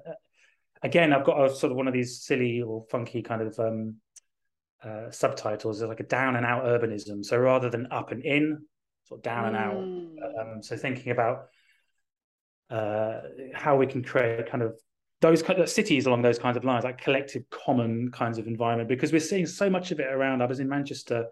again, 0.83 1.13
I've 1.13 1.25
got 1.25 1.45
a 1.45 1.55
sort 1.55 1.71
of 1.71 1.77
one 1.77 1.87
of 1.87 1.95
these 1.95 2.23
silly 2.23 2.63
or 2.63 2.85
funky 2.91 3.23
kind 3.23 3.43
of 3.43 3.59
um, 3.59 3.97
uh, 4.83 5.11
subtitles. 5.11 5.81
It's 5.81 5.89
like 5.89 6.01
a 6.01 6.05
down 6.05 6.37
and 6.37 6.47
out 6.47 6.65
urbanism. 6.65 7.25
So 7.25 7.39
rather 7.39 7.71
than 7.71 7.89
up 7.91 8.11
and 8.11 8.25
in, 8.25 8.63
sort 9.05 9.21
of 9.21 9.23
down 9.23 9.47
and 9.47 9.57
out. 9.57 9.75
Mm. 9.75 10.17
Um, 10.41 10.63
so 10.63 10.77
thinking 10.77 11.13
about 11.13 11.47
uh, 12.71 13.21
how 13.53 13.77
we 13.77 13.87
can 13.87 14.03
create 14.03 14.49
kind 14.51 14.63
of 14.63 14.79
those 15.21 15.43
kind 15.43 15.59
of 15.59 15.69
cities 15.71 16.07
along 16.07 16.23
those 16.23 16.39
kinds 16.39 16.57
of 16.57 16.65
lines, 16.65 16.85
like 16.85 17.01
collective 17.01 17.43
common 17.51 18.11
kinds 18.11 18.39
of 18.39 18.47
environment, 18.47 18.89
because 18.89 19.13
we're 19.13 19.21
seeing 19.21 19.47
so 19.47 19.71
much 19.71 19.91
of 19.91 20.01
it 20.01 20.13
around. 20.13 20.43
I 20.43 20.47
was 20.47 20.61
in 20.61 20.69
Manchester 20.69 21.27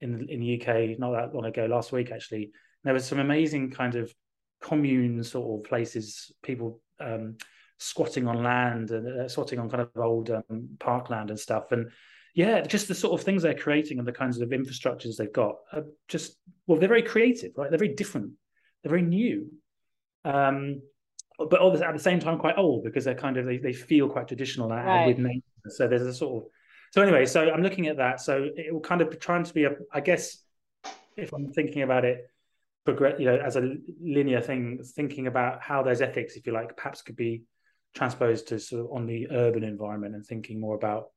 in 0.00 0.28
in 0.28 0.40
the 0.40 0.60
UK 0.60 0.98
not 0.98 1.12
that 1.12 1.34
long 1.34 1.44
ago, 1.46 1.66
last 1.66 1.92
week 1.92 2.10
actually. 2.10 2.50
There 2.84 2.94
was 2.94 3.06
some 3.06 3.18
amazing 3.18 3.70
kind 3.70 3.94
of 3.94 4.14
commune 4.60 5.22
sort 5.24 5.60
of 5.60 5.68
places, 5.68 6.32
people 6.42 6.80
um, 7.00 7.36
squatting 7.78 8.26
on 8.28 8.42
land 8.42 8.90
and 8.90 9.22
uh, 9.22 9.28
squatting 9.28 9.58
on 9.58 9.70
kind 9.70 9.82
of 9.82 9.90
old 9.96 10.30
um, 10.30 10.68
parkland 10.78 11.30
and 11.30 11.38
stuff. 11.38 11.72
And 11.72 11.90
yeah, 12.34 12.62
just 12.62 12.88
the 12.88 12.94
sort 12.94 13.18
of 13.18 13.24
things 13.24 13.42
they're 13.42 13.54
creating 13.54 13.98
and 13.98 14.06
the 14.06 14.12
kinds 14.12 14.40
of 14.40 14.48
infrastructures 14.50 15.16
they've 15.16 15.32
got 15.32 15.56
are 15.72 15.84
just 16.08 16.36
well, 16.66 16.78
they're 16.78 16.88
very 16.88 17.02
creative, 17.02 17.52
right? 17.56 17.70
They're 17.70 17.78
very 17.78 17.94
different. 17.94 18.32
They're 18.82 18.90
very 18.90 19.02
new. 19.02 19.50
Um, 20.24 20.82
but 21.38 21.60
at 21.82 21.92
the 21.92 21.98
same 21.98 22.20
time 22.20 22.38
quite 22.38 22.56
old 22.56 22.84
because 22.84 23.04
they're 23.04 23.14
kind 23.14 23.36
of 23.36 23.46
they, 23.46 23.58
they 23.58 23.72
feel 23.72 24.08
quite 24.08 24.28
traditional 24.28 24.68
right. 24.68 25.06
with 25.06 25.18
nature. 25.18 25.42
So 25.68 25.88
there's 25.88 26.02
a 26.02 26.14
sort 26.14 26.44
of 26.44 26.50
so 26.92 27.02
anyway, 27.02 27.26
so 27.26 27.50
I'm 27.50 27.62
looking 27.62 27.88
at 27.88 27.96
that. 27.96 28.20
So 28.20 28.48
it 28.56 28.72
will 28.72 28.80
kind 28.80 29.00
of 29.00 29.10
be 29.10 29.16
trying 29.16 29.42
to 29.44 29.52
be 29.52 29.64
a 29.64 29.72
I 29.92 30.00
guess 30.00 30.38
if 31.16 31.32
I'm 31.32 31.52
thinking 31.52 31.82
about 31.82 32.04
it 32.04 32.26
progress 32.84 33.18
you 33.18 33.26
know 33.26 33.36
as 33.36 33.56
a 33.56 33.76
linear 34.00 34.40
thing, 34.40 34.80
thinking 34.94 35.26
about 35.26 35.62
how 35.62 35.82
those 35.82 36.00
ethics, 36.00 36.36
if 36.36 36.46
you 36.46 36.52
like, 36.52 36.76
perhaps 36.76 37.02
could 37.02 37.16
be 37.16 37.42
transposed 37.94 38.48
to 38.48 38.58
sort 38.58 38.84
of 38.84 38.92
on 38.92 39.06
the 39.06 39.28
urban 39.30 39.64
environment 39.64 40.14
and 40.14 40.26
thinking 40.26 40.60
more 40.60 40.74
about 40.74 41.08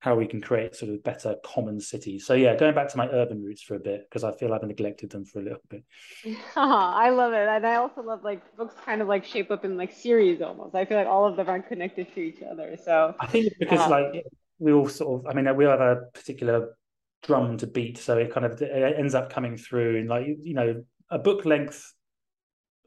how 0.00 0.14
we 0.14 0.26
can 0.26 0.40
create 0.40 0.74
sort 0.74 0.92
of 0.92 1.02
better 1.02 1.36
common 1.44 1.80
cities. 1.80 2.26
So 2.26 2.34
yeah, 2.34 2.54
going 2.54 2.74
back 2.74 2.88
to 2.90 2.96
my 2.96 3.08
urban 3.08 3.42
roots 3.42 3.62
for 3.62 3.74
a 3.74 3.80
bit 3.80 4.06
because 4.08 4.24
I 4.24 4.32
feel 4.32 4.52
I've 4.52 4.62
neglected 4.62 5.10
them 5.10 5.24
for 5.24 5.40
a 5.40 5.42
little 5.42 5.62
bit. 5.68 5.84
I 6.56 7.10
love 7.10 7.32
it, 7.32 7.48
and 7.48 7.66
I 7.66 7.76
also 7.76 8.02
love 8.02 8.22
like 8.22 8.56
books 8.56 8.74
kind 8.84 9.02
of 9.02 9.08
like 9.08 9.24
shape 9.24 9.50
up 9.50 9.64
in 9.64 9.76
like 9.76 9.92
series 9.92 10.42
almost. 10.42 10.74
I 10.74 10.84
feel 10.84 10.98
like 10.98 11.06
all 11.06 11.26
of 11.26 11.36
them 11.36 11.48
are 11.48 11.60
connected 11.60 12.12
to 12.14 12.20
each 12.20 12.42
other. 12.42 12.76
So 12.82 13.14
I 13.18 13.26
think 13.26 13.52
because 13.58 13.80
uh, 13.80 13.90
like 13.90 14.24
we 14.58 14.72
all 14.72 14.88
sort 14.88 15.20
of, 15.20 15.26
I 15.26 15.34
mean, 15.34 15.54
we 15.56 15.64
have 15.64 15.80
a 15.80 16.02
particular 16.12 16.76
drum 17.22 17.56
to 17.58 17.66
beat, 17.66 17.98
so 17.98 18.18
it 18.18 18.32
kind 18.32 18.46
of 18.46 18.60
it 18.60 18.96
ends 18.98 19.14
up 19.14 19.30
coming 19.30 19.56
through 19.56 19.98
and 19.98 20.08
like 20.08 20.26
you 20.42 20.54
know 20.54 20.84
a 21.10 21.18
book 21.18 21.44
length. 21.44 21.94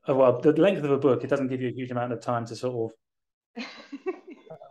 Well, 0.07 0.39
the 0.39 0.53
length 0.53 0.83
of 0.83 0.91
a 0.91 0.97
book, 0.97 1.23
it 1.23 1.29
doesn't 1.29 1.49
give 1.49 1.61
you 1.61 1.67
a 1.67 1.73
huge 1.73 1.91
amount 1.91 2.13
of 2.13 2.21
time 2.21 2.45
to 2.47 2.55
sort 2.55 2.93
of 3.57 3.65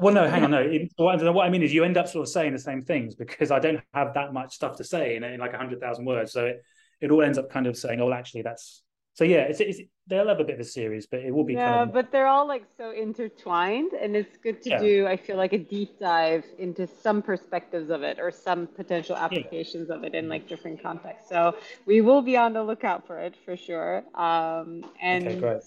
Well, 0.00 0.14
no, 0.14 0.28
hang 0.28 0.44
on, 0.44 0.50
no. 0.52 0.60
It, 0.60 0.92
what, 0.96 1.22
what, 1.34 1.46
I 1.46 1.50
mean 1.50 1.62
is, 1.62 1.74
you 1.74 1.84
end 1.84 1.96
up 1.96 2.08
sort 2.08 2.26
of 2.26 2.32
saying 2.32 2.52
the 2.52 2.58
same 2.58 2.84
things 2.84 3.14
because 3.14 3.50
I 3.50 3.58
don't 3.58 3.80
have 3.94 4.14
that 4.14 4.32
much 4.32 4.54
stuff 4.54 4.76
to 4.76 4.84
say 4.84 5.16
in, 5.16 5.24
in 5.24 5.40
like 5.40 5.52
a 5.52 5.58
hundred 5.58 5.80
thousand 5.80 6.04
words. 6.04 6.32
So 6.32 6.46
it, 6.46 6.62
it 7.00 7.10
all 7.10 7.22
ends 7.22 7.38
up 7.38 7.50
kind 7.50 7.66
of 7.66 7.76
saying, 7.76 8.00
"Oh, 8.00 8.12
actually, 8.12 8.42
that's." 8.42 8.82
So 9.14 9.24
yeah, 9.24 9.40
it's, 9.40 9.58
it's 9.58 9.80
they'll 10.06 10.28
have 10.28 10.38
a 10.38 10.44
bit 10.44 10.54
of 10.54 10.60
a 10.60 10.64
series, 10.64 11.08
but 11.08 11.20
it 11.20 11.34
will 11.34 11.42
be. 11.44 11.54
Yeah, 11.54 11.78
kind 11.78 11.88
of... 11.88 11.94
but 11.94 12.12
they're 12.12 12.28
all 12.28 12.46
like 12.46 12.64
so 12.76 12.92
intertwined, 12.92 13.92
and 13.92 14.14
it's 14.14 14.36
good 14.36 14.62
to 14.62 14.70
yeah. 14.70 14.78
do. 14.78 15.06
I 15.08 15.16
feel 15.16 15.36
like 15.36 15.52
a 15.52 15.58
deep 15.58 15.98
dive 15.98 16.44
into 16.58 16.86
some 16.86 17.20
perspectives 17.20 17.90
of 17.90 18.02
it 18.04 18.20
or 18.20 18.30
some 18.30 18.68
potential 18.68 19.16
applications 19.16 19.88
yeah. 19.90 19.96
of 19.96 20.04
it 20.04 20.14
in 20.14 20.28
like 20.28 20.46
different 20.48 20.80
contexts. 20.80 21.28
So 21.28 21.56
we 21.86 22.02
will 22.02 22.22
be 22.22 22.36
on 22.36 22.52
the 22.52 22.62
lookout 22.62 23.04
for 23.06 23.18
it 23.18 23.34
for 23.44 23.56
sure. 23.56 24.04
Um, 24.14 24.84
and 25.02 25.26
okay, 25.26 25.58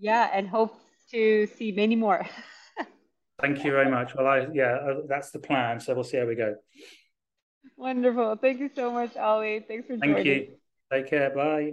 yeah, 0.00 0.30
and 0.32 0.48
hope 0.48 0.76
to 1.12 1.46
see 1.46 1.70
many 1.70 1.94
more. 1.94 2.26
Thank 3.40 3.64
you 3.64 3.72
very 3.72 3.90
much. 3.90 4.14
Well, 4.14 4.26
I 4.26 4.46
yeah, 4.52 4.76
uh, 4.76 4.94
that's 5.08 5.30
the 5.30 5.40
plan. 5.40 5.80
So 5.80 5.94
we'll 5.94 6.04
see 6.04 6.18
how 6.18 6.26
we 6.26 6.36
go. 6.36 6.54
Wonderful. 7.76 8.36
Thank 8.40 8.60
you 8.60 8.70
so 8.74 8.92
much, 8.92 9.16
Ali. 9.16 9.64
Thanks 9.66 9.86
for 9.86 9.96
Thank 9.98 10.16
joining. 10.16 10.24
Thank 10.24 10.48
you. 10.48 10.56
Take 10.92 11.08
care. 11.08 11.30
Bye. 11.30 11.72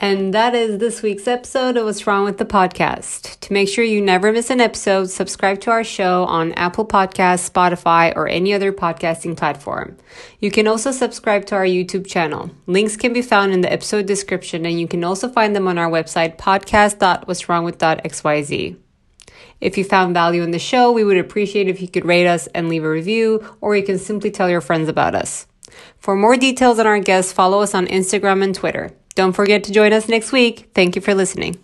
And 0.00 0.32
that 0.32 0.54
is 0.54 0.78
this 0.78 1.02
week's 1.02 1.26
episode 1.26 1.76
of 1.76 1.84
What's 1.84 2.06
Wrong 2.06 2.22
with 2.22 2.38
the 2.38 2.44
Podcast. 2.44 3.40
To 3.40 3.52
make 3.52 3.68
sure 3.68 3.82
you 3.82 4.00
never 4.00 4.30
miss 4.30 4.48
an 4.48 4.60
episode, 4.60 5.10
subscribe 5.10 5.60
to 5.62 5.72
our 5.72 5.82
show 5.82 6.22
on 6.26 6.52
Apple 6.52 6.86
Podcasts, 6.86 7.50
Spotify, 7.50 8.14
or 8.14 8.28
any 8.28 8.54
other 8.54 8.72
podcasting 8.72 9.36
platform. 9.36 9.96
You 10.38 10.52
can 10.52 10.68
also 10.68 10.92
subscribe 10.92 11.46
to 11.46 11.56
our 11.56 11.64
YouTube 11.64 12.06
channel. 12.06 12.52
Links 12.68 12.96
can 12.96 13.12
be 13.12 13.22
found 13.22 13.52
in 13.52 13.60
the 13.60 13.72
episode 13.72 14.06
description, 14.06 14.64
and 14.66 14.78
you 14.78 14.86
can 14.86 15.02
also 15.02 15.28
find 15.28 15.56
them 15.56 15.66
on 15.66 15.78
our 15.78 15.90
website, 15.90 16.36
podcast.what'swrongwith.xyz. 16.36 18.76
If 19.60 19.76
you 19.76 19.82
found 19.82 20.14
value 20.14 20.44
in 20.44 20.52
the 20.52 20.60
show, 20.60 20.92
we 20.92 21.02
would 21.02 21.18
appreciate 21.18 21.66
if 21.66 21.82
you 21.82 21.88
could 21.88 22.04
rate 22.04 22.28
us 22.28 22.46
and 22.54 22.68
leave 22.68 22.84
a 22.84 22.88
review, 22.88 23.44
or 23.60 23.74
you 23.74 23.82
can 23.82 23.98
simply 23.98 24.30
tell 24.30 24.48
your 24.48 24.60
friends 24.60 24.88
about 24.88 25.16
us. 25.16 25.48
For 25.96 26.14
more 26.14 26.36
details 26.36 26.78
on 26.78 26.86
our 26.86 27.00
guests, 27.00 27.32
follow 27.32 27.62
us 27.62 27.74
on 27.74 27.88
Instagram 27.88 28.44
and 28.44 28.54
Twitter. 28.54 28.92
Don't 29.18 29.32
forget 29.32 29.64
to 29.64 29.72
join 29.72 29.92
us 29.92 30.08
next 30.08 30.30
week. 30.30 30.70
Thank 30.76 30.94
you 30.94 31.02
for 31.02 31.12
listening. 31.12 31.56